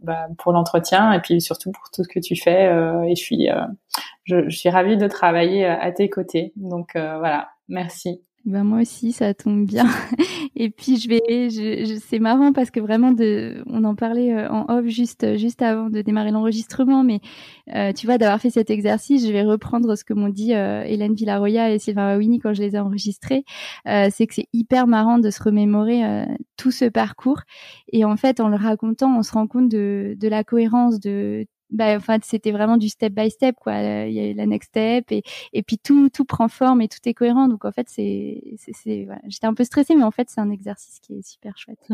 [0.01, 2.67] bah, pour l'entretien et puis surtout pour tout ce que tu fais.
[3.07, 3.49] et je suis
[4.25, 6.53] je, je, suis ravie de travailler à tes côtés.
[6.57, 8.23] Donc voilà, merci.
[8.49, 9.85] Ben moi aussi, ça tombe bien.
[10.57, 14.49] Et puis je vais, je, c'est marrant parce que vraiment, de, on en parlait euh,
[14.51, 17.21] en off juste juste avant de démarrer l'enregistrement, mais
[17.75, 20.83] euh, tu vois, d'avoir fait cet exercice, je vais reprendre ce que m'ont dit euh,
[20.83, 23.45] Hélène Villaroya et Sylvain Wawini quand je les ai enregistrés.
[23.85, 26.03] c'est que c'est hyper marrant de se remémorer
[26.57, 27.43] tout ce parcours
[27.93, 31.47] et en fait, en le racontant, on se rend compte de, de la cohérence de
[31.71, 33.75] bah, enfin, c'était vraiment du step by step, quoi.
[34.07, 35.23] Il y a la next step et,
[35.53, 37.49] et puis tout, tout prend forme et tout est cohérent.
[37.49, 39.21] Donc, en fait, c'est, c'est, voilà.
[39.29, 41.79] J'étais un peu stressée, mais en fait, c'est un exercice qui est super chouette.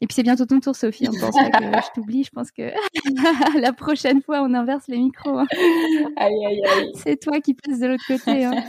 [0.00, 1.08] et puis, c'est bientôt ton tour, Sophie.
[1.08, 2.24] On pense pas que je t'oublie.
[2.24, 2.72] Je pense que
[3.60, 5.38] la prochaine fois, on inverse les micros.
[5.38, 5.46] Hein.
[6.16, 6.92] Aïe, aïe, aïe.
[6.96, 8.44] C'est toi qui passes de l'autre côté.
[8.44, 8.64] Hein.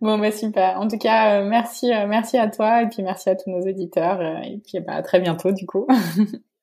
[0.00, 0.80] bon, bah, super.
[0.80, 3.60] En tout cas, euh, merci, euh, merci à toi et puis merci à tous nos
[3.60, 4.20] éditeurs.
[4.20, 5.86] Euh, et puis, bah, à très bientôt, du coup.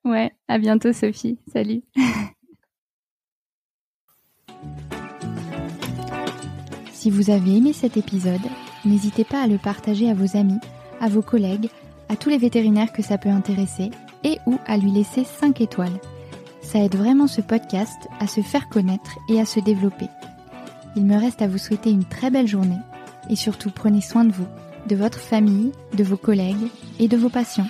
[0.06, 1.36] Ouais, à bientôt Sophie.
[1.52, 1.82] Salut.
[6.92, 8.38] si vous avez aimé cet épisode,
[8.84, 10.60] n'hésitez pas à le partager à vos amis,
[11.00, 11.70] à vos collègues,
[12.08, 13.90] à tous les vétérinaires que ça peut intéresser
[14.22, 15.98] et ou à lui laisser 5 étoiles.
[16.62, 20.06] Ça aide vraiment ce podcast à se faire connaître et à se développer.
[20.94, 22.78] Il me reste à vous souhaiter une très belle journée
[23.28, 24.46] et surtout prenez soin de vous,
[24.88, 26.68] de votre famille, de vos collègues
[27.00, 27.66] et de vos patients.